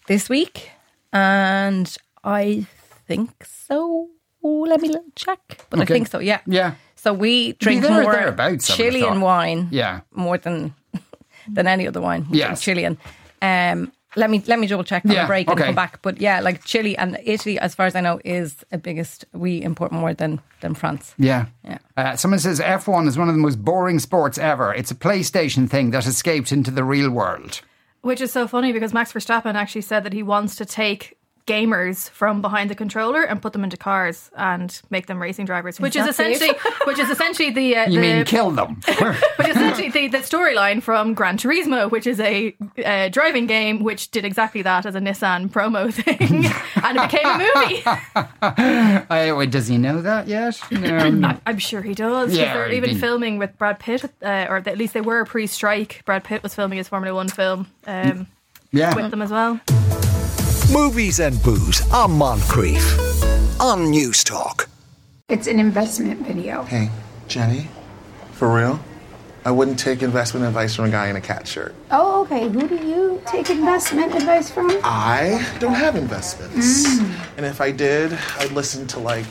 this 0.07 0.27
week, 0.29 0.71
and 1.13 1.95
I 2.25 2.65
think 3.07 3.45
so. 3.45 4.09
Oh, 4.43 4.65
let 4.67 4.81
me 4.81 4.93
check, 5.15 5.39
but 5.69 5.79
Okay. 5.79 5.93
I 5.93 5.95
think 5.97 6.07
so. 6.09 6.19
Yeah, 6.19 6.41
Yeah. 6.45 6.73
So 6.95 7.13
we 7.13 7.53
drink 7.53 7.81
there 7.83 8.03
more 8.03 8.11
thereabouts, 8.11 8.69
I 8.69 8.73
would 8.73 8.77
Chilean 8.77 9.21
wine, 9.21 9.69
Yeah. 9.71 10.01
more 10.11 10.37
than 10.37 10.73
than 11.47 11.67
any 11.67 11.87
other 11.87 12.01
wine. 12.01 12.27
Yes. 12.31 12.61
Chilean. 12.61 12.97
Um, 13.41 13.91
let 14.15 14.29
me 14.29 14.41
let 14.47 14.59
me 14.59 14.67
double 14.67 14.83
check 14.83 15.05
on 15.05 15.11
Yeah, 15.11 15.23
the 15.23 15.27
break 15.27 15.47
and 15.47 15.57
come 15.59 15.75
back. 15.75 16.01
But 16.01 16.19
yeah, 16.19 16.39
like 16.39 16.63
Chile 16.65 16.97
and 16.97 17.19
Italy, 17.23 17.59
as 17.59 17.75
far 17.75 17.85
as 17.85 17.95
I 17.95 18.01
know, 18.01 18.19
is 18.25 18.65
a 18.71 18.77
biggest. 18.77 19.25
We 19.33 19.61
import 19.61 19.91
more 19.91 20.13
than 20.13 20.41
than 20.61 20.73
France. 20.73 21.13
Yeah. 21.17 21.45
Yeah. 21.63 21.77
Uh, 21.95 22.15
someone 22.15 22.39
says 22.39 22.59
F1 22.59 23.07
is 23.07 23.17
one 23.17 23.29
of 23.29 23.35
the 23.35 23.41
most 23.41 23.63
boring 23.63 23.99
sports 23.99 24.37
ever. 24.37 24.73
It's 24.73 24.91
a 24.91 24.95
PlayStation 24.95 25.69
thing 25.69 25.91
that 25.91 26.07
escaped 26.07 26.51
into 26.51 26.71
the 26.71 26.83
real 26.83 27.11
world. 27.11 27.61
Which 28.01 28.21
is 28.21 28.31
so 28.31 28.47
funny 28.47 28.71
because 28.71 28.93
Max 28.93 29.11
Verstappen 29.11 29.55
actually 29.55 29.81
said 29.81 30.03
that 30.05 30.13
he 30.13 30.23
wants 30.23 30.55
to 30.55 30.65
take 30.65 31.17
gamers 31.47 32.09
from 32.09 32.41
behind 32.41 32.69
the 32.69 32.75
controller 32.75 33.23
and 33.23 33.41
put 33.41 33.53
them 33.53 33.63
into 33.63 33.77
cars 33.77 34.29
and 34.37 34.81
make 34.89 35.07
them 35.07 35.21
racing 35.21 35.45
drivers, 35.45 35.79
which 35.79 35.95
is, 35.95 36.05
that 36.05 36.15
safe? 36.15 36.35
essentially 36.35 36.59
which 36.85 36.99
is 36.99 37.09
essentially 37.09 37.49
the 37.49 37.75
uh, 37.75 37.89
You 37.89 37.99
the, 37.99 38.01
mean 38.01 38.25
kill 38.25 38.51
them? 38.51 38.75
which 38.87 39.49
is 39.49 39.55
essentially 39.55 39.89
the, 39.89 40.07
the 40.09 40.17
storyline 40.19 40.81
from 40.81 41.13
Gran 41.13 41.37
Turismo, 41.37 41.89
which 41.89 42.07
is 42.07 42.19
a 42.19 42.55
uh, 42.85 43.09
driving 43.09 43.47
game 43.47 43.83
which 43.83 44.11
did 44.11 44.25
exactly 44.25 44.61
that 44.61 44.85
as 44.85 44.95
a 44.95 44.99
Nissan 44.99 45.49
promo 45.49 45.93
thing, 45.93 46.45
and 46.83 46.97
it 46.97 47.09
became 47.09 47.25
a 47.25 47.37
movie. 47.37 47.83
uh, 49.31 49.35
wait, 49.35 49.51
does 49.51 49.67
he 49.67 49.77
know 49.77 50.01
that 50.01 50.27
yet? 50.27 50.59
No. 50.71 51.39
I'm 51.45 51.57
sure 51.57 51.81
he 51.81 51.93
does. 51.93 52.35
Yeah, 52.35 52.53
they're 52.53 52.71
even 52.71 52.89
didn't. 52.89 53.01
filming 53.01 53.37
with 53.37 53.57
Brad 53.57 53.79
Pitt, 53.79 54.05
uh, 54.21 54.47
or 54.49 54.57
at 54.57 54.77
least 54.77 54.93
they 54.93 55.01
were 55.01 55.25
pre-strike. 55.25 56.03
Brad 56.05 56.23
Pitt 56.23 56.43
was 56.43 56.53
filming 56.55 56.77
his 56.77 56.87
Formula 56.87 57.15
One 57.15 57.29
film 57.29 57.67
um, 57.87 58.27
yeah. 58.71 58.95
with 58.95 59.11
them 59.11 59.21
as 59.21 59.31
well. 59.31 59.59
Movies 60.71 61.19
and 61.19 61.41
booze 61.41 61.81
on 61.91 62.11
Moncrieff 62.11 63.59
on 63.59 63.89
News 63.89 64.23
Talk. 64.23 64.69
It's 65.27 65.47
an 65.47 65.59
investment 65.59 66.27
video. 66.27 66.61
Hey, 66.61 66.91
Jenny, 67.27 67.67
for 68.33 68.55
real? 68.55 68.79
I 69.43 69.49
wouldn't 69.49 69.79
take 69.79 70.03
investment 70.03 70.45
advice 70.45 70.75
from 70.75 70.85
a 70.85 70.89
guy 70.91 71.07
in 71.07 71.15
a 71.15 71.21
cat 71.21 71.47
shirt. 71.47 71.73
Oh, 71.89 72.21
okay. 72.21 72.49
Who 72.49 72.67
do 72.67 72.75
you 72.75 73.19
take 73.25 73.49
investment 73.49 74.13
advice 74.13 74.51
from? 74.51 74.69
I 74.83 75.43
don't 75.59 75.73
have 75.73 75.95
investments. 75.95 76.87
Mm. 76.87 77.37
And 77.37 77.45
if 77.47 77.61
I 77.61 77.71
did, 77.71 78.13
I'd 78.37 78.51
listen 78.51 78.85
to 78.89 78.99
like 78.99 79.25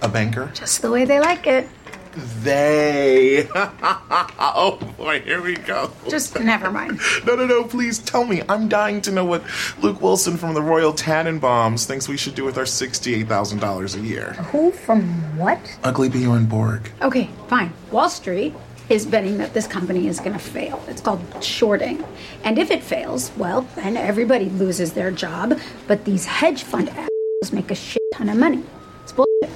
a 0.00 0.08
banker. 0.08 0.50
Just 0.54 0.80
the 0.80 0.90
way 0.90 1.04
they 1.04 1.20
like 1.20 1.46
it. 1.46 1.68
They. 2.16 3.48
oh 3.54 4.78
boy, 4.96 5.20
here 5.20 5.42
we 5.42 5.56
go. 5.56 5.90
Just 6.08 6.38
never 6.40 6.70
mind. 6.70 7.00
No, 7.26 7.34
no, 7.34 7.46
no, 7.46 7.64
please 7.64 7.98
tell 7.98 8.24
me. 8.24 8.42
I'm 8.48 8.68
dying 8.68 9.00
to 9.02 9.12
know 9.12 9.24
what 9.24 9.42
Luke 9.80 10.00
Wilson 10.00 10.36
from 10.36 10.54
the 10.54 10.62
Royal 10.62 10.92
Tenenbaums 10.92 11.86
thinks 11.86 12.08
we 12.08 12.16
should 12.16 12.34
do 12.34 12.44
with 12.44 12.58
our 12.58 12.64
$68,000 12.64 13.96
a 13.96 14.00
year. 14.00 14.32
Who 14.52 14.70
from 14.70 15.04
what? 15.36 15.60
Ugly 15.82 16.10
Bjorn 16.10 16.46
Borg. 16.46 16.90
Okay, 17.02 17.28
fine. 17.48 17.72
Wall 17.90 18.08
Street 18.08 18.54
is 18.88 19.06
betting 19.06 19.38
that 19.38 19.54
this 19.54 19.66
company 19.66 20.08
is 20.08 20.20
going 20.20 20.34
to 20.34 20.38
fail. 20.38 20.82
It's 20.88 21.00
called 21.00 21.22
shorting. 21.42 22.04
And 22.44 22.58
if 22.58 22.70
it 22.70 22.82
fails, 22.82 23.32
well, 23.36 23.62
then 23.76 23.96
everybody 23.96 24.46
loses 24.50 24.92
their 24.92 25.10
job, 25.10 25.58
but 25.86 26.04
these 26.04 26.26
hedge 26.26 26.62
fund 26.62 26.90
assholes 26.90 27.52
make 27.52 27.70
a 27.70 27.74
shit 27.74 28.02
ton 28.14 28.28
of 28.28 28.36
money. 28.36 28.62
It's 29.02 29.12
bullshit. 29.12 29.50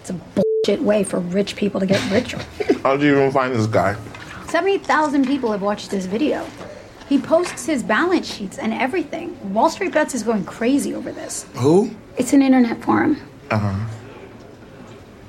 It's 0.00 0.10
a 0.10 0.41
bullshit 0.64 0.80
way 0.80 1.02
for 1.02 1.18
rich 1.18 1.56
people 1.56 1.80
to 1.80 1.86
get 1.86 2.00
richer. 2.12 2.38
How'd 2.84 3.02
you 3.02 3.16
even 3.16 3.32
find 3.32 3.52
this 3.52 3.66
guy? 3.66 3.96
70,000 4.46 5.26
people 5.26 5.50
have 5.50 5.60
watched 5.60 5.90
this 5.90 6.06
video. 6.06 6.46
He 7.08 7.18
posts 7.18 7.66
his 7.66 7.82
balance 7.82 8.32
sheets 8.32 8.58
and 8.58 8.72
everything. 8.72 9.36
Wall 9.52 9.68
Street 9.68 9.92
Bets 9.92 10.14
is 10.14 10.22
going 10.22 10.44
crazy 10.44 10.94
over 10.94 11.10
this. 11.10 11.46
Who? 11.54 11.90
It's 12.16 12.32
an 12.32 12.42
internet 12.42 12.80
forum. 12.80 13.20
Uh-huh. 13.50 13.88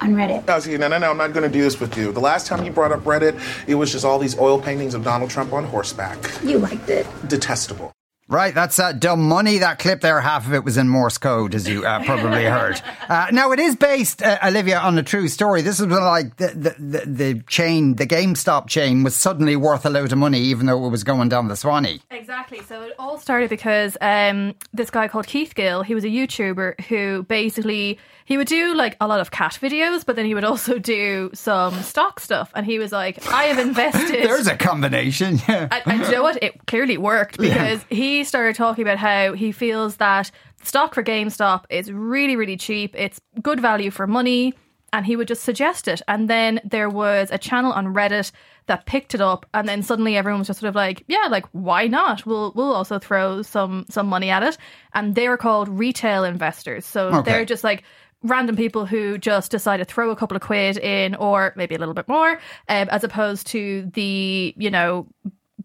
On 0.02 0.14
Reddit. 0.14 0.46
No, 0.46 0.60
see, 0.60 0.78
no, 0.78 0.88
no, 0.88 1.00
no, 1.00 1.10
I'm 1.10 1.18
not 1.18 1.34
going 1.34 1.50
to 1.50 1.52
do 1.52 1.64
this 1.64 1.80
with 1.80 1.98
you. 1.98 2.12
The 2.12 2.20
last 2.20 2.46
time 2.46 2.64
you 2.64 2.72
brought 2.72 2.92
up 2.92 3.00
Reddit, 3.00 3.42
it 3.68 3.74
was 3.74 3.92
just 3.92 4.06
all 4.06 4.20
these 4.20 4.38
oil 4.38 4.62
paintings 4.62 4.94
of 4.94 5.04
Donald 5.04 5.32
Trump 5.32 5.52
on 5.52 5.64
horseback. 5.64 6.20
You 6.44 6.60
liked 6.60 6.90
it. 6.90 7.08
Detestable. 7.28 7.92
Right, 8.34 8.56
that's 8.56 8.80
uh, 8.80 8.94
dumb 8.94 9.30
money. 9.30 9.60
That 9.60 9.78
clip 9.78 10.02
there, 10.02 10.20
half 10.20 10.48
of 10.48 10.56
it 10.56 10.64
was 10.64 10.76
in 10.76 10.90
Morse 10.90 11.20
code, 11.20 11.54
as 11.54 11.70
you 11.70 11.86
uh, 11.86 12.04
probably 12.04 12.46
heard. 12.46 12.82
Uh, 13.08 13.28
now, 13.32 13.52
it 13.52 13.60
is 13.60 13.76
based, 13.76 14.24
uh, 14.24 14.40
Olivia, 14.44 14.80
on 14.80 14.98
a 14.98 15.04
true 15.04 15.28
story. 15.28 15.62
This 15.62 15.80
is 15.80 15.86
like 15.86 16.38
the, 16.38 16.48
the, 16.48 16.76
the, 16.80 17.06
the 17.06 17.44
chain, 17.44 17.98
the 17.98 18.08
GameStop 18.08 18.68
chain, 18.68 19.04
was 19.04 19.16
suddenly 19.16 19.56
worth 19.56 19.86
a 19.86 19.92
load 19.92 20.12
of 20.12 20.18
money, 20.18 20.40
even 20.40 20.66
though 20.66 20.84
it 20.84 20.90
was 20.90 21.04
going 21.04 21.30
down 21.30 21.48
the 21.48 21.56
Swanee. 21.56 22.02
Exactly. 22.10 22.64
So 22.64 22.82
it 22.82 22.96
all 22.98 23.20
started 23.20 23.52
because 23.52 23.98
um, 24.02 24.56
this 24.74 24.90
guy 24.90 25.08
called 25.08 25.28
Keith 25.28 25.54
Gill, 25.54 25.84
he 25.84 25.94
was 25.94 26.04
a 26.04 26.10
YouTuber 26.10 26.82
who 26.86 27.22
basically 27.30 28.00
he 28.26 28.38
would 28.38 28.48
do 28.48 28.74
like 28.76 28.96
a 29.02 29.08
lot 29.08 29.20
of 29.20 29.32
cat 29.32 29.58
videos, 29.62 30.06
but 30.06 30.16
then 30.16 30.26
he 30.26 30.34
would 30.34 30.44
also 30.44 30.78
do 30.80 31.30
some 31.34 31.74
stock 31.84 32.20
stuff. 32.20 32.52
And 32.56 32.66
he 32.66 32.80
was 32.80 32.92
like, 32.92 33.26
I 33.32 33.44
have 33.46 33.60
invested. 33.60 34.10
There's 34.24 34.48
a 34.48 34.56
combination. 34.56 35.40
Yeah. 35.48 35.68
and, 35.72 35.82
and 35.86 36.02
you 36.04 36.12
know 36.12 36.24
what? 36.24 36.42
It 36.42 36.66
clearly 36.68 36.98
worked 36.98 37.38
because 37.38 37.84
he 37.90 38.24
started 38.24 38.56
talking 38.56 38.82
about 38.84 38.98
how 38.98 39.34
he 39.34 39.52
feels 39.52 39.98
that 39.98 40.32
stock 40.64 40.94
for 40.94 41.04
GameStop 41.04 41.66
is 41.70 41.92
really, 41.92 42.36
really 42.36 42.58
cheap. 42.58 42.96
It's 42.98 43.20
good 43.42 43.60
value 43.60 43.92
for 43.92 44.08
money. 44.08 44.54
And 44.94 45.08
he 45.08 45.16
would 45.16 45.28
just 45.28 45.44
suggest 45.44 45.88
it. 45.88 46.04
And 46.08 46.30
then 46.30 46.62
there 46.64 46.88
was 46.88 47.30
a 47.32 47.40
channel 47.40 47.72
on 47.72 47.96
Reddit 47.96 48.32
that 48.68 48.86
picked 48.86 49.16
it 49.16 49.22
up. 49.22 49.44
And 49.52 49.68
then 49.68 49.82
suddenly 49.82 50.16
everyone 50.16 50.38
was 50.42 50.48
just 50.48 50.60
sort 50.60 50.70
of 50.70 50.76
like, 50.76 51.04
yeah, 51.08 51.28
like, 51.32 51.48
why 51.52 51.88
not? 51.88 52.28
We'll, 52.28 52.54
we'll 52.56 52.72
also 52.74 53.00
throw 53.00 53.42
some, 53.42 53.86
some 53.90 54.06
money 54.06 54.30
at 54.30 54.44
it. 54.44 54.56
And 54.94 55.16
they 55.16 55.30
were 55.30 55.36
called 55.38 55.68
retail 55.68 56.24
investors. 56.24 56.86
So 56.86 57.08
Okay. 57.08 57.32
they're 57.32 57.44
just 57.46 57.64
like, 57.64 57.84
random 58.24 58.56
people 58.56 58.86
who 58.86 59.18
just 59.18 59.52
decide 59.52 59.78
to 59.78 59.86
throw 59.86 60.10
a 60.10 60.16
couple 60.16 60.36
of 60.36 60.42
quid 60.42 60.78
in 60.78 61.16
or 61.16 61.54
maybe 61.56 61.76
a 61.76 61.78
little 61.78 61.94
bit 61.94 62.08
more 62.08 62.32
um, 62.70 62.90
as 62.90 63.04
opposed 63.04 63.48
to 63.48 63.90
the 63.94 64.54
you 64.58 64.72
know 64.72 65.08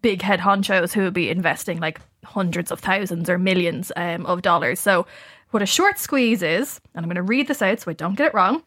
big 0.01 0.21
head 0.21 0.39
honchos 0.39 0.93
who 0.93 1.01
would 1.01 1.13
be 1.13 1.29
investing 1.29 1.79
like 1.79 1.99
hundreds 2.23 2.71
of 2.71 2.79
thousands 2.79 3.29
or 3.29 3.37
millions 3.37 3.91
um, 3.95 4.25
of 4.25 4.41
dollars 4.41 4.79
so 4.79 5.05
what 5.51 5.63
a 5.63 5.65
short 5.65 5.97
squeeze 5.97 6.43
is 6.43 6.79
and 6.93 7.03
i'm 7.03 7.09
going 7.09 7.15
to 7.15 7.23
read 7.23 7.47
this 7.47 7.61
out 7.61 7.79
so 7.79 7.89
i 7.89 7.93
don't 7.93 8.15
get 8.15 8.27
it 8.27 8.33
wrong 8.33 8.61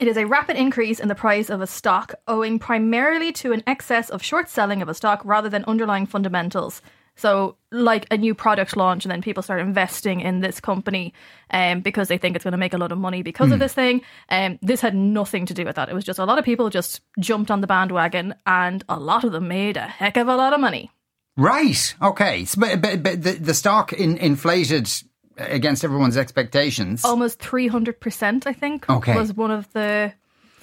it 0.00 0.08
is 0.08 0.16
a 0.16 0.26
rapid 0.26 0.56
increase 0.56 0.98
in 0.98 1.08
the 1.08 1.14
price 1.14 1.50
of 1.50 1.60
a 1.60 1.66
stock 1.66 2.14
owing 2.26 2.58
primarily 2.58 3.32
to 3.32 3.52
an 3.52 3.62
excess 3.66 4.10
of 4.10 4.22
short 4.22 4.48
selling 4.48 4.82
of 4.82 4.88
a 4.88 4.94
stock 4.94 5.20
rather 5.24 5.48
than 5.48 5.64
underlying 5.66 6.06
fundamentals. 6.06 6.82
So, 7.16 7.56
like 7.70 8.06
a 8.10 8.16
new 8.16 8.34
product 8.34 8.76
launch, 8.76 9.04
and 9.04 9.12
then 9.12 9.22
people 9.22 9.42
start 9.42 9.60
investing 9.60 10.20
in 10.20 10.40
this 10.40 10.60
company 10.60 11.14
um, 11.50 11.80
because 11.80 12.08
they 12.08 12.18
think 12.18 12.34
it's 12.34 12.42
going 12.44 12.52
to 12.52 12.58
make 12.58 12.74
a 12.74 12.78
lot 12.78 12.90
of 12.90 12.98
money 12.98 13.22
because 13.22 13.52
of 13.52 13.58
this 13.60 13.72
thing. 13.72 14.00
Um, 14.30 14.58
this 14.62 14.80
had 14.80 14.94
nothing 14.96 15.46
to 15.46 15.54
do 15.54 15.64
with 15.64 15.76
that. 15.76 15.88
It 15.88 15.94
was 15.94 16.04
just 16.04 16.18
a 16.18 16.24
lot 16.24 16.38
of 16.38 16.44
people 16.44 16.70
just 16.70 17.00
jumped 17.20 17.50
on 17.50 17.60
the 17.60 17.66
bandwagon, 17.68 18.34
and 18.46 18.84
a 18.88 18.98
lot 18.98 19.22
of 19.24 19.32
them 19.32 19.46
made 19.46 19.76
a 19.76 19.86
heck 19.86 20.16
of 20.16 20.26
a 20.28 20.36
lot 20.36 20.52
of 20.52 20.60
money. 20.60 20.90
Right. 21.36 21.94
Okay. 22.02 22.44
So, 22.44 22.60
but, 22.60 22.80
but, 22.80 23.02
but 23.02 23.22
the, 23.22 23.32
the 23.32 23.54
stock 23.54 23.92
in, 23.92 24.16
inflated 24.18 24.88
against 25.36 25.84
everyone's 25.84 26.16
expectations. 26.16 27.04
Almost 27.04 27.40
300%, 27.40 28.46
I 28.46 28.52
think, 28.52 28.88
Okay. 28.88 29.16
was 29.16 29.32
one 29.34 29.50
of 29.50 29.72
the 29.72 30.12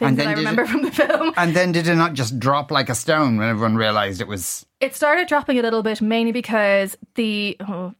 things 0.07 0.17
that 0.17 0.27
I 0.27 0.33
remember 0.33 0.63
it- 0.63 0.69
from 0.69 0.81
the 0.83 0.91
film. 0.91 1.33
And 1.37 1.55
then 1.55 1.71
did 1.71 1.87
it 1.87 1.95
not 1.95 2.13
just 2.13 2.39
drop 2.39 2.71
like 2.71 2.89
a 2.89 2.95
stone 2.95 3.37
when 3.37 3.49
everyone 3.49 3.75
realised 3.75 4.21
it 4.21 4.27
was. 4.27 4.65
It 4.79 4.95
started 4.95 5.27
dropping 5.27 5.59
a 5.59 5.61
little 5.61 5.83
bit 5.83 6.01
mainly 6.01 6.31
because 6.31 6.97
the 7.15 7.57
oh, 7.61 7.93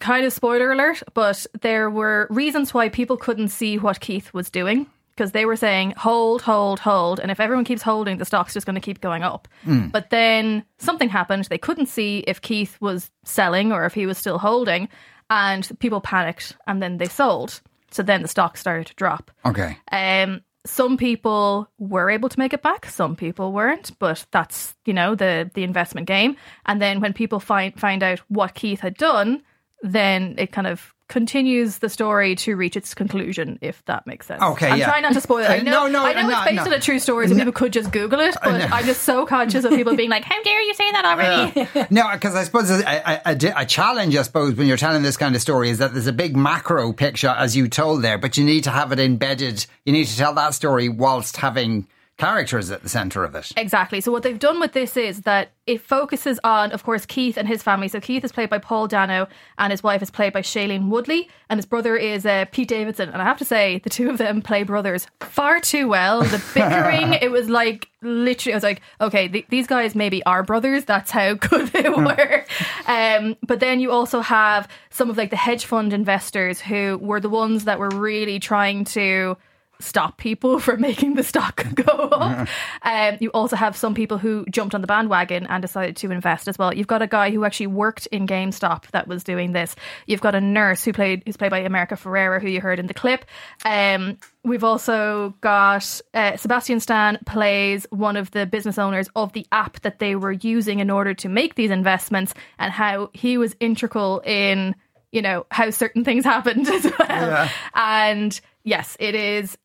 kind 0.00 0.24
of 0.24 0.32
spoiler 0.32 0.72
alert, 0.72 1.02
but 1.14 1.46
there 1.60 1.90
were 1.90 2.26
reasons 2.30 2.72
why 2.72 2.88
people 2.88 3.16
couldn't 3.16 3.48
see 3.48 3.78
what 3.78 4.00
Keith 4.00 4.32
was 4.32 4.50
doing 4.50 4.86
because 5.10 5.32
they 5.32 5.44
were 5.44 5.56
saying 5.56 5.94
hold, 5.96 6.42
hold, 6.42 6.78
hold, 6.78 7.18
and 7.18 7.30
if 7.30 7.40
everyone 7.40 7.64
keeps 7.64 7.82
holding, 7.82 8.18
the 8.18 8.24
stock's 8.24 8.54
just 8.54 8.66
going 8.66 8.76
to 8.76 8.80
keep 8.80 9.00
going 9.00 9.24
up. 9.24 9.48
But 9.66 10.10
then 10.10 10.64
something 10.78 11.08
happened; 11.08 11.46
they 11.46 11.58
couldn't 11.58 11.86
see 11.86 12.20
if 12.28 12.40
Keith 12.40 12.76
was 12.80 13.10
selling 13.24 13.72
or 13.72 13.84
if 13.84 13.94
he 13.94 14.06
was 14.06 14.16
still 14.16 14.38
holding, 14.38 14.88
and 15.28 15.68
people 15.80 16.00
panicked, 16.00 16.56
and 16.68 16.80
then 16.80 16.98
they 16.98 17.08
sold. 17.08 17.60
So 17.90 18.02
then 18.02 18.22
the 18.22 18.28
stock 18.28 18.56
started 18.56 18.86
to 18.88 18.94
drop. 18.94 19.30
Okay. 19.44 19.76
Um, 19.90 20.42
some 20.68 20.96
people 20.96 21.68
were 21.78 22.10
able 22.10 22.28
to 22.28 22.38
make 22.38 22.52
it 22.52 22.62
back, 22.62 22.86
some 22.86 23.16
people 23.16 23.52
weren't, 23.52 23.98
but 23.98 24.26
that's 24.30 24.74
you 24.84 24.92
know 24.92 25.14
the 25.14 25.50
the 25.54 25.64
investment 25.64 26.06
game. 26.06 26.36
And 26.66 26.80
then 26.80 27.00
when 27.00 27.12
people 27.12 27.40
find 27.40 27.78
find 27.78 28.02
out 28.02 28.20
what 28.28 28.54
Keith 28.54 28.80
had 28.80 28.96
done, 28.96 29.42
then 29.82 30.34
it 30.38 30.52
kind 30.52 30.66
of 30.66 30.94
continues 31.08 31.78
the 31.78 31.88
story 31.88 32.36
to 32.36 32.54
reach 32.54 32.76
its 32.76 32.94
conclusion, 32.94 33.58
if 33.60 33.84
that 33.86 34.06
makes 34.06 34.26
sense. 34.26 34.42
Okay, 34.42 34.68
I'm 34.68 34.78
yeah. 34.78 34.86
trying 34.86 35.02
not 35.02 35.14
to 35.14 35.20
spoil 35.20 35.44
it. 35.44 35.50
I 35.50 35.58
Uh, 35.58 35.62
know, 35.62 35.86
no, 35.86 35.88
no, 35.88 36.04
I 36.04 36.12
know 36.12 36.28
no, 36.28 36.36
it's 36.36 36.44
based 36.44 36.56
no. 36.56 36.62
on 36.62 36.72
a 36.72 36.80
true 36.80 36.98
story, 36.98 37.26
so 37.28 37.34
people 37.34 37.52
could 37.52 37.72
just 37.72 37.90
Google 37.90 38.20
it. 38.20 38.36
But. 38.42 38.70
I'm 38.72 38.84
just 38.84 39.02
so 39.02 39.26
conscious 39.26 39.64
of 39.64 39.72
people 39.72 39.96
being 39.96 40.10
like, 40.10 40.24
"How 40.24 40.40
dare 40.42 40.62
you 40.62 40.74
say 40.74 40.92
that 40.92 41.04
already?" 41.04 41.86
No, 41.90 42.08
because 42.12 42.34
I 42.34 42.44
suppose 42.44 42.70
a, 42.70 42.84
a, 42.84 43.52
a 43.56 43.66
challenge, 43.66 44.14
I 44.14 44.22
suppose, 44.22 44.54
when 44.54 44.66
you're 44.66 44.76
telling 44.76 45.02
this 45.02 45.16
kind 45.16 45.34
of 45.34 45.40
story 45.40 45.70
is 45.70 45.78
that 45.78 45.92
there's 45.92 46.06
a 46.06 46.12
big 46.12 46.36
macro 46.36 46.92
picture, 46.92 47.34
as 47.36 47.56
you 47.56 47.68
told 47.68 48.02
there, 48.02 48.18
but 48.18 48.36
you 48.36 48.44
need 48.44 48.64
to 48.64 48.70
have 48.70 48.92
it 48.92 49.00
embedded. 49.00 49.66
You 49.84 49.92
need 49.92 50.06
to 50.06 50.16
tell 50.16 50.34
that 50.34 50.54
story 50.54 50.88
whilst 50.88 51.38
having 51.38 51.86
characters 52.18 52.70
at 52.70 52.82
the 52.82 52.88
centre 52.88 53.24
of 53.24 53.34
it. 53.34 53.52
Exactly. 53.56 54.00
So 54.00 54.10
what 54.10 54.24
they've 54.24 54.38
done 54.38 54.58
with 54.60 54.72
this 54.72 54.96
is 54.96 55.22
that 55.22 55.52
it 55.66 55.80
focuses 55.80 56.40
on, 56.42 56.72
of 56.72 56.82
course, 56.82 57.06
Keith 57.06 57.36
and 57.36 57.46
his 57.46 57.62
family. 57.62 57.86
So 57.86 58.00
Keith 58.00 58.24
is 58.24 58.32
played 58.32 58.50
by 58.50 58.58
Paul 58.58 58.88
Dano, 58.88 59.28
and 59.56 59.70
his 59.70 59.82
wife 59.82 60.02
is 60.02 60.10
played 60.10 60.32
by 60.32 60.42
Shailene 60.42 60.88
Woodley, 60.88 61.28
and 61.48 61.58
his 61.58 61.66
brother 61.66 61.96
is 61.96 62.26
uh, 62.26 62.46
Pete 62.50 62.68
Davidson. 62.68 63.10
And 63.10 63.22
I 63.22 63.24
have 63.24 63.38
to 63.38 63.44
say, 63.44 63.78
the 63.78 63.90
two 63.90 64.10
of 64.10 64.18
them 64.18 64.42
play 64.42 64.64
brothers 64.64 65.06
far 65.20 65.60
too 65.60 65.88
well. 65.88 66.22
The 66.22 66.42
bickering, 66.54 67.12
it 67.22 67.30
was 67.30 67.48
like 67.48 67.88
literally, 68.02 68.54
I 68.54 68.56
was 68.56 68.64
like, 68.64 68.82
okay, 69.00 69.28
th- 69.28 69.46
these 69.48 69.68
guys 69.68 69.94
maybe 69.94 70.22
are 70.24 70.42
brothers. 70.42 70.84
That's 70.86 71.12
how 71.12 71.34
good 71.34 71.68
they 71.68 71.88
were. 71.88 72.44
Um, 72.86 73.36
but 73.46 73.60
then 73.60 73.78
you 73.78 73.92
also 73.92 74.20
have 74.20 74.66
some 74.90 75.08
of 75.08 75.16
like 75.16 75.30
the 75.30 75.36
hedge 75.36 75.66
fund 75.66 75.92
investors 75.92 76.60
who 76.60 76.98
were 77.00 77.20
the 77.20 77.28
ones 77.28 77.64
that 77.64 77.78
were 77.78 77.90
really 77.90 78.40
trying 78.40 78.84
to 78.86 79.36
stop 79.80 80.16
people 80.18 80.58
from 80.58 80.80
making 80.80 81.14
the 81.14 81.22
stock 81.22 81.64
go 81.74 81.92
up. 81.92 82.48
Um, 82.82 83.16
you 83.20 83.30
also 83.30 83.56
have 83.56 83.76
some 83.76 83.94
people 83.94 84.18
who 84.18 84.44
jumped 84.50 84.74
on 84.74 84.80
the 84.80 84.86
bandwagon 84.86 85.46
and 85.46 85.62
decided 85.62 85.96
to 85.96 86.10
invest 86.10 86.48
as 86.48 86.58
well. 86.58 86.74
You've 86.74 86.86
got 86.86 87.02
a 87.02 87.06
guy 87.06 87.30
who 87.30 87.44
actually 87.44 87.68
worked 87.68 88.06
in 88.06 88.26
GameStop 88.26 88.90
that 88.90 89.06
was 89.06 89.22
doing 89.24 89.52
this. 89.52 89.76
You've 90.06 90.20
got 90.20 90.34
a 90.34 90.40
nurse 90.40 90.84
who 90.84 90.92
played 90.92 91.22
who's 91.26 91.36
played 91.36 91.50
by 91.50 91.60
America 91.60 91.94
Ferrera, 91.94 92.40
who 92.40 92.48
you 92.48 92.60
heard 92.60 92.78
in 92.78 92.86
the 92.86 92.94
clip. 92.94 93.24
Um, 93.64 94.18
we've 94.44 94.64
also 94.64 95.34
got 95.40 96.00
uh, 96.14 96.36
Sebastian 96.36 96.80
Stan 96.80 97.18
plays 97.26 97.86
one 97.90 98.16
of 98.16 98.30
the 98.32 98.46
business 98.46 98.78
owners 98.78 99.08
of 99.14 99.32
the 99.32 99.46
app 99.52 99.80
that 99.80 99.98
they 99.98 100.16
were 100.16 100.32
using 100.32 100.80
in 100.80 100.90
order 100.90 101.14
to 101.14 101.28
make 101.28 101.54
these 101.54 101.70
investments, 101.70 102.34
and 102.58 102.72
how 102.72 103.10
he 103.12 103.38
was 103.38 103.54
integral 103.60 104.20
in 104.24 104.74
you 105.12 105.22
know 105.22 105.46
how 105.50 105.70
certain 105.70 106.04
things 106.04 106.24
happened 106.34 106.68
as 106.68 106.92
well. 106.98 107.48
And 107.74 108.38
yes, 108.64 108.96
it 109.00 109.14
is 109.14 109.56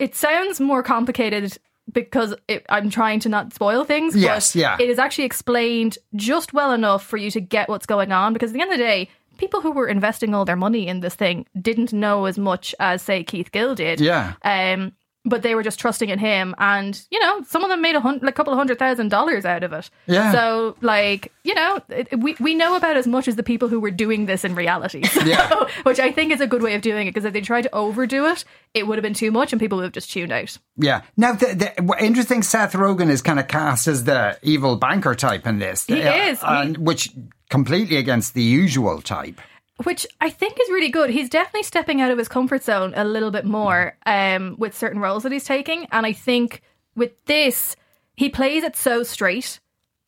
it 0.00 0.16
sounds 0.16 0.60
more 0.60 0.82
complicated 0.82 1.58
because 1.92 2.34
it, 2.48 2.64
I'm 2.68 2.90
trying 2.90 3.20
to 3.20 3.28
not 3.28 3.52
spoil 3.52 3.84
things. 3.84 4.16
Yes, 4.16 4.52
but 4.52 4.58
yeah. 4.58 4.76
It 4.80 4.88
is 4.88 4.98
actually 4.98 5.24
explained 5.24 5.98
just 6.14 6.52
well 6.52 6.72
enough 6.72 7.04
for 7.04 7.16
you 7.16 7.30
to 7.32 7.40
get 7.40 7.68
what's 7.68 7.86
going 7.86 8.10
on. 8.10 8.32
Because 8.32 8.50
at 8.50 8.54
the 8.54 8.62
end 8.62 8.72
of 8.72 8.78
the 8.78 8.84
day, 8.84 9.08
people 9.38 9.60
who 9.60 9.72
were 9.72 9.88
investing 9.88 10.34
all 10.34 10.44
their 10.44 10.56
money 10.56 10.86
in 10.86 11.00
this 11.00 11.14
thing 11.14 11.46
didn't 11.60 11.92
know 11.92 12.24
as 12.24 12.38
much 12.38 12.74
as 12.80 13.02
say 13.02 13.22
Keith 13.22 13.52
Gill 13.52 13.74
did. 13.74 14.00
Yeah. 14.00 14.34
Um, 14.42 14.92
but 15.24 15.42
they 15.42 15.54
were 15.54 15.62
just 15.62 15.78
trusting 15.78 16.08
in 16.08 16.18
him, 16.18 16.54
and 16.58 17.00
you 17.10 17.20
know, 17.20 17.42
some 17.46 17.62
of 17.62 17.68
them 17.68 17.82
made 17.82 17.94
a 17.94 18.00
like, 18.00 18.34
couple 18.34 18.52
of 18.52 18.58
hundred 18.58 18.78
thousand 18.78 19.10
dollars 19.10 19.44
out 19.44 19.62
of 19.62 19.72
it. 19.72 19.90
Yeah. 20.06 20.32
So, 20.32 20.76
like, 20.80 21.30
you 21.44 21.54
know, 21.54 21.78
it, 21.90 22.18
we 22.18 22.36
we 22.40 22.54
know 22.54 22.74
about 22.74 22.96
as 22.96 23.06
much 23.06 23.28
as 23.28 23.36
the 23.36 23.42
people 23.42 23.68
who 23.68 23.78
were 23.80 23.90
doing 23.90 24.26
this 24.26 24.44
in 24.44 24.54
reality. 24.54 25.02
So, 25.10 25.20
Yeah. 25.24 25.66
which 25.82 25.98
I 26.00 26.10
think 26.10 26.32
is 26.32 26.40
a 26.40 26.46
good 26.46 26.62
way 26.62 26.74
of 26.74 26.80
doing 26.82 27.06
it 27.06 27.10
because 27.10 27.26
if 27.26 27.32
they 27.34 27.40
tried 27.42 27.62
to 27.62 27.74
overdo 27.74 28.26
it, 28.26 28.44
it 28.72 28.86
would 28.86 28.96
have 28.96 29.02
been 29.02 29.14
too 29.14 29.30
much, 29.30 29.52
and 29.52 29.60
people 29.60 29.76
would 29.76 29.84
have 29.84 29.92
just 29.92 30.10
tuned 30.10 30.32
out. 30.32 30.56
Yeah. 30.76 31.02
Now, 31.16 31.32
the, 31.32 31.46
the 31.76 31.96
interesting. 32.02 32.42
Seth 32.42 32.72
Rogen 32.72 33.10
is 33.10 33.20
kind 33.20 33.38
of 33.38 33.46
cast 33.48 33.86
as 33.88 34.04
the 34.04 34.38
evil 34.42 34.76
banker 34.76 35.14
type 35.14 35.46
in 35.46 35.58
this. 35.58 35.84
He 35.86 36.02
Uh, 36.02 36.14
is. 36.30 36.38
and, 36.42 36.78
which 36.78 37.10
completely 37.50 37.96
against 37.98 38.32
the 38.34 38.42
usual 38.42 39.02
type. 39.02 39.40
Which 39.84 40.06
I 40.20 40.30
think 40.30 40.58
is 40.60 40.68
really 40.70 40.90
good. 40.90 41.10
He's 41.10 41.28
definitely 41.28 41.64
stepping 41.64 42.00
out 42.00 42.10
of 42.10 42.18
his 42.18 42.28
comfort 42.28 42.62
zone 42.62 42.92
a 42.96 43.04
little 43.04 43.30
bit 43.30 43.44
more 43.44 43.96
um, 44.06 44.56
with 44.58 44.76
certain 44.76 45.00
roles 45.00 45.22
that 45.22 45.32
he's 45.32 45.44
taking, 45.44 45.86
and 45.92 46.06
I 46.06 46.12
think 46.12 46.62
with 46.94 47.12
this, 47.26 47.76
he 48.14 48.28
plays 48.28 48.64
it 48.64 48.76
so 48.76 49.02
straight 49.02 49.60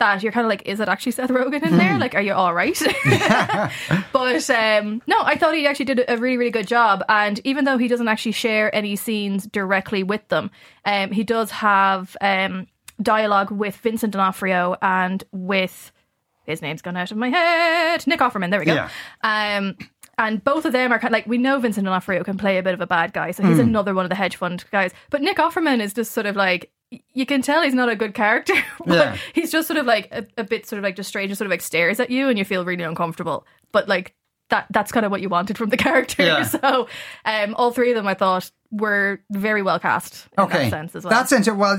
that 0.02 0.22
you're 0.22 0.32
kind 0.32 0.44
of 0.44 0.50
like, 0.50 0.66
is 0.66 0.80
it 0.80 0.88
actually 0.88 1.12
Seth 1.12 1.30
Rogen 1.30 1.62
in 1.62 1.78
there? 1.78 1.96
Like, 1.96 2.16
are 2.16 2.20
you 2.20 2.32
all 2.32 2.52
right? 2.52 2.76
but 4.12 4.50
um, 4.50 5.00
no, 5.06 5.22
I 5.22 5.37
thought 5.37 5.54
he 5.54 5.66
actually 5.66 5.85
did 5.85 6.04
a 6.08 6.16
really, 6.16 6.37
really 6.37 6.50
good 6.50 6.66
job. 6.66 7.04
And 7.08 7.40
even 7.44 7.64
though 7.64 7.78
he 7.78 7.87
doesn't 7.87 8.08
actually 8.08 8.32
share 8.32 8.74
any 8.74 8.96
scenes 8.96 9.46
directly 9.46 10.02
with 10.02 10.26
them, 10.26 10.50
um, 10.85 11.12
he 11.12 11.22
does 11.22 11.52
have 11.52 12.16
um, 12.20 12.66
dialogue 13.00 13.52
with 13.52 13.76
Vincent 13.76 14.12
D'Onofrio 14.12 14.76
and 14.82 15.22
with 15.30 15.92
his 16.46 16.62
name's 16.62 16.83
gone 16.83 16.96
out 16.96 17.11
of 17.11 17.16
my 17.16 17.28
head. 17.28 18.07
Nick 18.07 18.20
Offerman. 18.20 18.50
There 18.50 18.61
we 18.61 18.66
go. 18.66 18.74
Yeah. 18.74 18.88
Um, 19.22 19.76
and 20.18 20.44
both 20.44 20.64
of 20.66 20.72
them 20.72 20.92
are 20.92 20.98
kind 20.98 21.11
of 21.11 21.12
like 21.12 21.26
we 21.26 21.38
know 21.38 21.59
Vincent 21.59 21.85
D'Onofrio 21.87 22.22
can 22.22 22.37
play 22.37 22.59
a 22.59 22.62
bit 22.62 22.74
of 22.74 22.81
a 22.81 22.87
bad 22.87 23.12
guy, 23.12 23.31
so 23.31 23.42
he's 23.42 23.59
another 23.59 23.94
one 23.94 24.05
of 24.05 24.09
the 24.11 24.14
hedge 24.14 24.37
fund 24.37 24.64
guys. 24.70 24.92
But 25.11 25.22
Nick 25.22 25.38
Offerman 25.38 25.81
is 25.81 25.94
just 25.94 26.12
sort 26.12 26.26
of 26.26 26.37
like 26.37 26.70
you 27.14 27.24
can 27.24 27.40
tell 27.40 27.62
he's 27.62 27.72
not 27.74 27.88
a 27.88 27.96
good 27.96 28.12
character. 28.14 28.52
but 28.87 28.94
Yeah. 28.94 29.16
he's 29.35 29.50
just 29.50 29.66
sort 29.66 29.78
of 29.78 29.87
like 29.87 30.09
a, 30.12 30.26
a 30.37 30.44
bit 30.44 30.66
sort 30.66 30.78
of 30.78 30.85
like 30.85 30.96
just 30.96 31.09
strange 31.09 31.31
and 31.31 31.38
sort 31.38 31.46
of 31.46 31.50
like 31.50 31.62
stares 31.62 31.98
at 31.98 32.11
you, 32.11 32.28
and 32.28 32.38
you 32.38 32.44
feel 32.44 32.64
really 32.64 32.85
uncomfortable. 32.85 33.46
But 33.72 33.88
like 33.88 34.14
that 34.50 34.66
that's 34.70 34.92
kind 34.92 35.07
of 35.07 35.11
what 35.11 35.22
you 35.22 35.31
wanted 35.31 35.57
from 35.57 35.70
the 35.70 35.76
character. 35.78 36.22
Yeah. 36.24 36.42
So 36.42 36.88
um, 37.24 37.55
all 37.55 37.70
three 37.72 37.90
of 37.90 37.96
them, 37.96 38.07
I 38.07 38.14
thought, 38.14 38.50
were 38.72 39.20
very 39.30 39.62
well 39.62 39.78
cast 39.78 40.26
in 40.38 40.44
Okay, 40.44 40.64
that 40.64 40.70
sense 40.70 40.96
as 40.96 41.04
well. 41.04 41.11
that's 41.12 41.30
interesting. 41.30 41.58
Well, 41.58 41.76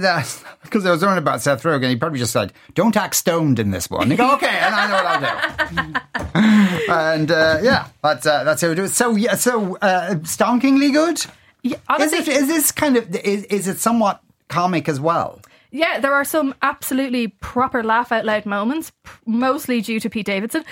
because 0.63 0.85
I 0.85 0.91
was 0.91 1.01
learning 1.01 1.17
about 1.17 1.41
Seth 1.41 1.63
Rogen, 1.63 1.89
he 1.89 1.95
probably 1.95 2.19
just 2.19 2.31
said, 2.31 2.53
"Don't 2.75 2.95
act 2.95 3.15
stoned 3.15 3.59
in 3.59 3.71
this 3.71 3.89
one." 3.89 4.09
You 4.11 4.17
go, 4.17 4.33
"Okay," 4.35 4.47
and 4.47 4.73
I 4.75 4.87
know 4.87 4.93
what 4.93 5.75
I'll 5.75 5.85
do. 5.85 5.93
and 6.91 7.31
uh, 7.31 7.59
yeah, 7.61 7.87
that's 8.03 8.25
uh, 8.25 8.43
that's 8.43 8.61
how 8.61 8.69
we 8.69 8.75
do 8.75 8.83
it. 8.83 8.89
So 8.89 9.15
yeah, 9.15 9.35
so 9.35 9.77
uh, 9.77 10.15
stonkingly 10.21 10.91
good. 10.93 11.25
yeah, 11.63 11.77
Is 11.99 12.13
it? 12.13 12.27
Is 12.27 12.47
this 12.47 12.71
kind 12.71 12.95
of? 12.97 13.13
Is, 13.15 13.43
is 13.45 13.67
it 13.67 13.79
somewhat 13.79 14.21
comic 14.47 14.87
as 14.87 14.99
well? 14.99 15.41
Yeah, 15.75 15.99
there 15.99 16.13
are 16.13 16.23
some 16.23 16.53
absolutely 16.61 17.29
proper 17.29 17.83
laugh 17.83 18.11
out 18.11 18.25
loud 18.25 18.45
moments, 18.45 18.91
mostly 19.25 19.81
due 19.81 19.99
to 20.01 20.09
Pete 20.09 20.27
Davidson, 20.27 20.63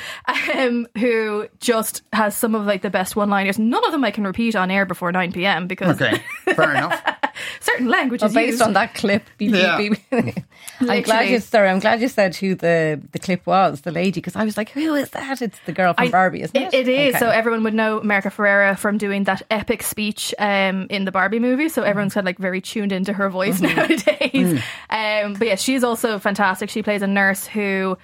um, 0.56 0.88
who 0.96 1.48
just 1.60 2.04
has 2.14 2.38
some 2.38 2.54
of 2.54 2.68
like 2.68 2.84
the 2.84 2.92
best 2.92 3.16
one 3.16 3.28
liners. 3.28 3.58
None 3.58 3.84
of 3.84 3.92
them 3.94 4.06
I 4.06 4.12
can 4.12 4.26
repeat 4.26 4.56
on 4.56 4.70
air 4.70 4.86
before 4.86 5.12
9 5.12 5.32
p.m. 5.32 5.66
because 5.66 6.00
Okay, 6.00 6.22
fair 6.54 6.76
enough. 6.76 7.02
certain 7.60 7.88
language 7.88 8.22
Well, 8.22 8.34
based 8.34 8.52
used. 8.52 8.62
on 8.62 8.74
that 8.74 8.94
clip, 8.94 9.24
beep, 9.38 9.52
beep, 9.52 9.62
Yeah. 9.62 9.78
beep. 9.78 9.96
I'm 10.82 11.02
glad 11.04 11.30
you, 11.30 11.40
sorry, 11.40 11.70
I'm 11.70 11.80
glad 11.80 12.02
you 12.02 12.08
said 12.08 12.36
who 12.36 12.56
the, 12.56 13.00
the 13.12 13.20
clip 13.20 13.46
was, 13.46 13.82
the 13.82 13.92
lady, 13.92 14.20
because 14.20 14.36
I 14.36 14.44
was 14.46 14.58
like, 14.58 14.70
who 14.70 14.96
is 14.96 15.10
that? 15.12 15.42
It's 15.42 15.58
the 15.66 15.72
girl 15.72 15.94
from 15.94 16.08
I- 16.08 16.12
Barbie, 16.12 16.42
isn't 16.42 16.56
it? 16.56 16.74
It, 16.74 16.88
it 16.88 16.90
is. 16.90 17.10
Okay. 17.16 17.20
So 17.20 17.30
everyone 17.30 17.64
would 17.64 17.74
know 17.74 18.00
America 18.00 18.30
Ferrera 18.30 18.78
from 18.78 18.98
doing 18.98 19.26
that 19.26 19.42
epic 19.52 19.84
speech 19.84 20.34
um, 20.40 20.88
in 20.90 21.06
the 21.06 21.12
Barbie 21.12 21.40
movie. 21.40 21.70
So 21.70 21.84
everyone's 21.84 22.14
kind 22.14 22.24
of 22.24 22.30
like 22.30 22.40
very 22.40 22.62
tuned 22.62 22.92
into 22.92 23.14
her 23.14 23.30
voice 23.30 23.62
nowadays. 23.62 24.62
Um, 24.90 25.34
but 25.34 25.48
yeah, 25.48 25.56
she's 25.56 25.84
also 25.84 26.18
fantastic. 26.20 26.70
She 26.70 26.82
plays 26.82 27.02
a 27.02 27.08
nurse 27.08 27.46
who 27.46 27.98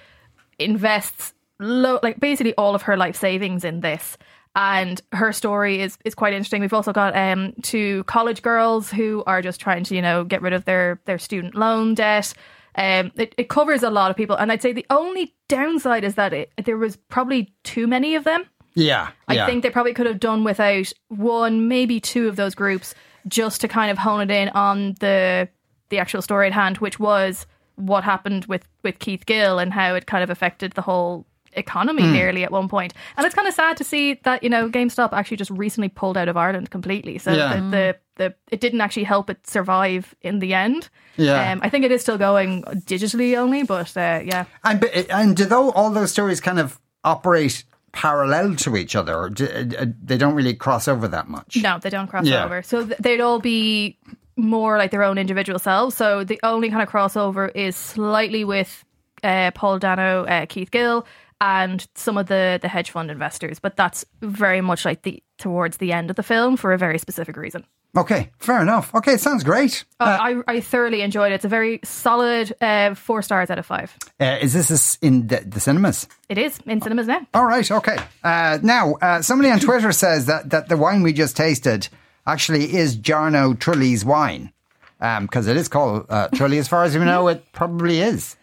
invests 0.58 1.34
lo- 1.60 2.00
like 2.02 2.20
basically 2.20 2.54
all 2.56 2.74
of 2.74 2.82
her 2.82 2.96
life 2.96 3.16
savings 3.16 3.64
in 3.64 3.80
this. 3.80 4.16
And 4.60 5.00
her 5.12 5.32
story 5.32 5.80
is, 5.80 5.96
is 6.04 6.16
quite 6.16 6.32
interesting. 6.32 6.60
We've 6.60 6.72
also 6.72 6.92
got 6.92 7.16
um, 7.16 7.54
two 7.62 8.02
college 8.04 8.42
girls 8.42 8.90
who 8.90 9.22
are 9.24 9.40
just 9.40 9.60
trying 9.60 9.84
to, 9.84 9.94
you 9.94 10.02
know, 10.02 10.24
get 10.24 10.42
rid 10.42 10.52
of 10.52 10.64
their, 10.64 11.00
their 11.04 11.16
student 11.16 11.54
loan 11.54 11.94
debt. 11.94 12.34
Um, 12.74 13.12
it, 13.14 13.36
it 13.38 13.48
covers 13.48 13.84
a 13.84 13.90
lot 13.90 14.10
of 14.10 14.16
people. 14.16 14.34
And 14.34 14.50
I'd 14.50 14.60
say 14.60 14.72
the 14.72 14.84
only 14.90 15.32
downside 15.46 16.02
is 16.02 16.16
that 16.16 16.32
it, 16.32 16.50
there 16.64 16.76
was 16.76 16.96
probably 16.96 17.54
too 17.62 17.86
many 17.86 18.16
of 18.16 18.24
them. 18.24 18.46
Yeah, 18.74 19.10
I 19.28 19.34
yeah. 19.34 19.46
think 19.46 19.62
they 19.62 19.70
probably 19.70 19.94
could 19.94 20.06
have 20.06 20.18
done 20.18 20.42
without 20.42 20.92
one, 21.06 21.68
maybe 21.68 22.00
two 22.00 22.26
of 22.26 22.34
those 22.34 22.56
groups, 22.56 22.96
just 23.28 23.60
to 23.60 23.68
kind 23.68 23.92
of 23.92 23.98
hone 23.98 24.28
it 24.28 24.30
in 24.30 24.48
on 24.50 24.94
the 24.98 25.48
the 25.90 25.98
actual 25.98 26.20
story 26.20 26.48
at 26.48 26.52
hand, 26.52 26.78
which 26.78 26.98
was 26.98 27.46
what 27.76 28.02
happened 28.02 28.44
with 28.46 28.68
with 28.82 28.98
Keith 28.98 29.24
Gill 29.24 29.60
and 29.60 29.72
how 29.72 29.94
it 29.94 30.06
kind 30.06 30.24
of 30.24 30.30
affected 30.30 30.72
the 30.72 30.82
whole 30.82 31.26
economy 31.54 32.02
Hmm. 32.02 32.12
nearly 32.12 32.44
at 32.44 32.50
one 32.52 32.68
point. 32.68 32.92
And 33.16 33.26
it's 33.26 33.34
kind 33.34 33.48
of 33.48 33.54
sad 33.54 33.76
to 33.78 33.84
see 33.84 34.14
that 34.24 34.42
you 34.42 34.48
know 34.50 34.68
GameStop 34.68 35.12
actually 35.12 35.36
just 35.38 35.50
recently 35.50 35.88
pulled 35.88 36.16
out 36.16 36.28
of 36.28 36.36
Ireland 36.36 36.70
completely. 36.70 37.18
So 37.18 37.32
Yeah. 37.32 37.54
the, 37.56 37.60
the 37.70 37.96
the 38.16 38.34
it 38.50 38.60
didn't 38.60 38.80
actually 38.80 39.04
help 39.04 39.30
it 39.30 39.46
survive 39.46 40.14
in 40.22 40.38
the 40.40 40.54
end. 40.54 40.88
Yeah. 41.16 41.52
um, 41.52 41.60
I 41.62 41.68
think 41.68 41.84
it 41.84 41.92
is 41.92 42.02
still 42.02 42.18
going 42.18 42.62
digitally 42.86 43.36
only, 43.36 43.62
but 43.64 43.96
uh, 43.96 44.20
yeah. 44.24 44.44
And 44.64 44.84
and 45.10 45.36
do 45.36 45.44
though 45.44 45.70
all 45.72 45.90
those 45.90 46.10
stories 46.12 46.40
kind 46.40 46.58
of 46.58 46.80
operate 47.04 47.64
parallel 47.92 48.54
to 48.56 48.76
each 48.76 48.94
other? 48.96 49.24
Uh, 49.26 49.86
they 50.02 50.16
don't 50.18 50.34
really 50.34 50.54
cross 50.54 50.88
over 50.88 51.08
that 51.08 51.28
much. 51.28 51.56
No, 51.62 51.78
they 51.78 51.90
don't 51.90 52.08
cross 52.08 52.26
Yeah. 52.26 52.44
over. 52.44 52.62
So 52.62 52.82
they'd 52.84 53.20
all 53.20 53.40
be 53.40 53.98
more 54.36 54.78
like 54.78 54.90
their 54.92 55.02
own 55.02 55.18
individual 55.18 55.58
selves. 55.58 55.96
So 55.96 56.22
the 56.24 56.38
only 56.42 56.70
kind 56.70 56.82
of 56.82 56.88
crossover 56.88 57.50
is 57.56 57.74
slightly 57.74 58.44
with 58.44 58.84
uh, 59.24 59.50
Paul 59.52 59.78
Dano, 59.80 60.24
uh, 60.26 60.46
Keith 60.46 60.70
Gill, 60.70 61.04
and 61.40 61.86
some 61.94 62.16
of 62.18 62.26
the 62.26 62.58
the 62.60 62.68
hedge 62.68 62.90
fund 62.90 63.10
investors. 63.10 63.58
But 63.58 63.76
that's 63.76 64.04
very 64.20 64.60
much 64.60 64.84
like 64.84 65.02
the 65.02 65.22
towards 65.38 65.76
the 65.76 65.92
end 65.92 66.10
of 66.10 66.16
the 66.16 66.22
film 66.22 66.56
for 66.56 66.72
a 66.72 66.78
very 66.78 66.98
specific 66.98 67.36
reason. 67.36 67.64
Okay, 67.96 68.30
fair 68.38 68.60
enough. 68.60 68.94
Okay, 68.94 69.14
it 69.14 69.20
sounds 69.20 69.42
great. 69.42 69.84
Uh, 69.98 70.18
I 70.20 70.42
I 70.46 70.60
thoroughly 70.60 71.00
enjoyed 71.00 71.32
it. 71.32 71.36
It's 71.36 71.44
a 71.44 71.48
very 71.48 71.80
solid 71.84 72.54
uh, 72.60 72.94
four 72.94 73.22
stars 73.22 73.50
out 73.50 73.58
of 73.58 73.66
five. 73.66 73.96
Uh, 74.20 74.38
is 74.40 74.52
this 74.52 74.98
in 75.00 75.26
the, 75.28 75.40
the 75.40 75.58
cinemas? 75.58 76.06
It 76.28 76.38
is 76.38 76.58
in 76.66 76.82
cinemas 76.82 77.06
now. 77.06 77.26
All 77.32 77.46
right, 77.46 77.68
okay. 77.70 77.96
Uh, 78.22 78.58
now, 78.62 78.94
uh, 79.00 79.22
somebody 79.22 79.50
on 79.50 79.58
Twitter 79.58 79.90
says 79.92 80.26
that, 80.26 80.50
that 80.50 80.68
the 80.68 80.76
wine 80.76 81.02
we 81.02 81.12
just 81.12 81.36
tasted 81.36 81.88
actually 82.26 82.76
is 82.76 82.96
Jarno 82.96 83.54
Trulli's 83.54 84.04
wine. 84.04 84.52
Because 85.00 85.46
it 85.46 85.56
is 85.56 85.68
called 85.68 86.06
uh, 86.08 86.26
Trulli, 86.32 86.58
as 86.58 86.66
far 86.66 86.82
as 86.82 86.98
we 86.98 87.04
know, 87.04 87.28
it 87.28 87.52
probably 87.52 88.00
is. 88.00 88.36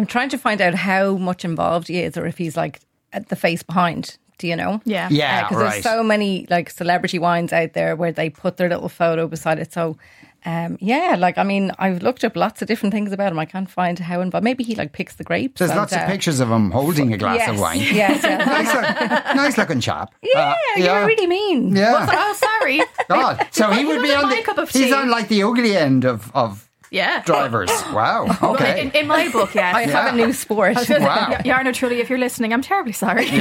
I'm 0.00 0.06
trying 0.06 0.30
to 0.30 0.38
find 0.38 0.62
out 0.62 0.74
how 0.74 1.18
much 1.18 1.44
involved 1.44 1.88
he 1.88 2.00
is 2.00 2.16
or 2.16 2.24
if 2.24 2.38
he's 2.38 2.56
like 2.56 2.80
at 3.12 3.28
the 3.28 3.36
face 3.36 3.62
behind 3.62 4.16
Do 4.38 4.46
you 4.46 4.56
know? 4.56 4.80
Yeah. 4.86 5.08
Yeah, 5.10 5.42
because 5.42 5.62
right. 5.62 5.70
there's 5.72 5.84
so 5.84 6.02
many 6.02 6.46
like 6.48 6.70
celebrity 6.70 7.18
wines 7.18 7.52
out 7.52 7.74
there 7.74 7.94
where 7.94 8.10
they 8.10 8.30
put 8.30 8.56
their 8.56 8.70
little 8.70 8.88
photo 8.88 9.28
beside 9.28 9.58
it. 9.58 9.74
So, 9.74 9.98
um, 10.46 10.78
yeah, 10.80 11.16
like 11.18 11.36
I 11.36 11.42
mean, 11.42 11.70
I've 11.78 12.02
looked 12.02 12.24
up 12.24 12.34
lots 12.34 12.62
of 12.62 12.68
different 12.68 12.94
things 12.94 13.12
about 13.12 13.30
him. 13.30 13.38
I 13.38 13.44
can't 13.44 13.68
find 13.68 13.98
how 13.98 14.22
involved. 14.22 14.42
Maybe 14.42 14.64
he 14.64 14.74
like 14.74 14.92
picks 14.92 15.16
the 15.16 15.24
grapes. 15.24 15.58
There's 15.58 15.70
and, 15.70 15.78
lots 15.78 15.92
of 15.92 15.98
uh, 15.98 16.06
pictures 16.06 16.40
of 16.40 16.50
him 16.50 16.70
holding 16.70 17.12
a 17.12 17.18
glass 17.18 17.36
yes, 17.36 17.50
of 17.50 17.60
wine. 17.60 17.80
Yes, 17.80 17.92
yes. 18.22 18.46
nice, 18.46 18.74
look, 18.74 19.36
nice 19.36 19.58
looking 19.58 19.82
chap. 19.82 20.14
yeah, 20.22 20.54
Uh, 20.76 20.80
you're 20.80 21.06
really 21.06 21.26
mean. 21.26 21.76
Yeah. 21.76 22.06
Oh, 22.10 22.32
sorry. 22.32 22.80
God. 23.10 23.46
So 23.52 23.70
he 23.70 23.84
would 23.84 24.00
be 24.00 24.14
on 24.14 24.30
my 24.30 24.36
the. 24.36 24.42
cup 24.42 24.56
of 24.56 24.70
He's 24.70 24.94
on 24.94 25.10
like 25.10 25.28
the 25.28 25.42
ugly 25.42 25.76
end 25.76 26.06
of 26.06 26.34
of 26.34 26.69
Yeah. 26.90 27.22
drivers. 27.22 27.70
Wow. 27.92 28.36
Okay. 28.42 28.82
in, 28.82 28.90
in 28.92 29.06
my 29.06 29.28
book, 29.30 29.54
yeah. 29.54 29.72
I 29.74 29.82
have 29.86 30.14
a 30.14 30.16
new 30.16 30.32
sport. 30.32 30.76
Wow. 30.88 31.28
Jarno 31.44 31.70
Trulli, 31.72 31.98
if 31.98 32.08
you're 32.10 32.18
listening, 32.18 32.52
I'm 32.52 32.62
terribly 32.62 32.92
sorry. 32.92 33.26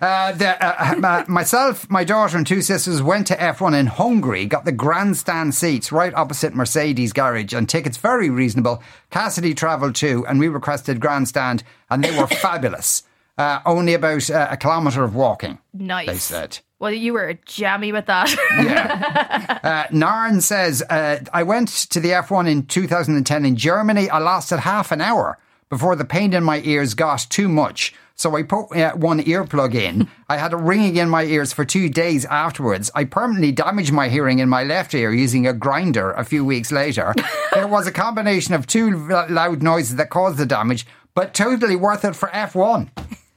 Uh, 0.00 0.32
the, 0.32 0.64
uh, 0.64 0.94
uh, 1.04 1.24
myself, 1.28 1.88
my 1.90 2.02
daughter, 2.02 2.36
and 2.36 2.46
two 2.46 2.60
sisters 2.62 3.02
went 3.02 3.26
to 3.26 3.36
F1 3.36 3.78
in 3.78 3.86
Hungary, 3.86 4.46
got 4.46 4.64
the 4.64 4.72
grandstand 4.72 5.54
seats 5.54 5.92
right 5.92 6.12
opposite 6.14 6.54
Mercedes 6.54 7.12
garage, 7.12 7.52
and 7.52 7.68
tickets 7.68 7.96
very 7.96 8.30
reasonable. 8.30 8.82
Cassidy 9.10 9.54
travelled 9.54 9.94
too, 9.94 10.24
and 10.26 10.40
we 10.40 10.48
requested 10.48 11.00
grandstand, 11.00 11.62
and 11.90 12.02
they 12.02 12.16
were 12.18 12.26
fabulous. 12.46 13.04
Uh, 13.38 13.60
only 13.64 13.94
about 13.94 14.28
uh, 14.30 14.48
a 14.50 14.56
kilometre 14.56 15.02
of 15.04 15.14
walking. 15.14 15.58
Nice. 15.72 16.06
They 16.06 16.18
said. 16.18 16.58
Well, 16.82 16.90
you 16.90 17.12
were 17.12 17.38
jammy 17.46 17.92
with 17.92 18.06
that. 18.06 18.28
Uh, 19.62 19.86
Narn 19.92 20.42
says, 20.42 20.82
uh, 20.82 21.20
I 21.32 21.44
went 21.44 21.68
to 21.68 22.00
the 22.00 22.08
F1 22.08 22.50
in 22.50 22.66
2010 22.66 23.44
in 23.44 23.54
Germany. 23.54 24.10
I 24.10 24.18
lasted 24.18 24.58
half 24.58 24.90
an 24.90 25.00
hour 25.00 25.38
before 25.68 25.94
the 25.94 26.04
pain 26.04 26.32
in 26.32 26.42
my 26.42 26.60
ears 26.62 26.94
got 26.94 27.26
too 27.30 27.48
much. 27.48 27.94
So 28.16 28.34
I 28.34 28.42
put 28.42 28.76
uh, 28.76 28.94
one 28.96 29.20
earplug 29.20 29.74
in. 29.74 30.08
I 30.28 30.36
had 30.36 30.52
a 30.52 30.56
ringing 30.56 30.96
in 30.96 31.08
my 31.08 31.22
ears 31.22 31.52
for 31.52 31.64
two 31.64 31.88
days 31.88 32.24
afterwards. 32.24 32.90
I 32.96 33.04
permanently 33.04 33.52
damaged 33.52 33.92
my 33.92 34.08
hearing 34.08 34.40
in 34.40 34.48
my 34.48 34.64
left 34.64 34.94
ear 34.94 35.12
using 35.12 35.46
a 35.46 35.52
grinder 35.52 36.10
a 36.10 36.24
few 36.24 36.44
weeks 36.44 36.72
later. 36.72 37.14
it 37.56 37.70
was 37.70 37.86
a 37.86 37.92
combination 37.92 38.54
of 38.54 38.66
two 38.66 39.08
loud 39.08 39.62
noises 39.62 39.94
that 39.96 40.10
caused 40.10 40.38
the 40.38 40.46
damage, 40.46 40.86
but 41.14 41.34
totally 41.34 41.76
worth 41.76 42.04
it 42.04 42.16
for 42.16 42.30
F1. 42.30 42.90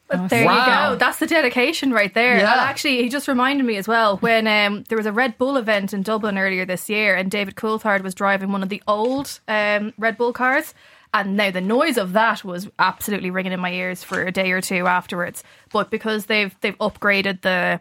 There 0.10 0.46
Wow. 0.46 0.90
you 0.90 0.92
go. 0.94 1.00
That's 1.00 1.18
the 1.18 1.26
dedication 1.28 1.92
right 1.92 2.14
there. 2.14 2.38
Yeah. 2.38 2.52
And 2.52 2.62
actually, 2.62 3.02
he 3.02 3.10
just 3.10 3.28
reminded 3.28 3.66
me 3.66 3.76
as 3.78 3.88
well 3.88 4.18
when 4.18 4.46
um, 4.48 4.84
there 4.88 4.98
was 4.98 5.08
a 5.08 5.12
Red 5.12 5.38
Bull 5.38 5.58
event 5.58 5.94
in 5.94 6.04
Dublin 6.04 6.38
earlier 6.38 6.64
this 6.66 6.90
year, 6.90 7.16
and 7.16 7.32
David 7.32 7.56
Coulthard 7.56 8.02
was 8.04 8.14
driving 8.14 8.52
one 8.52 8.62
of 8.62 8.70
the 8.70 8.84
old 8.88 9.40
um, 9.48 9.94
Red 9.98 10.18
Bull 10.18 10.32
cars. 10.32 10.74
And 11.14 11.38
now 11.38 11.50
the 11.50 11.62
noise 11.62 11.98
of 11.98 12.12
that 12.14 12.44
was 12.44 12.70
absolutely 12.78 13.32
ringing 13.32 13.54
in 13.54 13.60
my 13.60 13.72
ears 13.72 14.04
for 14.04 14.22
a 14.22 14.32
day 14.32 14.52
or 14.52 14.60
two 14.62 14.86
afterwards. 14.86 15.44
But 15.72 15.90
because 15.90 16.26
they've 16.26 16.54
they've 16.62 16.78
upgraded 16.78 17.42
the 17.42 17.80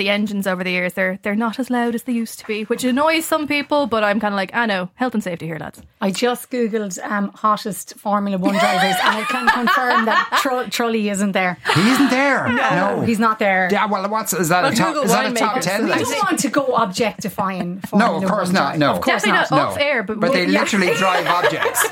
the 0.00 0.08
engines 0.08 0.46
over 0.46 0.64
the 0.64 0.70
years, 0.70 0.94
they're 0.94 1.18
they're 1.22 1.36
not 1.36 1.58
as 1.58 1.68
loud 1.68 1.94
as 1.94 2.04
they 2.04 2.12
used 2.12 2.38
to 2.40 2.46
be, 2.46 2.64
which 2.64 2.84
annoys 2.84 3.26
some 3.26 3.46
people. 3.46 3.86
But 3.86 4.02
I'm 4.02 4.18
kind 4.18 4.32
of 4.32 4.36
like, 4.36 4.50
I 4.54 4.64
know, 4.64 4.88
health 4.94 5.12
and 5.12 5.22
safety 5.22 5.46
here, 5.46 5.58
lads. 5.58 5.82
I 6.00 6.10
just 6.10 6.50
googled 6.50 6.98
um, 7.04 7.28
hottest 7.34 7.94
Formula 7.98 8.38
One 8.38 8.54
drivers, 8.54 8.96
and 9.04 9.16
I 9.18 9.24
can 9.28 9.46
confirm 9.48 10.06
that 10.06 10.38
Tro- 10.42 10.64
Trulli 10.64 11.10
isn't 11.12 11.32
there. 11.32 11.58
He 11.74 11.90
isn't 11.90 12.08
there. 12.10 12.48
No. 12.50 13.02
he's 13.02 13.18
not 13.18 13.38
there. 13.38 13.68
Yeah, 13.70 13.86
well, 13.86 14.08
what's 14.08 14.32
is 14.32 14.48
that 14.48 14.64
a 14.72 14.74
top? 14.74 14.88
Google 14.94 15.02
Is 15.04 15.10
that 15.12 15.30
a 15.30 15.34
top 15.34 15.60
ten 15.60 15.90
I 15.92 15.98
don't 15.98 16.24
want 16.24 16.38
to 16.40 16.48
go 16.48 16.64
objectifying. 16.66 17.80
Formula 17.82 18.12
No, 18.12 18.24
of 18.24 18.30
course 18.30 18.48
One 18.48 18.54
not. 18.54 18.60
drivers. 18.62 18.80
No, 18.80 18.90
of 18.92 19.00
course 19.02 19.22
Definitely 19.22 19.38
not. 19.40 19.50
not 19.50 19.68
off 19.72 19.78
air, 19.78 20.02
but, 20.02 20.18
But 20.18 20.32
they 20.32 20.46
yeah. 20.46 20.60
literally 20.60 20.94
drive 20.94 21.26
objects. 21.38 21.86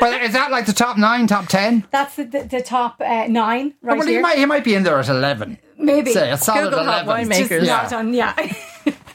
but 0.00 0.22
is 0.22 0.32
that 0.32 0.48
like 0.50 0.66
the 0.66 0.72
top 0.72 0.96
nine, 0.96 1.26
top 1.26 1.48
ten? 1.48 1.86
That's 1.90 2.16
the, 2.16 2.24
the, 2.24 2.42
the 2.44 2.62
top 2.62 3.00
uh, 3.00 3.26
nine 3.26 3.74
right 3.82 3.98
well, 3.98 4.06
he 4.06 4.18
might, 4.18 4.38
he 4.38 4.46
might 4.46 4.64
be 4.64 4.74
in 4.74 4.82
there 4.84 4.98
at 4.98 5.08
eleven. 5.08 5.58
Maybe. 5.78 6.12
Say 6.12 6.30
a 6.30 6.36
solid 6.36 6.70
Google 6.70 6.84
hot 6.84 7.04
eleven. 7.04 7.28
winemakers. 7.30 7.48
Just 7.48 7.66
Yeah. 7.66 7.82
not 7.82 7.92
on, 7.92 8.12
yeah. 8.14 8.34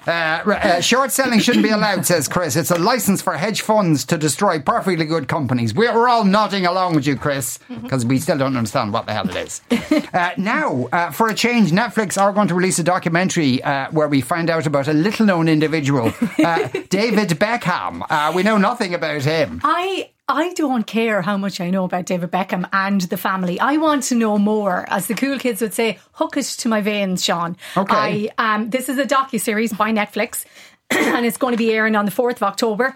Uh, 0.05 0.11
uh, 0.11 0.81
short 0.81 1.11
selling 1.11 1.39
shouldn't 1.39 1.63
be 1.63 1.69
allowed, 1.69 2.05
says 2.05 2.27
Chris. 2.27 2.57
It's 2.57 2.71
a 2.71 2.77
license 2.77 3.21
for 3.21 3.37
hedge 3.37 3.61
funds 3.61 4.03
to 4.05 4.17
destroy 4.17 4.59
perfectly 4.59 5.05
good 5.05 5.29
companies. 5.29 5.73
We're, 5.73 6.09
all 6.09 6.25
nodding 6.25 6.65
along 6.65 6.95
with 6.95 7.07
you, 7.07 7.15
Chris, 7.15 7.57
because 7.81 8.05
we 8.05 8.19
still 8.19 8.37
don't 8.37 8.57
understand 8.57 8.91
what 8.91 9.05
the 9.05 9.13
hell 9.13 9.29
it 9.29 9.35
is. 9.37 9.61
uh, 10.13 10.31
now, 10.37 10.89
uh, 10.91 11.11
for 11.11 11.29
a 11.29 11.33
change, 11.33 11.71
Netflix 11.71 12.21
are 12.21 12.33
going 12.33 12.49
to 12.49 12.55
release 12.55 12.79
a 12.79 12.83
documentary 12.83 13.63
uh, 13.63 13.87
where 13.91 14.09
we 14.09 14.19
find 14.19 14.49
out 14.49 14.65
about 14.67 14.89
a 14.89 14.93
little 14.93 15.25
known 15.25 15.47
individual, 15.47 16.11
uh, 16.43 16.67
David 16.89 17.29
Beckham. 17.29 18.05
Uh, 18.09 18.33
we 18.35 18.43
know 18.43 18.57
nothing 18.57 18.93
about 18.93 19.21
him. 19.21 19.61
I 19.63 20.09
I 20.27 20.53
don't 20.53 20.87
care 20.87 21.21
how 21.21 21.37
much 21.37 21.59
I 21.59 21.69
know 21.69 21.83
about 21.83 22.05
David 22.05 22.31
Beckham 22.31 22.67
and 22.71 23.01
the 23.01 23.17
family. 23.17 23.59
I 23.59 23.75
want 23.77 24.03
to 24.03 24.15
know 24.15 24.37
more. 24.37 24.85
As 24.89 25.07
the 25.07 25.15
cool 25.15 25.37
kids 25.37 25.61
would 25.61 25.73
say, 25.73 25.99
hook 26.13 26.37
it 26.37 26.45
to 26.45 26.69
my 26.69 26.79
veins, 26.79 27.23
Sean. 27.23 27.57
Okay. 27.75 28.31
I, 28.37 28.55
um, 28.55 28.69
this 28.69 28.87
is 28.87 28.97
a 28.97 29.05
docu-series 29.05 29.73
by 29.73 29.91
Netflix 29.91 30.45
and 30.89 31.25
it's 31.25 31.37
going 31.37 31.51
to 31.51 31.57
be 31.57 31.73
airing 31.73 31.95
on 31.95 32.05
the 32.05 32.11
4th 32.11 32.37
of 32.37 32.43
October. 32.43 32.95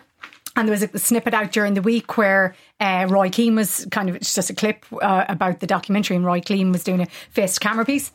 And 0.56 0.68
there 0.68 0.74
was 0.74 0.82
a 0.82 0.98
snippet 0.98 1.34
out 1.34 1.52
during 1.52 1.74
the 1.76 1.82
week 1.82 2.18
where 2.18 2.56
uh, 2.80 3.06
Roy 3.10 3.30
Keane 3.30 3.56
was 3.56 3.86
kind 3.92 4.10
of, 4.10 4.16
it's 4.16 4.34
just 4.34 4.50
a 4.50 4.56
clip 4.56 4.86
uh, 5.02 5.26
about 5.28 5.60
the 5.60 5.68
documentary 5.68 6.16
and 6.16 6.26
Roy 6.26 6.40
Keane 6.40 6.72
was 6.72 6.84
doing 6.84 7.02
a 7.02 7.06
face 7.30 7.56
to 7.56 7.60
camera 7.60 7.86
piece. 7.86 8.12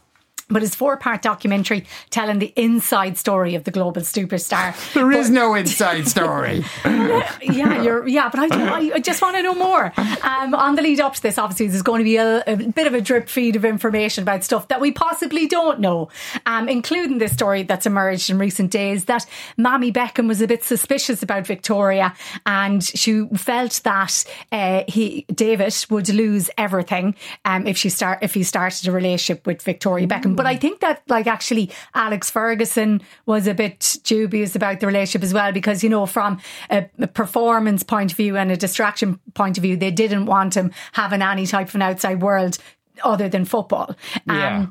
But 0.53 0.63
it's 0.63 0.75
four 0.75 0.97
part 0.97 1.23
documentary 1.23 1.87
telling 2.11 2.39
the 2.39 2.53
inside 2.57 3.19
story 3.19 3.55
of 3.55 3.65
the 3.65 3.71
global 3.71 4.03
superstar. 4.03 4.75
There 5.03 5.11
is 5.13 5.31
no 5.31 5.55
inside 5.55 6.07
story. 6.07 6.65
yeah, 6.85 7.83
you're 7.83 8.07
yeah, 8.07 8.29
but 8.29 8.53
I, 8.53 8.79
I, 8.79 8.93
I 8.95 8.99
just 8.99 9.23
want 9.23 9.37
to 9.37 9.43
know 9.43 9.55
more. 9.55 9.93
Um, 10.23 10.55
on 10.55 10.75
the 10.75 10.83
lead 10.83 11.01
up 11.01 11.15
to 11.15 11.23
this, 11.23 11.39
obviously, 11.39 11.69
there's 11.69 11.83
going 11.83 12.01
to 12.01 12.05
be 12.05 12.17
a, 12.17 12.43
a 12.47 12.57
bit 12.57 12.87
of 12.87 12.95
a 12.95 13.01
drip 13.01 13.29
feed 13.29 13.57
of 13.57 13.65
information 13.65 14.23
about 14.23 14.45
stuff 14.45 14.69
that 14.69 14.81
we 14.81 14.93
possibly 14.93 15.47
don't 15.47 15.81
know, 15.81 16.09
um, 16.47 16.69
including 16.69 17.19
this 17.19 17.33
story 17.33 17.63
that's 17.63 17.87
emerged 17.87 18.31
in 18.31 18.39
recent 18.39 18.71
days 18.71 19.07
that 19.07 19.27
Mammy 19.57 19.91
Beckham 19.91 20.29
was 20.29 20.41
a 20.41 20.47
bit 20.47 20.63
suspicious 20.63 21.23
about 21.23 21.47
Victoria, 21.47 22.15
and 22.47 22.85
she 22.85 23.27
felt 23.35 23.81
that 23.85 24.25
uh, 24.51 24.85
he 24.89 25.25
David 25.35 25.75
would 25.91 26.09
lose 26.09 26.51
everything 26.59 27.15
um, 27.45 27.67
if 27.67 27.77
she 27.77 27.89
start 27.89 28.19
if 28.23 28.35
he 28.35 28.43
started 28.43 28.87
a 28.87 28.93
relationship 28.93 29.47
with 29.47 29.63
Victoria 29.63 30.07
Beckham. 30.07 30.37
But 30.37 30.42
I 30.47 30.57
think 30.57 30.81
that 30.81 31.03
like 31.09 31.27
actually 31.27 31.71
Alex 31.95 32.31
Ferguson 32.31 33.01
was 33.27 33.47
a 33.47 33.55
bit 33.55 33.99
dubious 34.05 34.55
about 34.57 34.81
the 34.81 34.87
relationship 34.87 35.23
as 35.23 35.35
well 35.35 35.53
because 35.53 35.83
you 35.83 35.91
know 35.91 36.07
from 36.07 36.41
a, 36.71 36.89
a 36.99 37.07
performance 37.07 37.83
point 37.83 38.13
of 38.13 38.17
view 38.17 38.37
and 38.37 38.51
a 38.51 38.57
distraction 38.57 39.19
point 39.35 39.59
of 39.59 39.63
view, 39.63 39.77
they 39.77 39.91
didn't 39.91 40.27
want 40.27 40.57
him 40.57 40.73
having 40.93 41.23
any 41.23 41.47
type 41.47 41.69
of 41.69 41.75
an 41.75 41.83
outside 41.83 42.23
world 42.23 42.59
other 43.03 43.29
than 43.29 43.45
football. 43.45 43.97
Um, 44.29 44.37
Yeah. 44.39 44.67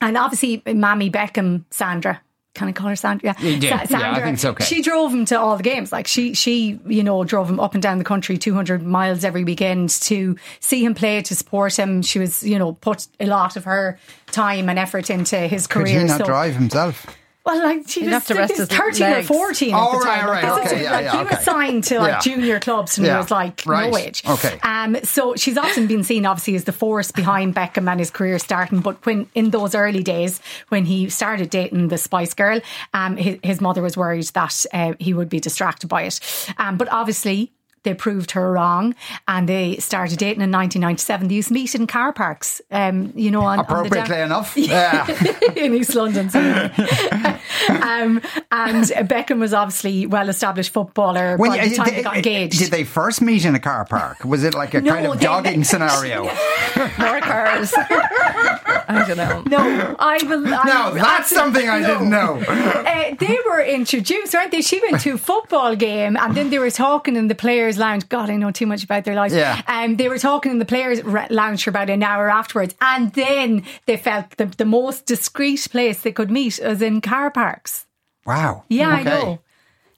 And 0.00 0.18
obviously, 0.18 0.62
Mammy 0.66 1.10
Beckham, 1.10 1.64
Sandra. 1.70 2.20
Can 2.56 2.68
I 2.68 2.72
call 2.72 2.88
her 2.88 2.96
Sandra? 2.96 3.36
Yeah, 3.38 3.46
You 3.46 3.60
do. 3.60 3.66
Yeah, 3.66 3.76
I 3.76 3.86
think 3.86 4.00
it's 4.32 4.44
okay. 4.44 4.64
She 4.64 4.80
drove 4.80 5.12
him 5.12 5.26
to 5.26 5.38
all 5.38 5.58
the 5.58 5.62
games. 5.62 5.92
Like 5.92 6.06
she, 6.06 6.32
she, 6.32 6.80
you 6.86 7.04
know, 7.04 7.22
drove 7.22 7.50
him 7.50 7.60
up 7.60 7.74
and 7.74 7.82
down 7.82 7.98
the 7.98 8.04
country, 8.04 8.38
two 8.38 8.54
hundred 8.54 8.82
miles 8.82 9.24
every 9.24 9.44
weekend 9.44 9.90
to 9.90 10.36
see 10.60 10.82
him 10.82 10.94
play, 10.94 11.20
to 11.20 11.34
support 11.34 11.78
him. 11.78 12.00
She 12.00 12.18
was, 12.18 12.42
you 12.42 12.58
know, 12.58 12.72
put 12.72 13.08
a 13.20 13.26
lot 13.26 13.56
of 13.56 13.64
her 13.64 13.98
time 14.28 14.70
and 14.70 14.78
effort 14.78 15.10
into 15.10 15.36
his 15.36 15.66
career. 15.66 15.84
Could 15.84 15.90
career. 15.90 16.00
he 16.00 16.06
did 16.06 16.08
not 16.08 16.18
so, 16.20 16.24
drive 16.24 16.54
himself? 16.54 17.06
Well, 17.46 17.62
like 17.62 17.88
she 17.88 18.00
He'd 18.00 18.06
was, 18.06 18.12
have 18.14 18.26
to 18.26 18.34
rest 18.34 18.50
was 18.58 18.58
his 18.58 18.68
thirteen 18.68 19.06
or 19.06 19.10
legs. 19.10 19.26
fourteen 19.28 19.74
at 19.74 19.80
Oh, 19.80 19.92
the 19.92 20.04
right, 20.04 20.20
time. 20.20 20.28
right, 20.28 20.44
Like, 20.44 20.66
okay, 20.66 20.82
yeah, 20.82 20.90
like, 20.92 21.04
yeah, 21.04 21.12
he 21.12 21.18
okay. 21.18 21.36
was 21.36 21.44
signed 21.44 21.84
to 21.84 21.98
like 22.00 22.08
Yeah. 22.12 22.18
junior 22.20 22.60
clubs 22.60 22.98
and 22.98 23.06
Yeah, 23.06 23.12
he 23.14 23.18
was 23.18 23.30
like 23.30 23.62
right, 23.66 23.90
no 23.90 23.96
age. 23.96 24.22
okay. 24.28 24.58
Um, 24.62 24.96
so 25.04 25.36
she's 25.36 25.56
often 25.56 25.86
been 25.86 26.02
seen, 26.04 26.26
obviously, 26.26 26.56
as 26.56 26.64
the 26.64 26.72
force 26.72 27.12
behind 27.12 27.54
Beckham 27.54 27.88
and 27.90 28.00
his 28.00 28.10
career 28.10 28.38
starting. 28.38 28.80
But 28.80 29.04
when 29.06 29.28
in 29.34 29.50
those 29.50 29.74
early 29.74 30.02
days, 30.02 30.40
when 30.68 30.84
he 30.84 31.08
started 31.08 31.48
dating 31.50 31.88
the 31.88 31.98
Spice 31.98 32.34
Girl, 32.34 32.60
um, 32.92 33.16
his, 33.16 33.38
his 33.42 33.60
mother 33.60 33.80
was 33.80 33.96
worried 33.96 34.24
that 34.34 34.66
uh, 34.72 34.94
he 34.98 35.14
would 35.14 35.28
be 35.28 35.40
distracted 35.40 35.86
by 35.86 36.02
it. 36.02 36.20
Um, 36.58 36.76
but 36.76 36.88
obviously. 36.90 37.52
They 37.86 37.94
proved 37.94 38.32
her 38.32 38.50
wrong, 38.50 38.96
and 39.28 39.48
they 39.48 39.76
started 39.76 40.18
dating 40.18 40.42
in 40.42 40.50
1997. 40.50 41.28
They 41.28 41.34
used 41.36 41.48
to 41.48 41.54
meet 41.54 41.72
in 41.76 41.86
car 41.86 42.12
parks, 42.12 42.60
um, 42.72 43.12
you 43.14 43.30
know, 43.30 43.42
on, 43.42 43.60
on 43.60 43.64
Appropriately 43.64 44.16
down- 44.16 44.26
enough. 44.26 44.56
Yeah. 44.66 45.06
in 45.54 45.72
East 45.74 45.94
London. 45.94 46.28
Um, 47.68 48.20
and 48.52 48.84
Beckham 49.08 49.38
was 49.38 49.54
obviously 49.54 50.06
well 50.06 50.28
established 50.28 50.72
footballer 50.72 51.36
When 51.36 51.50
by 51.50 51.66
the 51.68 51.74
time 51.74 51.86
they, 51.86 51.96
they- 51.96 52.02
got 52.02 52.16
engaged. 52.16 52.58
Did 52.58 52.70
they 52.70 52.84
first 52.84 53.22
meet 53.22 53.44
in 53.44 53.54
a 53.54 53.58
car 53.60 53.84
park? 53.84 54.24
Was 54.24 54.44
it 54.44 54.54
like 54.54 54.74
a 54.74 54.80
No, 54.80 54.92
kind 54.92 55.06
of 55.06 55.20
dogging 55.20 55.62
jogging 55.62 55.64
scenario? 55.64 56.24
More 56.98 57.20
cars. 57.20 57.72
I 57.76 59.04
don't 59.06 59.16
know. 59.16 59.42
no, 59.46 59.96
I 59.98 60.18
will. 60.24 60.46
I, 60.46 60.62
No, 60.64 60.94
that's 60.94 61.30
something 61.30 61.68
I 61.68 61.80
didn't 61.80 62.10
know. 62.10 62.40
Uh, 62.46 63.14
they 63.18 63.38
were 63.46 63.60
introduced, 63.62 64.34
weren't 64.34 64.50
they? 64.50 64.62
She 64.62 64.80
went 64.80 65.00
to 65.02 65.12
a 65.14 65.18
football 65.18 65.74
game, 65.76 66.16
and 66.16 66.34
then 66.34 66.50
they 66.50 66.58
were 66.58 66.70
talking 66.70 67.16
and 67.16 67.30
the 67.30 67.34
players' 67.34 67.75
lounge. 67.78 68.08
God, 68.08 68.30
I 68.30 68.36
know 68.36 68.50
too 68.50 68.66
much 68.66 68.84
about 68.84 69.04
their 69.04 69.14
lives. 69.14 69.34
Yeah. 69.34 69.62
Um, 69.66 69.96
they 69.96 70.08
were 70.08 70.18
talking 70.18 70.52
in 70.52 70.58
the 70.58 70.64
players' 70.64 71.02
lounge 71.30 71.64
for 71.64 71.70
about 71.70 71.90
an 71.90 72.02
hour 72.02 72.30
afterwards, 72.30 72.74
and 72.80 73.12
then 73.12 73.64
they 73.86 73.96
felt 73.96 74.30
the, 74.36 74.46
the 74.46 74.64
most 74.64 75.06
discreet 75.06 75.66
place 75.70 76.02
they 76.02 76.12
could 76.12 76.30
meet 76.30 76.60
was 76.62 76.82
in 76.82 77.00
car 77.00 77.30
parks. 77.30 77.86
Wow. 78.24 78.64
Yeah, 78.68 78.88
I 78.88 79.02
know. 79.02 79.38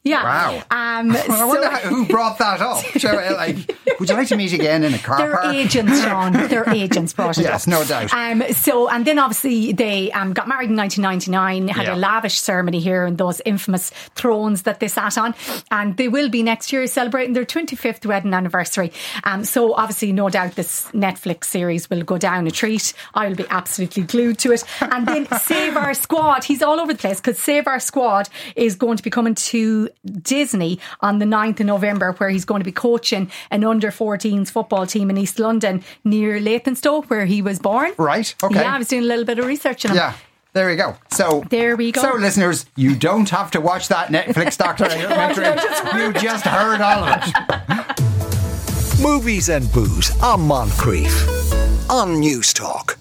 Yeah. 0.09 0.23
Wow. 0.25 0.57
Um, 0.71 1.13
I 1.31 1.45
wonder 1.45 1.63
so- 1.63 1.71
how- 1.71 1.79
who 1.89 2.07
brought 2.07 2.39
that 2.39 2.61
up. 2.61 2.85
So, 2.99 3.11
uh, 3.11 3.33
like, 3.37 3.57
would 4.01 4.09
you 4.09 4.17
like 4.17 4.29
to 4.29 4.37
meet 4.37 4.53
again 4.53 4.83
in 4.83 4.93
a 4.93 4.99
car 4.99 5.19
They're 5.19 5.37
park? 5.37 5.55
agents, 5.55 6.03
Sean. 6.03 6.33
They're 6.33 6.69
agents 6.75 7.13
brought 7.13 7.39
it 7.39 7.43
Yes, 7.43 7.65
up. 7.67 7.69
no 7.71 7.85
doubt. 7.85 8.13
Um, 8.13 8.43
so, 8.53 8.89
and 8.89 9.05
then 9.07 9.19
obviously 9.21 9.73
they 9.73 10.11
um, 10.13 10.33
got 10.33 10.49
married 10.49 10.71
in 10.71 10.77
1999, 10.77 11.69
had 11.69 11.87
Yeah. 11.87 11.95
a 11.95 11.97
lavish 11.97 12.41
ceremony 12.41 12.81
here 12.81 13.07
in 13.07 13.17
those 13.17 13.41
infamous 13.45 13.91
thrones 14.17 14.63
that 14.63 14.81
they 14.81 14.89
sat 14.89 15.17
on. 15.17 15.35
And 15.71 15.97
they 15.97 16.09
will 16.09 16.29
be 16.29 16.43
next 16.43 16.73
year 16.73 16.87
celebrating 16.89 17.35
their 17.35 17.45
25th 17.45 18.05
wedding 18.07 18.35
anniversary. 18.35 18.93
Um, 19.25 19.45
so, 19.45 19.75
obviously, 19.75 20.13
no 20.13 20.29
doubt 20.29 20.57
this 20.57 20.87
Netflix 20.93 21.45
series 21.45 21.89
will 21.89 22.03
go 22.03 22.19
down 22.19 22.47
a 22.47 22.51
treat. 22.51 22.95
I 23.15 23.29
will 23.29 23.37
be 23.37 23.47
absolutely 23.49 24.03
glued 24.05 24.39
to 24.41 24.53
it. 24.53 24.65
And 24.81 25.07
then 25.07 25.27
Save 25.39 25.77
Our 25.77 25.95
Squad, 25.95 26.45
he's 26.45 26.63
all 26.63 26.81
over 26.81 26.93
the 26.93 26.99
place 26.99 27.21
because 27.21 27.39
Save 27.39 27.67
Our 27.69 27.81
Squad 27.81 28.29
is 28.57 28.75
going 28.75 28.97
to 28.97 29.03
be 29.03 29.11
coming 29.11 29.35
to 29.37 29.89
Disney 30.23 30.79
on 31.01 31.19
the 31.19 31.25
9th 31.25 31.61
of 31.61 31.67
November, 31.67 32.13
where 32.13 32.31
he's 32.31 32.45
going 32.45 32.61
to 32.61 32.65
be 32.65 32.73
coaching 32.73 33.31
an 33.51 33.65
under 33.65 33.91
14s 33.91 34.51
football 34.51 34.87
team 34.87 35.11
in 35.11 35.17
East 35.19 35.39
London 35.39 35.83
near 36.05 36.41
Leytonstone, 36.41 37.03
where 37.05 37.27
he 37.27 37.43
was 37.43 37.59
born. 37.59 37.93
Right, 37.99 38.35
okay. 38.43 38.61
Yeah, 38.61 38.75
I 38.75 38.79
was 38.79 38.89
doing 38.89 39.03
a 39.03 39.07
little 39.07 39.25
bit 39.25 39.39
of 39.39 39.47
research 39.47 39.85
on 39.85 39.93
him. 39.93 39.97
Yeah. 39.97 40.15
There 40.55 40.67
we 40.69 40.77
go. 40.77 40.97
So 41.11 41.45
There 41.51 41.77
we 41.77 41.93
go. 41.93 42.01
So, 42.01 42.15
listeners, 42.15 42.67
you 42.75 42.97
don't 42.97 43.29
have 43.31 43.51
to 43.53 43.61
watch 43.61 43.89
that 43.89 44.09
Netflix 44.09 44.57
documentary. 44.67 45.45
you 46.01 46.13
just 46.15 46.45
heard 46.45 46.81
all 46.81 47.05
of 47.05 47.23
it. 47.27 49.01
Movies 49.03 49.49
and 49.51 49.71
booze 49.73 50.11
on 50.23 50.41
Moncrieff 50.41 51.91
on 51.91 52.19
News 52.19 52.53
Talk. 52.53 52.99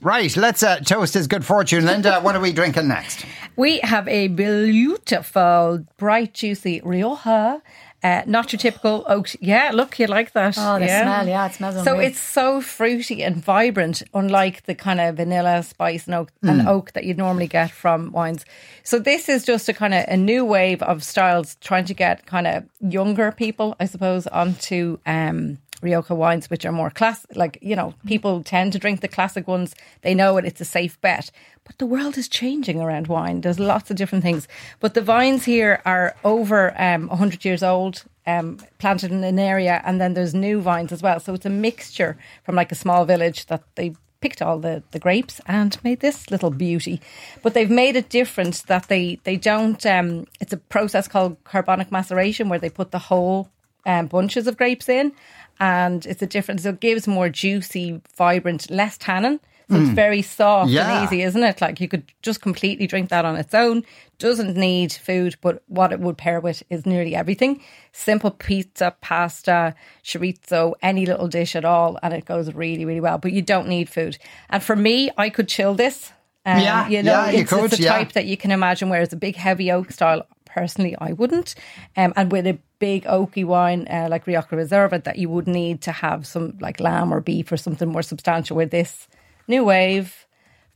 Right, 0.00 0.36
let's 0.36 0.62
uh, 0.62 0.78
toast 0.80 1.14
his 1.14 1.26
good 1.26 1.44
fortune. 1.44 1.84
Lynda, 1.84 2.22
what 2.22 2.36
are 2.36 2.40
we 2.40 2.52
drinking 2.52 2.88
next? 2.88 3.24
We 3.58 3.80
have 3.80 4.06
a 4.06 4.28
beautiful, 4.28 5.84
bright, 5.96 6.32
juicy 6.32 6.80
Rioja. 6.84 7.60
Uh, 8.04 8.22
not 8.26 8.52
your 8.52 8.58
typical 8.60 9.04
oak. 9.08 9.30
Yeah, 9.40 9.72
look, 9.74 9.98
you 9.98 10.06
like 10.06 10.30
that. 10.34 10.54
Oh, 10.56 10.78
the 10.78 10.86
smell, 10.86 11.26
yeah, 11.26 11.46
it 11.46 11.54
smells 11.54 11.74
So 11.82 11.94
unreal. 11.94 12.06
it's 12.10 12.20
so 12.20 12.60
fruity 12.60 13.24
and 13.24 13.34
vibrant, 13.44 14.04
unlike 14.14 14.64
the 14.66 14.76
kind 14.76 15.00
of 15.00 15.16
vanilla, 15.16 15.64
spice, 15.64 16.06
and 16.06 16.14
oak, 16.14 16.30
Mm. 16.44 16.50
and 16.50 16.68
oak 16.68 16.92
that 16.92 17.02
you'd 17.02 17.18
normally 17.18 17.48
get 17.48 17.72
from 17.72 18.12
wines. 18.12 18.44
So 18.84 19.00
this 19.00 19.28
is 19.28 19.44
just 19.44 19.68
a 19.68 19.72
kind 19.72 19.92
of 19.92 20.04
a 20.06 20.16
new 20.16 20.44
wave 20.44 20.80
of 20.84 21.02
styles 21.02 21.56
trying 21.60 21.86
to 21.86 21.94
get 21.94 22.24
kind 22.26 22.46
of 22.46 22.62
younger 22.80 23.32
people, 23.32 23.74
I 23.80 23.86
suppose, 23.86 24.28
onto 24.28 24.98
um, 25.04 25.58
Rioja 25.82 26.14
wines, 26.14 26.50
which 26.50 26.64
are 26.64 26.72
more 26.72 26.90
classic. 26.90 27.36
Like 27.36 27.58
you 27.60 27.76
know, 27.76 27.94
people 28.06 28.42
tend 28.42 28.72
to 28.72 28.78
drink 28.78 29.00
the 29.00 29.08
classic 29.08 29.46
ones. 29.46 29.74
They 30.02 30.14
know 30.14 30.36
it; 30.36 30.44
it's 30.44 30.60
a 30.60 30.64
safe 30.64 31.00
bet. 31.00 31.30
But 31.64 31.78
the 31.78 31.86
world 31.86 32.16
is 32.16 32.28
changing 32.28 32.80
around 32.80 33.08
wine. 33.08 33.42
There's 33.42 33.60
lots 33.60 33.90
of 33.90 33.96
different 33.96 34.24
things. 34.24 34.48
But 34.80 34.94
the 34.94 35.02
vines 35.02 35.44
here 35.44 35.82
are 35.84 36.16
over 36.24 36.72
um, 36.80 37.08
100 37.08 37.44
years 37.44 37.62
old, 37.62 38.04
um, 38.26 38.58
planted 38.78 39.12
in 39.12 39.22
an 39.22 39.38
area, 39.38 39.82
and 39.84 40.00
then 40.00 40.14
there's 40.14 40.34
new 40.34 40.62
vines 40.62 40.92
as 40.92 41.02
well. 41.02 41.20
So 41.20 41.34
it's 41.34 41.44
a 41.44 41.50
mixture 41.50 42.16
from 42.44 42.54
like 42.54 42.72
a 42.72 42.74
small 42.74 43.04
village 43.04 43.46
that 43.46 43.62
they 43.74 43.94
picked 44.20 44.42
all 44.42 44.58
the, 44.58 44.82
the 44.90 44.98
grapes 44.98 45.40
and 45.46 45.78
made 45.84 46.00
this 46.00 46.30
little 46.30 46.50
beauty. 46.50 47.00
But 47.42 47.54
they've 47.54 47.70
made 47.70 47.96
it 47.96 48.08
different 48.08 48.64
that 48.66 48.88
they, 48.88 49.20
they 49.24 49.36
don't, 49.36 49.84
um, 49.86 50.26
it's 50.40 50.52
a 50.52 50.56
process 50.56 51.06
called 51.06 51.36
carbonic 51.44 51.92
maceration 51.92 52.48
where 52.48 52.58
they 52.58 52.70
put 52.70 52.90
the 52.90 52.98
whole 52.98 53.48
um, 53.86 54.06
bunches 54.06 54.46
of 54.46 54.56
grapes 54.56 54.88
in. 54.88 55.12
And 55.60 56.06
it's 56.06 56.22
a 56.22 56.26
different, 56.26 56.60
so 56.60 56.70
it 56.70 56.80
gives 56.80 57.06
more 57.08 57.28
juicy, 57.28 58.00
vibrant, 58.16 58.70
less 58.70 58.96
tannin. 58.98 59.40
So 59.70 59.76
it's 59.76 59.90
very 59.90 60.22
soft 60.22 60.70
Yeah. 60.70 60.88
and 60.90 61.04
easy, 61.04 61.20
isn't 61.20 61.42
it? 61.42 61.60
Like 61.60 61.78
you 61.78 61.88
could 61.88 62.10
just 62.22 62.40
completely 62.40 62.86
drink 62.86 63.10
that 63.10 63.26
on 63.26 63.36
its 63.36 63.52
own. 63.52 63.84
Doesn't 64.18 64.56
need 64.56 64.94
food, 64.94 65.36
but 65.42 65.62
what 65.66 65.92
it 65.92 66.00
would 66.00 66.16
pair 66.16 66.40
with 66.40 66.62
is 66.70 66.86
nearly 66.86 67.14
everything. 67.14 67.60
Simple 67.92 68.30
pizza, 68.30 68.96
pasta, 69.02 69.74
chorizo, 70.02 70.72
any 70.80 71.04
little 71.04 71.28
dish 71.28 71.54
at 71.54 71.66
all, 71.66 71.98
and 72.02 72.14
it 72.14 72.24
goes 72.24 72.50
really, 72.54 72.86
really 72.86 73.02
well. 73.02 73.18
But 73.18 73.32
you 73.32 73.42
don't 73.42 73.68
need 73.68 73.90
food. 73.90 74.16
And 74.48 74.62
for 74.62 74.74
me, 74.74 75.10
I 75.18 75.28
could 75.28 75.48
chill 75.48 75.74
this. 75.74 76.12
Um, 76.46 76.60
Yeah, 76.60 76.88
you 76.88 77.02
know, 77.02 77.12
yeah, 77.12 77.30
you 77.30 77.40
it's, 77.40 77.50
could, 77.50 77.64
it's 77.64 77.76
the 77.76 77.82
yeah. 77.82 77.92
type 77.92 78.12
that 78.12 78.24
you 78.24 78.38
can 78.38 78.50
imagine. 78.50 78.88
Whereas 78.88 79.12
a 79.12 79.16
big 79.16 79.36
heavy 79.36 79.70
oak 79.70 79.92
style, 79.92 80.24
personally, 80.48 80.96
I 81.00 81.12
wouldn't. 81.12 81.54
Um, 81.96 82.12
and 82.16 82.32
with 82.32 82.46
a 82.46 82.58
big 82.78 83.04
oaky 83.04 83.44
wine 83.44 83.86
uh, 83.88 84.08
like 84.10 84.26
Rioja 84.26 84.48
Reserva, 84.56 85.02
that 85.04 85.18
you 85.18 85.28
would 85.28 85.46
need 85.46 85.82
to 85.82 85.92
have 85.92 86.26
some 86.26 86.56
like 86.60 86.80
lamb 86.80 87.12
or 87.12 87.20
beef 87.20 87.52
or 87.52 87.56
something 87.56 87.88
more 87.88 88.02
substantial. 88.02 88.56
With 88.56 88.70
this 88.70 89.08
new 89.46 89.64
wave, 89.64 90.26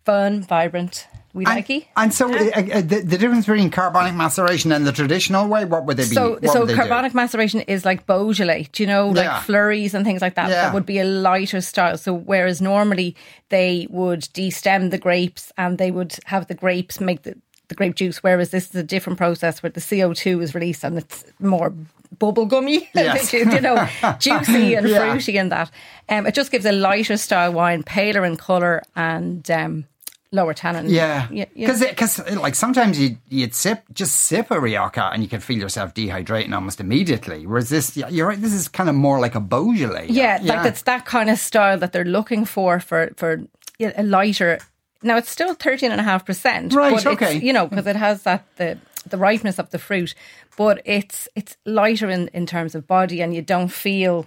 fun, 0.04 0.42
vibrant, 0.42 1.06
we 1.34 1.46
And, 1.46 1.54
like 1.54 1.70
it. 1.70 1.84
and 1.96 2.12
so, 2.12 2.28
uh, 2.28 2.50
uh, 2.54 2.80
the, 2.82 3.02
the 3.06 3.16
difference 3.16 3.46
between 3.46 3.70
carbonic 3.70 4.14
maceration 4.14 4.70
and 4.72 4.86
the 4.86 4.92
traditional 4.92 5.48
way, 5.48 5.64
what 5.64 5.86
would 5.86 5.96
they 5.96 6.02
be? 6.02 6.14
So, 6.14 6.38
so 6.44 6.66
they 6.66 6.74
do? 6.74 6.76
carbonic 6.78 7.14
maceration 7.14 7.60
is 7.62 7.86
like 7.86 8.06
Beaujolais, 8.06 8.68
do 8.72 8.82
you 8.82 8.86
know, 8.86 9.08
like 9.08 9.24
Yeah. 9.24 9.40
Fleuries 9.40 9.94
and 9.94 10.04
things 10.04 10.20
like 10.20 10.34
that. 10.34 10.50
Yeah. 10.50 10.62
That 10.62 10.74
would 10.74 10.84
be 10.84 10.98
a 10.98 11.04
lighter 11.04 11.62
style. 11.62 11.96
So, 11.96 12.12
whereas 12.12 12.60
normally 12.60 13.16
they 13.48 13.86
would 13.90 14.20
destem 14.34 14.90
the 14.90 14.98
grapes 14.98 15.52
and 15.56 15.78
they 15.78 15.90
would 15.90 16.16
have 16.26 16.48
the 16.48 16.54
grapes 16.54 17.00
make 17.00 17.22
the, 17.22 17.34
the 17.68 17.74
grape 17.74 17.94
juice, 17.94 18.22
whereas 18.22 18.50
this 18.50 18.68
is 18.70 18.74
a 18.76 18.82
different 18.82 19.18
process 19.18 19.62
where 19.62 19.70
the 19.70 19.80
CO2 19.80 20.42
is 20.42 20.54
released 20.54 20.84
and 20.84 20.98
it's 20.98 21.24
more 21.40 21.72
bubble 22.18 22.44
gummy, 22.46 22.88
Yes. 22.94 23.32
you 23.32 23.44
know, 23.60 23.88
juicy 24.18 24.74
and 24.74 24.88
Yeah. 24.88 24.98
fruity 25.12 25.38
and 25.38 25.50
that. 25.50 25.70
Um, 26.08 26.26
it 26.26 26.34
just 26.34 26.50
gives 26.50 26.66
a 26.66 26.72
lighter 26.72 27.16
style 27.16 27.52
wine, 27.52 27.82
paler 27.82 28.24
in 28.24 28.36
colour 28.36 28.82
and 28.94 29.50
um, 29.50 29.84
lower 30.30 30.52
tannin. 30.54 30.88
Yeah, 30.90 31.28
yeah, 31.30 31.46
because 31.54 31.80
because 31.80 32.18
like 32.36 32.54
sometimes 32.54 32.98
you 33.00 33.16
you'd 33.28 33.54
sip 33.54 33.82
just 33.94 34.16
sip 34.16 34.50
a 34.50 34.60
Rioja 34.60 35.10
and 35.12 35.22
you 35.22 35.28
can 35.28 35.40
feel 35.40 35.58
yourself 35.58 35.94
dehydrating 35.94 36.54
almost 36.54 36.80
immediately. 36.80 37.46
Whereas 37.46 37.68
this, 37.70 37.96
yeah, 37.96 38.08
you're 38.08 38.26
right. 38.28 38.40
This 38.40 38.52
is 38.52 38.68
kind 38.68 38.88
of 38.90 38.94
more 38.94 39.18
like 39.20 39.34
a 39.34 39.40
Beaujolais. 39.40 40.08
Yeah, 40.10 40.38
like 40.42 40.66
it's 40.66 40.82
that 40.82 41.06
kind 41.06 41.30
of 41.30 41.38
style 41.38 41.78
that 41.78 41.92
they're 41.92 42.04
looking 42.04 42.44
for 42.44 42.80
for 42.80 43.10
for 43.16 43.40
a 43.80 44.02
lighter. 44.02 44.58
Now 45.02 45.16
it's 45.16 45.30
still 45.30 45.54
thirteen 45.54 45.90
and 45.92 46.00
a 46.00 46.04
half 46.04 46.24
percent, 46.24 46.72
Right, 46.74 46.94
But 46.94 47.06
okay. 47.06 47.38
you 47.38 47.52
know, 47.52 47.66
because 47.66 47.86
it 47.86 47.96
has 47.96 48.22
that 48.22 48.44
the 48.56 48.78
the 49.08 49.16
ripeness 49.18 49.58
of 49.58 49.70
the 49.70 49.78
fruit, 49.78 50.14
but 50.56 50.80
it's 50.84 51.28
it's 51.34 51.56
lighter 51.64 52.08
in 52.10 52.28
in 52.32 52.46
terms 52.46 52.74
of 52.74 52.86
body, 52.86 53.20
and 53.22 53.34
you 53.34 53.42
don't 53.42 53.68
feel, 53.72 54.26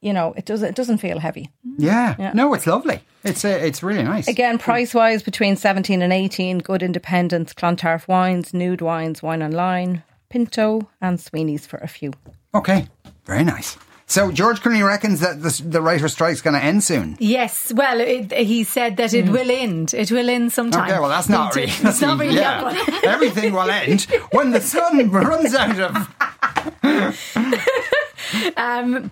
you 0.00 0.12
know, 0.12 0.32
it 0.36 0.46
doesn't 0.46 0.68
it 0.70 0.74
doesn't 0.74 0.98
feel 0.98 1.18
heavy. 1.18 1.50
yeah. 1.78 2.32
No, 2.34 2.54
it's 2.54 2.66
lovely. 2.66 3.00
It's 3.24 3.44
uh, 3.44 3.48
it's 3.48 3.82
really 3.82 4.02
nice. 4.04 4.28
Again, 4.28 4.58
price 4.58 4.94
wise 4.94 5.22
between 5.22 5.56
seventeen 5.56 6.00
and 6.02 6.12
eighteen. 6.12 6.58
Good 6.60 6.82
independents, 6.82 7.52
Clontarf 7.52 8.06
wines, 8.08 8.54
Nude 8.54 8.80
wines, 8.80 9.22
Wine 9.22 9.42
Online, 9.42 10.02
Pinto, 10.30 10.88
and 11.00 11.20
Sweeney's 11.20 11.66
for 11.66 11.78
a 11.78 11.88
few. 11.88 12.12
Okay, 12.54 12.86
very 13.26 13.44
nice. 13.44 13.76
So 14.08 14.30
George 14.30 14.60
Clooney 14.60 14.86
reckons 14.86 15.18
that 15.20 15.42
the, 15.42 15.62
the 15.64 15.82
writer 15.82 16.06
strike's 16.08 16.40
going 16.40 16.54
to 16.54 16.62
end 16.62 16.84
soon. 16.84 17.16
Yes, 17.18 17.72
well, 17.74 18.00
it, 18.00 18.32
he 18.32 18.62
said 18.62 18.96
that 18.98 19.12
it 19.12 19.28
will 19.28 19.50
end. 19.50 19.92
It 19.94 20.12
will 20.12 20.30
end 20.30 20.52
sometime. 20.52 20.88
Okay, 20.88 21.00
well 21.00 21.08
that's 21.08 21.28
not 21.28 21.54
really. 21.56 21.72
That's 21.82 22.00
not 22.00 22.18
really 22.18 22.36
yeah. 22.36 23.00
Everything 23.02 23.52
will 23.52 23.68
end 23.68 24.02
when 24.30 24.52
the 24.52 24.60
sun 24.60 25.10
runs 25.10 25.54
out 25.54 25.80
of. 25.80 26.14
Um, 28.56 29.10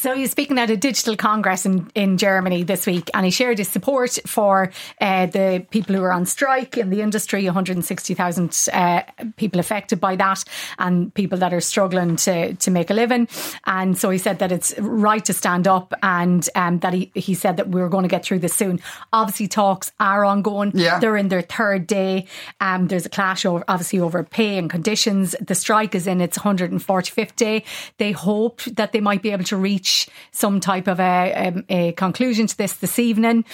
so 0.00 0.14
he's 0.14 0.30
speaking 0.30 0.58
at 0.58 0.70
a 0.70 0.76
digital 0.76 1.16
congress 1.16 1.66
in, 1.66 1.90
in 1.94 2.18
Germany 2.18 2.62
this 2.62 2.86
week, 2.86 3.10
and 3.14 3.24
he 3.24 3.30
shared 3.30 3.58
his 3.58 3.68
support 3.68 4.18
for 4.26 4.70
uh, 5.00 5.26
the 5.26 5.66
people 5.70 5.94
who 5.94 6.02
are 6.02 6.12
on 6.12 6.26
strike 6.26 6.76
in 6.76 6.90
the 6.90 7.00
industry. 7.00 7.44
160,000 7.44 8.68
uh, 8.72 9.02
people 9.36 9.60
affected 9.60 10.00
by 10.00 10.16
that, 10.16 10.44
and 10.78 11.12
people 11.14 11.38
that 11.38 11.52
are 11.52 11.60
struggling 11.60 12.16
to 12.16 12.54
to 12.54 12.70
make 12.70 12.90
a 12.90 12.94
living. 12.94 13.28
And 13.66 13.98
so 13.98 14.10
he 14.10 14.18
said 14.18 14.38
that 14.38 14.52
it's 14.52 14.74
right 14.78 15.24
to 15.24 15.32
stand 15.32 15.66
up, 15.66 15.92
and 16.02 16.48
um, 16.54 16.78
that 16.80 16.92
he 16.92 17.10
he 17.14 17.34
said 17.34 17.56
that 17.56 17.68
we're 17.68 17.88
going 17.88 18.04
to 18.04 18.08
get 18.08 18.24
through 18.24 18.40
this 18.40 18.54
soon. 18.54 18.80
Obviously, 19.12 19.48
talks 19.48 19.92
are 19.98 20.24
ongoing. 20.24 20.72
Yeah. 20.74 20.98
they're 20.98 21.16
in 21.16 21.28
their 21.28 21.42
third 21.42 21.86
day. 21.86 22.26
Um, 22.60 22.88
there's 22.88 23.06
a 23.06 23.10
clash 23.10 23.44
over 23.44 23.64
obviously 23.68 24.00
over 24.00 24.22
pay 24.22 24.58
and 24.58 24.70
conditions. 24.70 25.34
The 25.40 25.54
strike 25.54 25.94
is 25.94 26.06
in 26.06 26.20
its 26.20 26.38
145th 26.38 27.36
day. 27.36 27.64
They 27.98 28.12
hope 28.12 28.62
that 28.64 28.92
they 28.92 29.00
might 29.00 29.22
be 29.22 29.30
able 29.30 29.44
to 29.44 29.56
reach 29.56 29.87
some 30.30 30.60
type 30.60 30.86
of 30.86 31.00
a, 31.00 31.32
um, 31.34 31.64
a 31.68 31.92
conclusion 31.92 32.46
to 32.46 32.56
this 32.56 32.74
this 32.74 32.98
evening. 32.98 33.44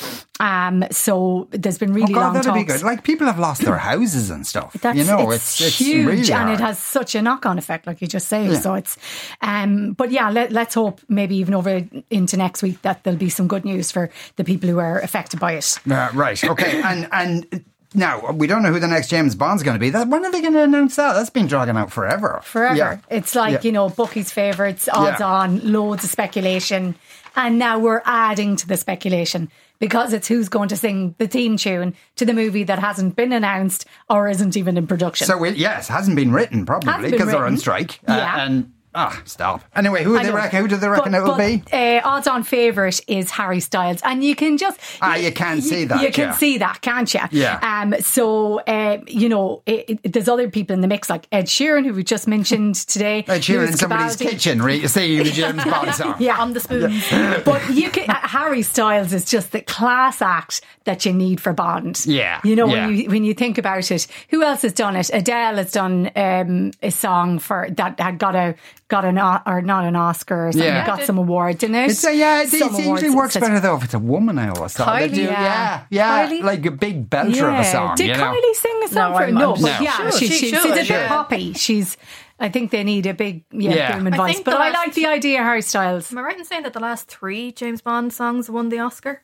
Um, 0.40 0.85
so 0.90 1.49
there's 1.51 1.79
been 1.79 1.92
Oh 1.92 1.94
really 1.94 2.12
God, 2.12 2.20
long 2.20 2.33
that'd 2.35 2.49
talks. 2.49 2.61
be 2.61 2.64
good. 2.64 2.83
Like 2.83 3.05
people 3.05 3.27
have 3.27 3.38
lost 3.38 3.62
their 3.62 3.79
houses 3.79 4.31
and 4.31 4.47
stuff. 4.47 4.73
That's, 4.81 4.99
you 4.99 5.05
know, 5.05 5.31
it's, 5.31 5.61
it's, 5.61 5.68
it's 5.68 5.79
huge 5.79 6.07
really 6.07 6.33
and 6.33 6.51
it 6.51 6.61
has 6.61 6.79
such 6.79 7.14
a 7.14 7.23
knock 7.23 7.47
on 7.47 7.57
effect, 7.59 7.87
like 7.87 8.01
you 8.01 8.09
just 8.09 8.29
say. 8.29 8.49
Yeah. 8.49 8.59
So 8.59 8.75
it's, 8.75 8.97
um, 9.40 9.92
but 9.92 10.11
yeah, 10.11 10.31
let, 10.31 10.51
let's 10.51 10.75
hope 10.75 11.01
maybe 11.09 11.37
even 11.37 11.55
over 11.55 11.87
into 12.11 12.37
next 12.37 12.62
week 12.62 12.83
that 12.83 13.05
there'll 13.05 13.18
be 13.18 13.31
some 13.31 13.47
good 13.49 13.64
news 13.64 13.92
for 13.92 14.11
the 14.37 14.44
people 14.44 14.68
who 14.68 14.79
are 14.79 15.01
affected 15.01 15.38
by 15.40 15.53
it. 15.53 15.79
Uh, 15.90 16.11
right. 16.14 16.42
Okay. 16.42 16.83
and 16.83 17.09
and 17.12 17.64
now 17.94 18.30
we 18.33 18.46
don't 18.46 18.62
know 18.62 18.72
who 18.72 18.80
the 18.80 18.88
next 18.88 19.09
James 19.09 19.35
Bond's 19.35 19.62
going 19.62 19.74
to 19.76 19.80
be. 19.80 19.90
That, 19.90 20.09
when 20.09 20.24
are 20.24 20.30
they 20.33 20.40
going 20.40 20.52
to 20.54 20.62
announce 20.62 20.96
that? 20.96 21.12
That's 21.14 21.30
been 21.30 21.46
dragging 21.46 21.76
out 21.76 21.92
forever. 21.92 22.40
forever. 22.44 22.74
Yeah. 22.76 22.98
It's 23.11 23.35
like, 23.35 23.52
Yeah. 23.52 23.61
you 23.62 23.72
know, 23.72 23.88
Bucky's 23.88 24.30
favourites, 24.30 24.88
odds 24.92 25.20
Yeah. 25.20 25.26
on, 25.26 25.72
loads 25.72 26.04
of 26.04 26.11
speculation. 26.11 26.94
And 27.37 27.59
now 27.59 27.78
we're 27.78 28.02
adding 28.04 28.57
to 28.57 28.66
the 28.68 28.76
speculation 28.76 29.50
because 29.80 30.12
it's 30.12 30.28
who's 30.28 30.48
going 30.48 30.68
to 30.68 30.76
sing 30.76 31.14
the 31.18 31.26
theme 31.26 31.57
tune 31.57 31.94
to 32.16 32.24
the 32.24 32.33
movie 32.33 32.62
that 32.64 32.78
hasn't 32.78 33.16
been 33.16 33.33
announced 33.33 33.87
or 34.09 34.28
isn't 34.28 34.57
even 34.57 34.76
in 34.76 34.87
production. 34.87 35.26
So 35.26 35.42
it, 35.42 35.57
yes, 35.57 35.88
hasn't 35.88 36.14
been 36.16 36.33
written 36.33 36.64
probably 36.64 37.11
because 37.11 37.26
they're 37.28 37.38
on 37.38 37.42
written. 37.44 37.59
strike. 37.59 37.98
Uh, 38.07 38.14
Yeah. 38.14 38.44
and 38.46 38.72
ah, 38.94 39.20
stop. 39.24 39.62
Anyway, 39.74 40.04
who 40.04 40.16
I 40.16 40.22
they 40.22 40.30
know. 40.30 40.37
reckon? 40.37 40.61
Who 40.62 40.68
do 40.68 40.76
they 40.76 40.88
reckon 40.88 41.12
But- 41.12 41.18
it 41.18 41.22
will 41.22 41.37
but, 41.37 41.70
be? 41.70 41.76
Uh, 41.76 42.00
odds 42.04 42.26
on 42.26 42.42
favourite 42.42 43.00
is 43.09 43.30
Harry 43.33 43.61
Styles, 43.61 44.00
and 44.04 44.22
you 44.24 44.35
can 44.35 44.57
just 44.57 44.78
Ah, 45.02 45.16
you 45.16 45.33
can 45.33 45.61
see 45.61 45.85
that, 45.85 46.00
You 46.02 46.11
can 46.11 46.28
yeah. 46.28 46.35
see 46.35 46.59
that, 46.59 46.80
can't 46.80 47.12
you? 47.12 47.20
Yeah. 47.30 47.59
Um. 47.62 47.94
So, 48.00 48.61
uh, 48.61 48.98
you 49.07 49.28
know, 49.28 49.62
it, 49.66 49.98
it, 50.02 50.12
there's 50.12 50.28
other 50.28 50.48
people 50.50 50.74
in 50.74 50.80
the 50.80 50.88
mix, 50.88 51.09
like 51.11 51.26
Ed 51.33 51.46
Sheeran, 51.46 51.85
who 51.85 51.92
we 51.94 52.04
just 52.04 52.26
mentioned 52.28 52.74
today. 52.76 53.24
Ed 53.28 53.40
Sheeran 53.42 53.59
Lewis 53.59 53.70
in 53.72 53.76
somebody's 53.78 54.16
Capaldi. 54.16 54.30
kitchen, 54.30 54.62
re- 54.62 54.87
singing 54.87 55.18
the 55.24 55.30
James 55.30 55.64
Bond 55.64 55.94
song. 55.94 56.14
Yeah. 56.18 56.40
on 56.40 56.52
the 56.52 56.61
spoon. 56.61 57.00
But 57.45 57.68
you 57.70 57.90
can, 57.90 58.07
Harry 58.35 58.62
Styles 58.62 59.12
is 59.12 59.24
just 59.24 59.53
the 59.53 59.61
class 59.61 60.20
act 60.20 60.61
that 60.85 61.07
you 61.07 61.12
need 61.12 61.41
for 61.41 61.53
Bond. 61.53 62.05
Yeah, 62.05 62.41
you 62.43 62.57
know 62.57 62.66
yeah. 62.66 62.87
when 62.89 62.97
you 62.97 63.09
when 63.09 63.24
you 63.24 63.32
think 63.32 63.59
about 63.59 63.91
it, 63.93 64.09
who 64.28 64.43
else 64.43 64.62
has 64.62 64.72
done 64.72 64.97
it? 64.97 65.09
Adele 65.12 65.57
has 65.57 65.70
done 65.70 66.11
um, 66.16 66.72
a 66.82 66.91
song 66.91 67.39
for 67.39 67.68
that 67.70 68.01
had 68.01 68.18
got 68.18 68.35
a 68.35 68.57
got 68.89 69.05
an 69.05 69.18
or 69.18 69.62
not 69.62 69.85
an 69.85 69.95
Oscar 69.95 70.49
or 70.49 70.53
something. 70.53 70.66
Yeah. 70.68 70.85
got 70.85 71.03
some 71.05 71.16
awards 71.16 71.62
in 71.62 71.74
it. 71.76 71.91
It's 71.91 72.05
a, 72.05 72.14
yeah, 72.14 72.43
it, 72.43 72.49
Some 72.49 72.74
it 72.74 72.85
usually 72.85 73.14
works 73.14 73.37
better 73.37 73.61
though 73.61 73.76
if 73.76 73.85
it's 73.85 73.95
a 73.95 73.99
woman. 74.01 74.39
I 74.39 74.49
always 74.49 74.72
thought 74.72 74.99
they 74.99 75.09
Kylie? 75.09 75.14
do. 75.14 75.22
Yeah. 75.22 75.32
Yeah, 75.32 75.85
yeah, 75.91 76.28
Kylie? 76.28 76.43
like 76.43 76.66
a 76.66 76.70
big 76.72 77.09
belter 77.09 77.53
of 77.55 77.61
a 77.61 77.64
song. 77.64 77.95
Did 77.97 78.09
you 78.09 78.12
know? 78.16 78.35
Kylie 78.35 78.55
sing 78.55 78.80
a 78.85 78.89
song 78.89 79.12
No, 79.12 79.16
for 79.16 79.24
I'm- 79.24 79.35
No, 79.35 79.53
I'm- 79.55 79.62
but 79.62 79.78
No. 79.78 79.85
yeah, 79.85 80.11
Should, 80.11 80.18
she, 80.18 80.26
she 80.26 80.35
she, 80.35 80.57
she's 80.57 80.64
a 80.64 80.74
bit 80.74 80.89
yeah. 80.89 81.09
poppy. 81.09 81.53
She's. 81.55 81.97
I 82.41 82.49
think 82.49 82.70
they 82.72 82.82
need 82.85 83.07
a 83.07 83.14
big 83.14 83.45
yeah, 83.53 83.74
Yeah. 83.74 83.97
booming 83.97 84.14
I 84.14 84.16
voice. 84.16 84.41
But 84.41 84.55
I 84.55 84.70
like 84.70 84.95
the 84.95 85.07
idea, 85.07 85.43
Harry 85.43 85.62
Styles. 85.62 86.11
Am 86.11 86.18
I 86.18 86.22
right 86.22 86.39
in 86.39 86.45
saying 86.45 86.64
that 86.64 86.72
the 86.72 86.80
last 86.80 87.09
three 87.09 87.53
James 87.53 87.80
Bond 87.80 88.12
songs 88.12 88.51
won 88.51 88.68
the 88.70 88.78
Oscar? 88.80 89.22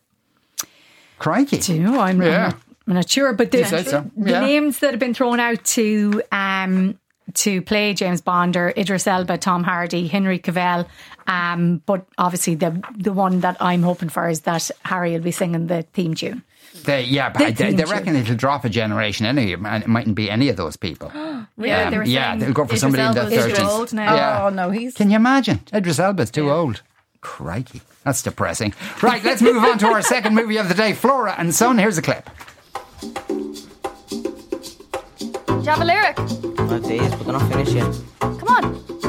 Crikey. 1.19 1.59
Do 1.59 1.75
you 1.75 1.81
know? 1.83 2.01
I'm, 2.01 2.23
Yeah. 2.23 2.29
I'm, 2.29 2.43
not, 2.51 2.57
I'm 2.87 2.95
not 2.95 3.11
sure, 3.11 3.33
but 3.33 3.51
the, 3.51 3.59
You 3.59 3.65
said 3.65 3.87
so. 3.89 4.11
the 4.17 4.41
names 4.41 4.79
that 4.79 4.93
have 4.93 5.01
been 5.01 5.15
thrown 5.15 5.39
out 5.41 5.65
to 5.77 6.23
um, 6.33 6.99
to 7.35 7.63
play 7.63 7.95
James 7.95 8.21
Bond 8.21 8.57
are 8.57 8.73
Idris 8.77 9.07
Elba, 9.07 9.39
Tom 9.39 9.63
Hardy, 9.65 10.09
Henry 10.09 10.39
Cavill. 10.39 10.87
Um, 11.27 11.83
but 11.87 12.07
obviously, 12.19 12.55
the 12.55 12.83
the 12.97 13.13
one 13.13 13.41
that 13.41 13.57
I'm 13.61 13.83
hoping 13.83 14.09
for 14.09 14.29
is 14.29 14.41
that 14.43 14.71
Harry 14.85 15.13
will 15.13 15.21
be 15.21 15.31
singing 15.31 15.67
the 15.67 15.83
theme 15.93 16.15
tune. 16.15 16.43
They, 16.85 17.03
yeah, 17.05 17.31
but 17.31 17.57
The 17.57 17.65
they, 17.65 17.73
they 17.75 17.85
reckon 17.85 18.17
it'll 18.17 18.37
drop 18.37 18.65
a 18.65 18.69
generation 18.69 19.27
anyway, 19.27 19.61
and 19.69 19.83
it 19.83 19.89
mightn't 19.89 20.15
be 20.15 20.31
any 20.31 20.49
of 20.49 20.57
those 20.57 20.77
people. 20.77 21.11
Yeah, 21.57 21.85
Um, 21.85 21.91
they 21.91 21.99
were 21.99 22.05
yeah, 22.05 22.31
saying 22.31 22.39
they'll 22.39 22.53
go 22.55 22.63
for 22.65 22.69
Idris 22.69 22.81
somebody 22.81 23.03
in 23.03 23.13
their 23.13 23.25
Elba's 23.25 23.59
too 23.59 23.63
30s. 23.63 23.69
old 23.69 23.93
now. 23.93 24.15
Yeah. 24.15 24.47
Oh 24.47 24.49
no, 24.49 24.71
he's 24.71 24.95
Can 24.95 25.11
you 25.11 25.17
imagine? 25.17 25.61
Idris 25.75 25.99
Elba's 25.99 26.31
too 26.31 26.51
old. 26.51 26.81
Crikey. 27.21 27.83
That's 28.05 28.23
depressing. 28.23 28.73
Right, 29.03 29.23
let's 29.23 29.43
move 29.43 29.63
on 29.63 29.77
to 29.79 29.87
our 29.89 30.01
second 30.01 30.35
movie 30.35 30.57
of 30.57 30.69
the 30.69 30.75
day, 30.75 30.95
Flora 30.95 31.35
and 31.37 31.55
Son. 31.55 31.77
Here's 31.77 31.99
a 31.99 32.03
clip. 32.03 32.31
Do 33.01 33.17
you 35.57 35.63
have 35.67 35.83
a 35.83 35.85
lyric? 35.85 36.17
Five 36.17 36.83
days, 36.85 37.11
but 37.15 37.25
they're 37.25 37.33
not 37.35 37.53
finished 37.53 37.73
yet. 37.73 37.95
Come 38.21 38.49
on. 38.49 39.00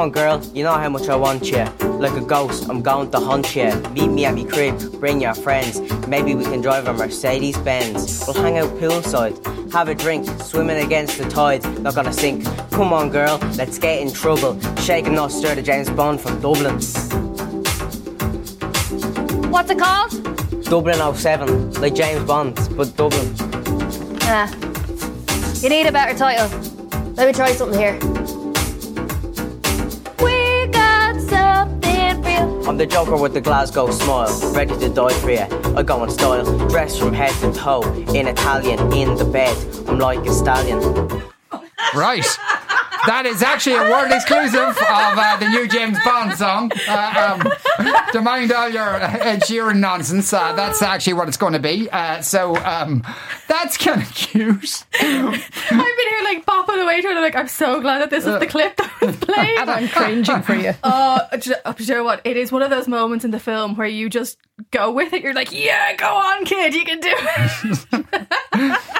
On, 0.00 0.10
girl, 0.10 0.42
you 0.54 0.64
know 0.64 0.72
how 0.72 0.88
much 0.88 1.08
I 1.08 1.16
want 1.16 1.50
you. 1.50 1.62
Like 2.00 2.16
a 2.16 2.22
ghost, 2.22 2.68
I'm 2.70 2.80
going 2.80 3.10
to 3.10 3.18
hunt 3.20 3.54
you. 3.54 3.70
Meet 3.92 4.08
me 4.08 4.24
at 4.24 4.34
my 4.34 4.44
crib, 4.44 4.98
bring 4.98 5.20
your 5.20 5.34
friends. 5.34 5.78
Maybe 6.08 6.34
we 6.34 6.44
can 6.44 6.62
drive 6.62 6.88
a 6.88 6.92
Mercedes 6.94 7.58
Benz. 7.58 8.24
We'll 8.26 8.42
hang 8.42 8.56
out 8.56 8.70
poolside, 8.78 9.36
have 9.72 9.88
a 9.88 9.94
drink, 9.94 10.26
swimming 10.40 10.82
against 10.84 11.18
the 11.18 11.28
tide, 11.28 11.62
not 11.82 11.94
gonna 11.94 12.14
sink. 12.14 12.44
Come 12.70 12.94
on, 12.94 13.10
girl, 13.10 13.36
let's 13.58 13.78
get 13.78 14.00
in 14.00 14.10
trouble. 14.10 14.58
Shake 14.76 15.06
and 15.06 15.14
not 15.14 15.32
stir 15.32 15.54
the 15.54 15.62
James 15.62 15.90
Bond 15.90 16.18
from 16.20 16.40
Dublin. 16.40 16.74
What's 19.50 19.70
it 19.70 19.78
called? 19.78 20.64
Dublin 20.64 21.14
07, 21.14 21.72
like 21.74 21.94
James 21.94 22.24
Bond, 22.24 22.54
but 22.74 22.96
Dublin. 22.96 23.34
Ah, 24.22 24.50
You 25.60 25.68
need 25.68 25.86
a 25.86 25.92
better 25.92 26.16
title. 26.16 26.48
Let 27.16 27.26
me 27.26 27.32
try 27.34 27.52
something 27.52 27.78
here. 27.78 27.98
The 32.80 32.86
Joker 32.86 33.18
with 33.18 33.34
the 33.34 33.42
Glasgow 33.42 33.90
smile, 33.90 34.54
ready 34.54 34.74
to 34.78 34.88
die 34.88 35.12
for 35.12 35.30
you. 35.30 35.46
I 35.76 35.82
go 35.82 36.02
in 36.02 36.08
style, 36.08 36.46
dressed 36.68 36.98
from 36.98 37.12
head 37.12 37.30
to 37.42 37.52
toe, 37.52 37.82
in 38.14 38.26
Italian, 38.26 38.90
in 38.94 39.16
the 39.16 39.24
bed. 39.26 39.54
I'm 39.86 39.98
like 39.98 40.20
a 40.20 40.32
stallion. 40.32 40.80
Right. 41.94 42.24
That 43.06 43.24
is 43.26 43.42
actually 43.42 43.76
a 43.76 43.82
world 43.90 44.10
exclusive 44.10 44.60
of 44.60 44.76
uh, 44.78 45.36
the 45.38 45.48
new 45.48 45.66
James 45.68 45.98
Bond 46.04 46.36
song. 46.36 46.70
Uh, 46.88 47.38
um, 47.40 47.92
to 48.12 48.20
mind 48.20 48.52
all 48.52 48.68
your 48.68 48.96
Ed 48.96 49.40
Sheeran 49.42 49.78
nonsense, 49.78 50.32
uh, 50.32 50.52
that's 50.54 50.82
actually 50.82 51.14
what 51.14 51.28
it's 51.28 51.36
going 51.36 51.54
to 51.54 51.58
be. 51.58 51.88
Uh, 51.90 52.20
so 52.20 52.56
um, 52.56 53.02
that's 53.48 53.76
kind 53.76 54.02
of 54.02 54.12
cute. 54.14 54.84
I've 54.94 55.00
been 55.00 55.40
here 55.80 56.24
like 56.24 56.44
bopping 56.46 56.82
away 56.82 57.00
to 57.00 57.08
it. 57.08 57.16
I'm 57.16 57.22
like, 57.22 57.36
I'm 57.36 57.48
so 57.48 57.80
glad 57.80 58.00
that 58.00 58.10
this 58.10 58.26
is 58.26 58.38
the 58.38 58.46
clip 58.46 58.76
that 58.76 59.00
was 59.00 59.16
playing. 59.16 59.58
and 59.58 59.70
I'm 59.70 59.88
cringing 59.88 60.42
for 60.42 60.54
you. 60.54 60.74
Oh, 60.82 61.20
you 61.32 61.38
do 61.38 61.54
you 61.78 61.94
know 61.94 62.04
what? 62.04 62.20
It 62.24 62.36
is 62.36 62.52
one 62.52 62.62
of 62.62 62.70
those 62.70 62.88
moments 62.88 63.24
in 63.24 63.30
the 63.30 63.40
film 63.40 63.76
where 63.76 63.88
you 63.88 64.08
just 64.10 64.38
go 64.70 64.90
with 64.92 65.12
it. 65.12 65.22
You're 65.22 65.34
like, 65.34 65.52
yeah, 65.52 65.94
go 65.96 66.06
on, 66.06 66.44
kid, 66.44 66.74
you 66.74 66.84
can 66.84 67.00
do 67.00 67.12
it. 67.12 68.78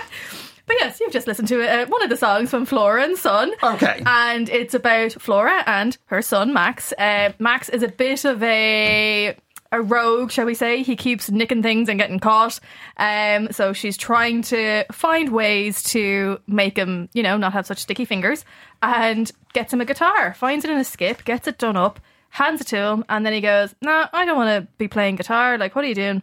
but 0.70 0.76
yes, 0.78 1.00
you've 1.00 1.12
just 1.12 1.26
listened 1.26 1.48
to 1.48 1.68
uh, 1.68 1.84
one 1.86 2.00
of 2.00 2.10
the 2.10 2.16
songs 2.16 2.48
from 2.48 2.64
Flora 2.64 3.02
and 3.02 3.18
Son. 3.18 3.52
Okay. 3.60 4.04
And 4.06 4.48
it's 4.48 4.72
about 4.72 5.10
Flora 5.14 5.64
and 5.66 5.98
her 6.06 6.22
son, 6.22 6.52
Max. 6.52 6.92
Uh, 6.96 7.32
Max 7.40 7.68
is 7.68 7.82
a 7.82 7.88
bit 7.88 8.24
of 8.24 8.40
a 8.40 9.34
a 9.72 9.82
rogue, 9.82 10.30
shall 10.30 10.46
we 10.46 10.54
say. 10.54 10.84
He 10.84 10.94
keeps 10.94 11.28
nicking 11.28 11.64
things 11.64 11.88
and 11.88 11.98
getting 11.98 12.20
caught. 12.20 12.60
Um, 12.98 13.48
so 13.50 13.72
she's 13.72 13.96
trying 13.96 14.42
to 14.42 14.84
find 14.92 15.30
ways 15.30 15.82
to 15.84 16.40
make 16.46 16.78
him, 16.78 17.08
you 17.14 17.24
know, 17.24 17.36
not 17.36 17.52
have 17.52 17.66
such 17.66 17.78
sticky 17.78 18.04
fingers 18.04 18.44
and 18.80 19.28
gets 19.52 19.72
him 19.72 19.80
a 19.80 19.84
guitar, 19.84 20.34
finds 20.34 20.64
it 20.64 20.70
in 20.70 20.78
a 20.78 20.84
skip, 20.84 21.24
gets 21.24 21.48
it 21.48 21.58
done 21.58 21.76
up, 21.76 21.98
hands 22.28 22.60
it 22.60 22.68
to 22.68 22.76
him, 22.76 23.04
and 23.08 23.26
then 23.26 23.32
he 23.32 23.40
goes, 23.40 23.74
No, 23.82 24.06
I 24.12 24.24
don't 24.24 24.36
want 24.36 24.64
to 24.64 24.72
be 24.78 24.86
playing 24.86 25.16
guitar. 25.16 25.58
Like, 25.58 25.74
what 25.74 25.84
are 25.84 25.88
you 25.88 25.96
doing? 25.96 26.22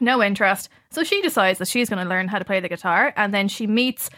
No 0.00 0.22
interest. 0.22 0.68
So 0.90 1.04
she 1.04 1.20
decides 1.22 1.58
that 1.58 1.68
she's 1.68 1.88
going 1.88 2.02
to 2.02 2.08
learn 2.08 2.28
how 2.28 2.38
to 2.38 2.44
play 2.44 2.60
the 2.60 2.68
guitar, 2.68 3.12
and 3.16 3.32
then 3.32 3.48
she 3.48 3.66
meets. 3.66 4.10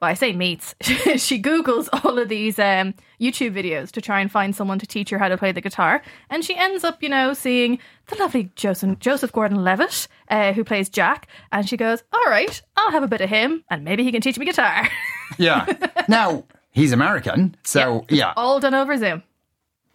Well, 0.00 0.10
I 0.10 0.14
say 0.14 0.32
meets. 0.32 0.74
she 0.82 1.40
Googles 1.40 1.88
all 1.92 2.18
of 2.18 2.28
these 2.28 2.58
um, 2.58 2.94
YouTube 3.20 3.54
videos 3.54 3.92
to 3.92 4.00
try 4.00 4.20
and 4.20 4.30
find 4.30 4.54
someone 4.54 4.78
to 4.80 4.86
teach 4.86 5.08
her 5.10 5.18
how 5.18 5.28
to 5.28 5.38
play 5.38 5.52
the 5.52 5.60
guitar, 5.60 6.02
and 6.30 6.44
she 6.44 6.56
ends 6.56 6.84
up, 6.84 7.02
you 7.02 7.08
know, 7.08 7.32
seeing 7.32 7.78
the 8.08 8.16
lovely 8.16 8.50
Joseph, 8.56 8.98
Joseph 8.98 9.32
Gordon-Levitt, 9.32 10.08
uh, 10.28 10.52
who 10.52 10.64
plays 10.64 10.88
Jack, 10.88 11.28
and 11.52 11.68
she 11.68 11.76
goes, 11.76 12.02
"All 12.12 12.30
right, 12.30 12.60
I'll 12.76 12.90
have 12.90 13.04
a 13.04 13.08
bit 13.08 13.20
of 13.20 13.30
him, 13.30 13.64
and 13.70 13.84
maybe 13.84 14.02
he 14.04 14.12
can 14.12 14.20
teach 14.20 14.38
me 14.38 14.46
guitar." 14.46 14.88
Yeah. 15.38 15.66
Now, 16.06 16.44
he's 16.70 16.92
American, 16.92 17.56
so 17.64 18.04
yeah. 18.08 18.34
all 18.36 18.60
done 18.60 18.74
over 18.74 18.96
Zoom. 18.96 19.24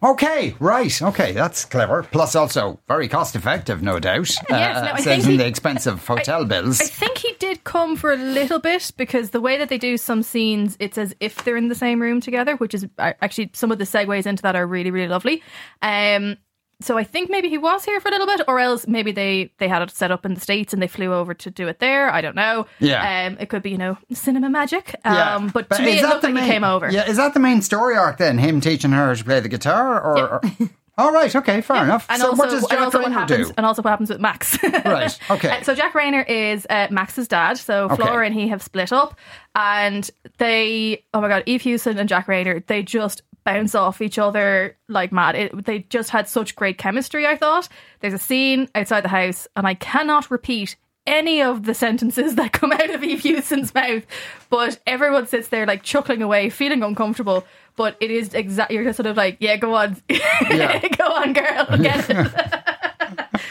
Okay, 0.02 0.54
right. 0.60 1.02
Okay, 1.02 1.32
that's 1.32 1.66
clever. 1.66 2.02
Plus, 2.04 2.34
also 2.34 2.80
very 2.88 3.06
cost 3.06 3.36
effective, 3.36 3.82
no 3.82 3.98
doubt. 3.98 4.30
Uh, 4.50 4.56
Yes, 4.56 4.76
no, 4.82 4.90
I 4.92 4.94
think 4.94 5.04
saving 5.04 5.30
he- 5.32 5.36
the 5.36 5.46
expensive 5.46 6.06
hotel 6.06 6.44
bills. 6.46 6.80
I 6.80 6.86
think 6.86 7.18
he 7.18 7.34
did 7.38 7.64
come 7.64 7.96
for 7.96 8.10
a 8.12 8.16
little 8.16 8.58
bit 8.58 8.92
because 8.96 9.30
the 9.30 9.40
way 9.42 9.58
that 9.58 9.68
they 9.68 9.76
do 9.78 9.98
some 9.98 10.22
scenes, 10.22 10.76
it's 10.80 10.96
as 10.96 11.14
if 11.20 11.44
they're 11.44 11.56
in 11.58 11.68
the 11.68 11.74
same 11.74 12.00
room 12.00 12.20
together, 12.20 12.56
which 12.56 12.72
is 12.72 12.86
uh, 12.98 13.12
actually 13.20 13.50
some 13.52 13.70
of 13.70 13.78
the 13.78 13.84
segues 13.84 14.24
into 14.26 14.42
that 14.42 14.56
are 14.56 14.66
really, 14.66 14.90
really 14.90 15.08
lovely. 15.08 15.42
Um, 15.82 16.38
so 16.80 16.96
I 16.98 17.04
think 17.04 17.30
maybe 17.30 17.48
he 17.48 17.58
was 17.58 17.84
here 17.84 18.00
for 18.00 18.08
a 18.08 18.10
little 18.10 18.26
bit, 18.26 18.42
or 18.48 18.58
else 18.58 18.86
maybe 18.86 19.12
they 19.12 19.52
they 19.58 19.68
had 19.68 19.82
it 19.82 19.90
set 19.90 20.10
up 20.10 20.24
in 20.24 20.34
the 20.34 20.40
states 20.40 20.72
and 20.72 20.82
they 20.82 20.88
flew 20.88 21.12
over 21.12 21.34
to 21.34 21.50
do 21.50 21.68
it 21.68 21.78
there. 21.78 22.10
I 22.10 22.20
don't 22.20 22.36
know. 22.36 22.66
Yeah. 22.78 23.26
um, 23.26 23.36
it 23.40 23.48
could 23.48 23.62
be 23.62 23.70
you 23.70 23.78
know 23.78 23.98
cinema 24.12 24.48
magic. 24.50 24.94
Yeah. 25.04 25.34
Um, 25.36 25.48
but, 25.48 25.68
to 25.70 25.82
me, 25.82 25.98
it 25.98 26.02
that 26.02 26.08
looked 26.10 26.22
like 26.24 26.34
main- 26.34 26.44
he 26.44 26.50
came 26.50 26.64
over. 26.64 26.90
Yeah, 26.90 27.08
is 27.08 27.16
that 27.18 27.34
the 27.34 27.40
main 27.40 27.62
story 27.62 27.96
arc 27.96 28.18
then? 28.18 28.38
Him 28.38 28.60
teaching 28.60 28.92
her 28.92 29.14
to 29.14 29.24
play 29.24 29.40
the 29.40 29.48
guitar, 29.48 30.00
or? 30.02 30.34
or- 30.34 30.40
All 30.98 31.12
right. 31.12 31.34
Okay. 31.34 31.62
Fair 31.62 31.84
enough. 31.84 32.04
And 32.10 32.20
so, 32.20 32.28
also, 32.30 32.38
what 32.42 32.50
does 32.50 32.66
Jack 32.68 32.92
Reynor 32.92 33.12
happens, 33.12 33.48
do? 33.48 33.54
and 33.56 33.64
also 33.64 33.80
what 33.80 33.88
happens 33.88 34.10
with 34.10 34.20
Max. 34.20 34.58
Right, 34.84 35.18
okay. 35.30 35.48
Uh, 35.58 35.62
so 35.62 35.74
Jack 35.74 35.94
Reynor 35.94 36.28
is 36.28 36.66
uh, 36.68 36.88
Max's 36.90 37.26
dad. 37.26 37.56
So 37.56 37.84
Okay. 37.84 37.96
Flora 37.96 38.26
and 38.26 38.34
he 38.34 38.48
have 38.48 38.62
split 38.62 38.92
up, 38.92 39.14
and 39.54 40.10
they, 40.38 41.02
oh 41.14 41.20
my 41.22 41.28
god, 41.28 41.42
Eve 41.46 41.62
Hewson 41.62 41.96
and 41.98 42.06
Jack 42.08 42.26
Reynor, 42.26 42.66
they 42.66 42.82
just 42.82 43.22
bounce 43.44 43.74
off 43.74 44.00
each 44.00 44.18
other 44.18 44.76
like 44.88 45.12
mad. 45.12 45.34
It, 45.34 45.64
they 45.64 45.80
just 45.90 46.10
had 46.10 46.28
such 46.28 46.56
great 46.56 46.78
chemistry. 46.78 47.26
I 47.26 47.36
thought 47.36 47.68
there's 48.00 48.14
a 48.14 48.18
scene 48.18 48.68
outside 48.74 49.02
the 49.02 49.08
house, 49.08 49.46
and 49.56 49.66
I 49.66 49.74
cannot 49.74 50.30
repeat. 50.30 50.76
Any 51.06 51.40
of 51.42 51.64
the 51.64 51.72
sentences 51.74 52.34
that 52.36 52.52
come 52.52 52.70
out 52.72 52.90
of 52.90 53.02
Eve 53.02 53.20
Hewson's 53.20 53.74
mouth, 53.74 54.04
but 54.50 54.78
everyone 54.86 55.26
sits 55.26 55.48
there 55.48 55.66
like 55.66 55.82
chuckling 55.82 56.20
away, 56.22 56.50
feeling 56.50 56.82
uncomfortable. 56.82 57.44
But 57.74 57.96
it 58.00 58.10
is 58.10 58.34
exactly 58.34 58.76
you're 58.76 58.84
just 58.84 58.98
sort 58.98 59.06
of 59.06 59.16
like, 59.16 59.38
yeah, 59.40 59.56
go 59.56 59.74
on, 59.74 59.96
Yeah. 60.10 60.86
go 60.98 61.06
on, 61.06 61.32
girl, 61.32 61.66
get 61.78 62.10
it. 62.10 62.32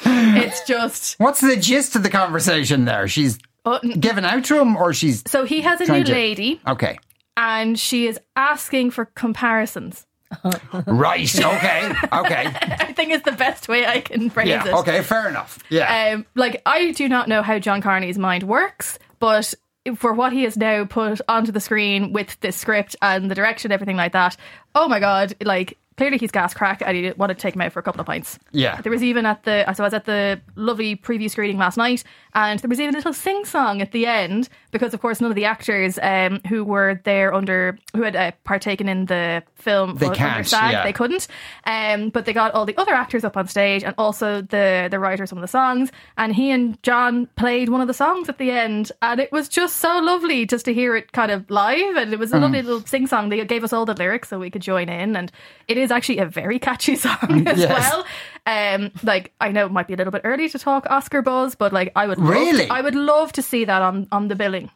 it's 0.06 0.62
just. 0.66 1.20
What's 1.20 1.42
the 1.42 1.58
gist 1.58 1.96
of 1.96 2.04
the 2.04 2.10
conversation 2.10 2.86
there? 2.86 3.08
She's 3.08 3.40
Oh, 3.66 3.80
n- 3.84 4.00
giving 4.00 4.24
out 4.26 4.46
to 4.46 4.60
him, 4.60 4.78
or 4.78 4.94
she's 4.94 5.24
so 5.28 5.44
he 5.44 5.62
has 5.62 5.82
a 5.82 5.92
new 5.92 6.04
to- 6.04 6.12
lady, 6.12 6.62
okay. 6.66 6.98
And 7.40 7.80
she 7.80 8.06
is 8.06 8.20
asking 8.36 8.92
for 8.92 9.06
comparisons. 9.06 10.06
Right. 10.86 11.34
Okay. 11.40 11.92
Okay. 12.14 12.46
I 12.62 12.94
think 12.94 13.12
it's 13.12 13.26
the 13.26 13.32
best 13.32 13.68
way 13.68 13.88
I 13.88 14.02
can 14.02 14.30
phrase 14.30 14.48
Yeah. 14.50 14.68
it. 14.68 14.74
Okay. 14.76 15.02
Fair 15.02 15.28
enough. 15.28 15.58
Yeah. 15.70 16.12
Um, 16.14 16.26
like 16.36 16.62
I 16.68 16.92
do 16.92 17.10
not 17.10 17.28
know 17.28 17.42
how 17.42 17.58
John 17.58 17.82
Carney's 17.82 18.20
mind 18.20 18.44
works, 18.44 19.00
but 19.18 19.54
for 19.96 20.14
what 20.14 20.32
he 20.34 20.44
has 20.44 20.56
now 20.56 20.86
put 20.86 21.20
onto 21.28 21.52
the 21.52 21.60
screen 21.60 22.14
with 22.14 22.40
this 22.42 22.56
script 22.56 22.96
and 23.02 23.32
the 23.32 23.36
direction, 23.36 23.72
everything 23.72 23.98
like 23.98 24.12
that, 24.12 24.38
oh 24.76 24.88
my 24.88 25.00
god! 25.00 25.34
Like 25.44 25.80
clearly 25.98 26.18
he's 26.20 26.32
gas 26.32 26.54
crack, 26.54 26.84
and 26.86 26.96
he 26.96 27.12
want 27.14 27.30
to 27.32 27.36
take 27.36 27.56
him 27.56 27.62
out 27.62 27.74
for 27.74 27.80
a 27.80 27.84
couple 27.84 28.00
of 28.00 28.06
pints. 28.06 28.38
Yeah. 28.52 28.80
There 28.82 28.92
was 28.92 29.02
even 29.04 29.26
at 29.26 29.44
the 29.44 29.66
so 29.74 29.84
I 29.84 29.88
was 29.88 29.94
at 29.96 30.06
the 30.06 30.40
lovely 30.56 30.96
preview 30.96 31.30
screening 31.32 31.58
last 31.58 31.76
night, 31.78 32.04
and 32.36 32.60
there 32.60 32.70
was 32.70 32.80
even 32.80 32.94
a 32.94 32.98
little 32.98 33.14
sing 33.14 33.46
song 33.46 33.82
at 33.82 33.92
the 33.94 34.06
end 34.06 34.48
because, 34.72 34.94
of 34.94 35.02
course, 35.02 35.20
none 35.22 35.32
of 35.32 35.36
the 35.36 35.46
actors 35.46 35.98
um, 36.02 36.40
who 36.48 36.64
were 36.64 37.02
there 37.04 37.34
under 37.34 37.78
who 37.96 38.04
had 38.04 38.16
uh, 38.16 38.32
partaken 38.44 38.88
in 38.88 39.06
the 39.06 39.44
film 39.56 39.96
They 39.96 40.10
can't, 40.10 40.46
SAG, 40.48 40.72
yeah. 40.72 40.84
they 40.84 40.94
couldn't. 40.94 41.28
Um, 41.66 42.10
but 42.10 42.26
they 42.26 42.34
got 42.34 42.54
all 42.54 42.66
the 42.66 42.78
other 42.78 42.94
actors 42.94 43.24
up 43.24 43.36
on 43.38 43.48
stage 43.48 43.84
and 43.84 43.94
also 43.98 44.42
the 44.42 44.88
the 44.90 45.00
writer 45.00 45.24
of 45.24 45.30
some 45.30 45.38
of 45.38 45.42
the 45.42 45.48
songs. 45.48 45.92
And 46.18 46.34
he 46.36 46.52
and 46.52 46.82
John 46.84 47.28
played 47.36 47.70
one 47.70 47.82
of 47.82 47.88
the 47.88 47.94
songs 47.94 48.30
at 48.30 48.38
the 48.38 48.52
end, 48.52 48.92
and 49.02 49.20
it 49.20 49.32
was 49.32 49.50
just 49.50 49.78
so 49.78 50.00
lovely 50.00 50.46
just 50.46 50.66
to 50.66 50.74
hear 50.74 50.96
it 50.96 51.12
kind 51.12 51.32
of 51.32 51.50
live. 51.50 51.96
And 51.98 52.14
it 52.14 52.20
was 52.20 52.32
a 52.34 52.38
Mm. 52.38 52.42
lovely 52.42 52.62
little 52.62 52.86
sing 52.86 53.08
song. 53.08 53.30
They 53.30 53.44
gave 53.46 53.64
us 53.64 53.74
all 53.74 53.86
the 53.86 53.94
lyrics 53.94 54.30
so 54.30 54.40
we 54.40 54.50
could 54.50 54.62
join 54.62 54.88
in, 54.90 55.16
and 55.16 55.32
it 55.68 55.78
is 55.78 55.92
actually 55.92 56.20
a 56.20 56.26
very 56.26 56.60
catchy 56.60 56.96
song 57.06 57.48
as 57.48 57.60
Yes. 57.60 57.70
well. 57.70 58.06
Um, 58.46 58.92
like 59.04 59.32
I 59.42 59.52
know 59.52 59.66
it 59.66 59.72
might 59.72 59.88
be 59.88 59.94
a 59.94 59.98
little 59.98 60.12
bit 60.12 60.22
early 60.24 60.50
to 60.50 60.58
talk 60.60 60.86
Oscar 60.90 61.22
buzz, 61.22 61.56
but 61.56 61.74
like 61.74 61.92
I 61.96 62.08
would 62.08 62.18
love 62.18 62.30
Really? 62.30 62.66
to, 62.68 62.74
I 62.74 62.82
would 62.82 62.96
love 62.96 63.32
to 63.34 63.42
see 63.42 63.66
that 63.66 63.82
on 63.82 64.08
on 64.12 64.28
the 64.28 64.36
billing. 64.36 64.69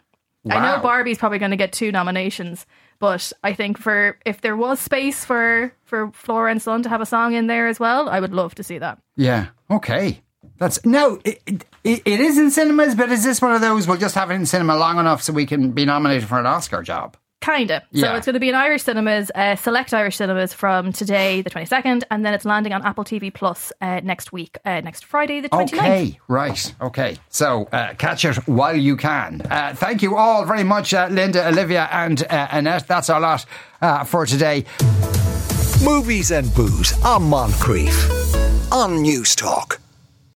I 0.49 0.55
Wow. 0.55 0.75
know 0.77 0.81
Barbie's 0.83 1.17
probably 1.17 1.39
going 1.39 1.51
to 1.51 1.57
get 1.57 1.71
two 1.71 1.91
nominations, 1.91 2.65
but 2.99 3.31
I 3.43 3.53
think 3.53 3.77
for 3.77 4.17
if 4.25 4.41
there 4.41 4.57
was 4.57 4.79
space 4.79 5.23
for 5.23 5.73
for 5.85 6.11
Flora 6.11 6.51
and 6.51 6.61
Son 6.61 6.83
to 6.83 6.89
have 6.89 7.01
a 7.01 7.05
song 7.05 7.33
in 7.33 7.47
there 7.47 7.67
as 7.67 7.79
well, 7.79 8.09
I 8.09 8.19
would 8.19 8.33
love 8.33 8.55
to 8.55 8.63
see 8.63 8.77
that. 8.79 8.99
Yeah. 9.15 9.47
Okay. 9.71 10.21
That's 10.57 10.85
no. 10.85 11.19
It, 11.23 11.41
it, 11.83 12.01
it 12.05 12.19
is 12.19 12.37
in 12.37 12.51
cinemas, 12.51 12.95
but 12.95 13.09
is 13.11 13.23
this 13.23 13.41
one 13.41 13.53
of 13.53 13.61
those? 13.61 13.87
We'll 13.87 13.97
just 13.97 14.15
have 14.15 14.29
it 14.31 14.35
in 14.35 14.45
cinema 14.45 14.75
long 14.75 14.99
enough 14.99 15.21
so 15.23 15.31
we 15.33 15.45
can 15.45 15.71
be 15.71 15.85
nominated 15.85 16.27
for 16.27 16.39
an 16.39 16.45
Oscar 16.45 16.81
job. 16.83 17.15
Kinda. 17.43 17.83
Yeah. 17.91 18.05
So 18.05 18.15
it's 18.15 18.25
going 18.25 18.33
to 18.35 18.39
be 18.39 18.47
in 18.47 18.55
Irish 18.55 18.83
cinemas, 18.83 19.29
uh, 19.35 19.57
select 19.57 19.93
Irish 19.93 20.15
cinemas 20.15 20.53
from 20.53 20.93
today, 20.93 21.41
the 21.41 21.49
twenty 21.49 21.65
second, 21.65 22.05
and 22.09 22.25
then 22.25 22.33
it's 22.33 22.45
landing 22.45 22.71
on 22.71 22.81
Apple 22.83 23.03
TV 23.03 23.33
Plus 23.33 23.73
uh, 23.81 23.99
next 24.01 24.31
week, 24.31 24.57
uh, 24.63 24.79
next 24.79 25.03
Friday, 25.03 25.41
the 25.41 25.49
29th. 25.49 25.73
Okay, 25.73 26.19
right. 26.29 26.75
Okay. 26.79 27.17
So 27.27 27.67
uh, 27.73 27.95
catch 27.95 28.23
it 28.23 28.37
while 28.47 28.77
you 28.77 28.95
can. 28.95 29.41
Uh, 29.49 29.73
thank 29.75 30.01
you 30.01 30.15
all 30.15 30.45
very 30.45 30.63
much, 30.63 30.93
uh, 30.93 31.09
Lynda, 31.09 31.45
Olivia, 31.47 31.89
and 31.91 32.23
uh, 32.29 32.47
Annette. 32.51 32.87
That's 32.87 33.09
our 33.09 33.19
lot 33.19 33.45
uh, 33.81 34.05
for 34.05 34.25
today. 34.25 34.63
Movies 35.83 36.31
and 36.31 36.53
booze 36.55 36.93
on 37.03 37.23
Moncrieff 37.23 38.71
on 38.71 39.03
Newstalk. 39.03 39.79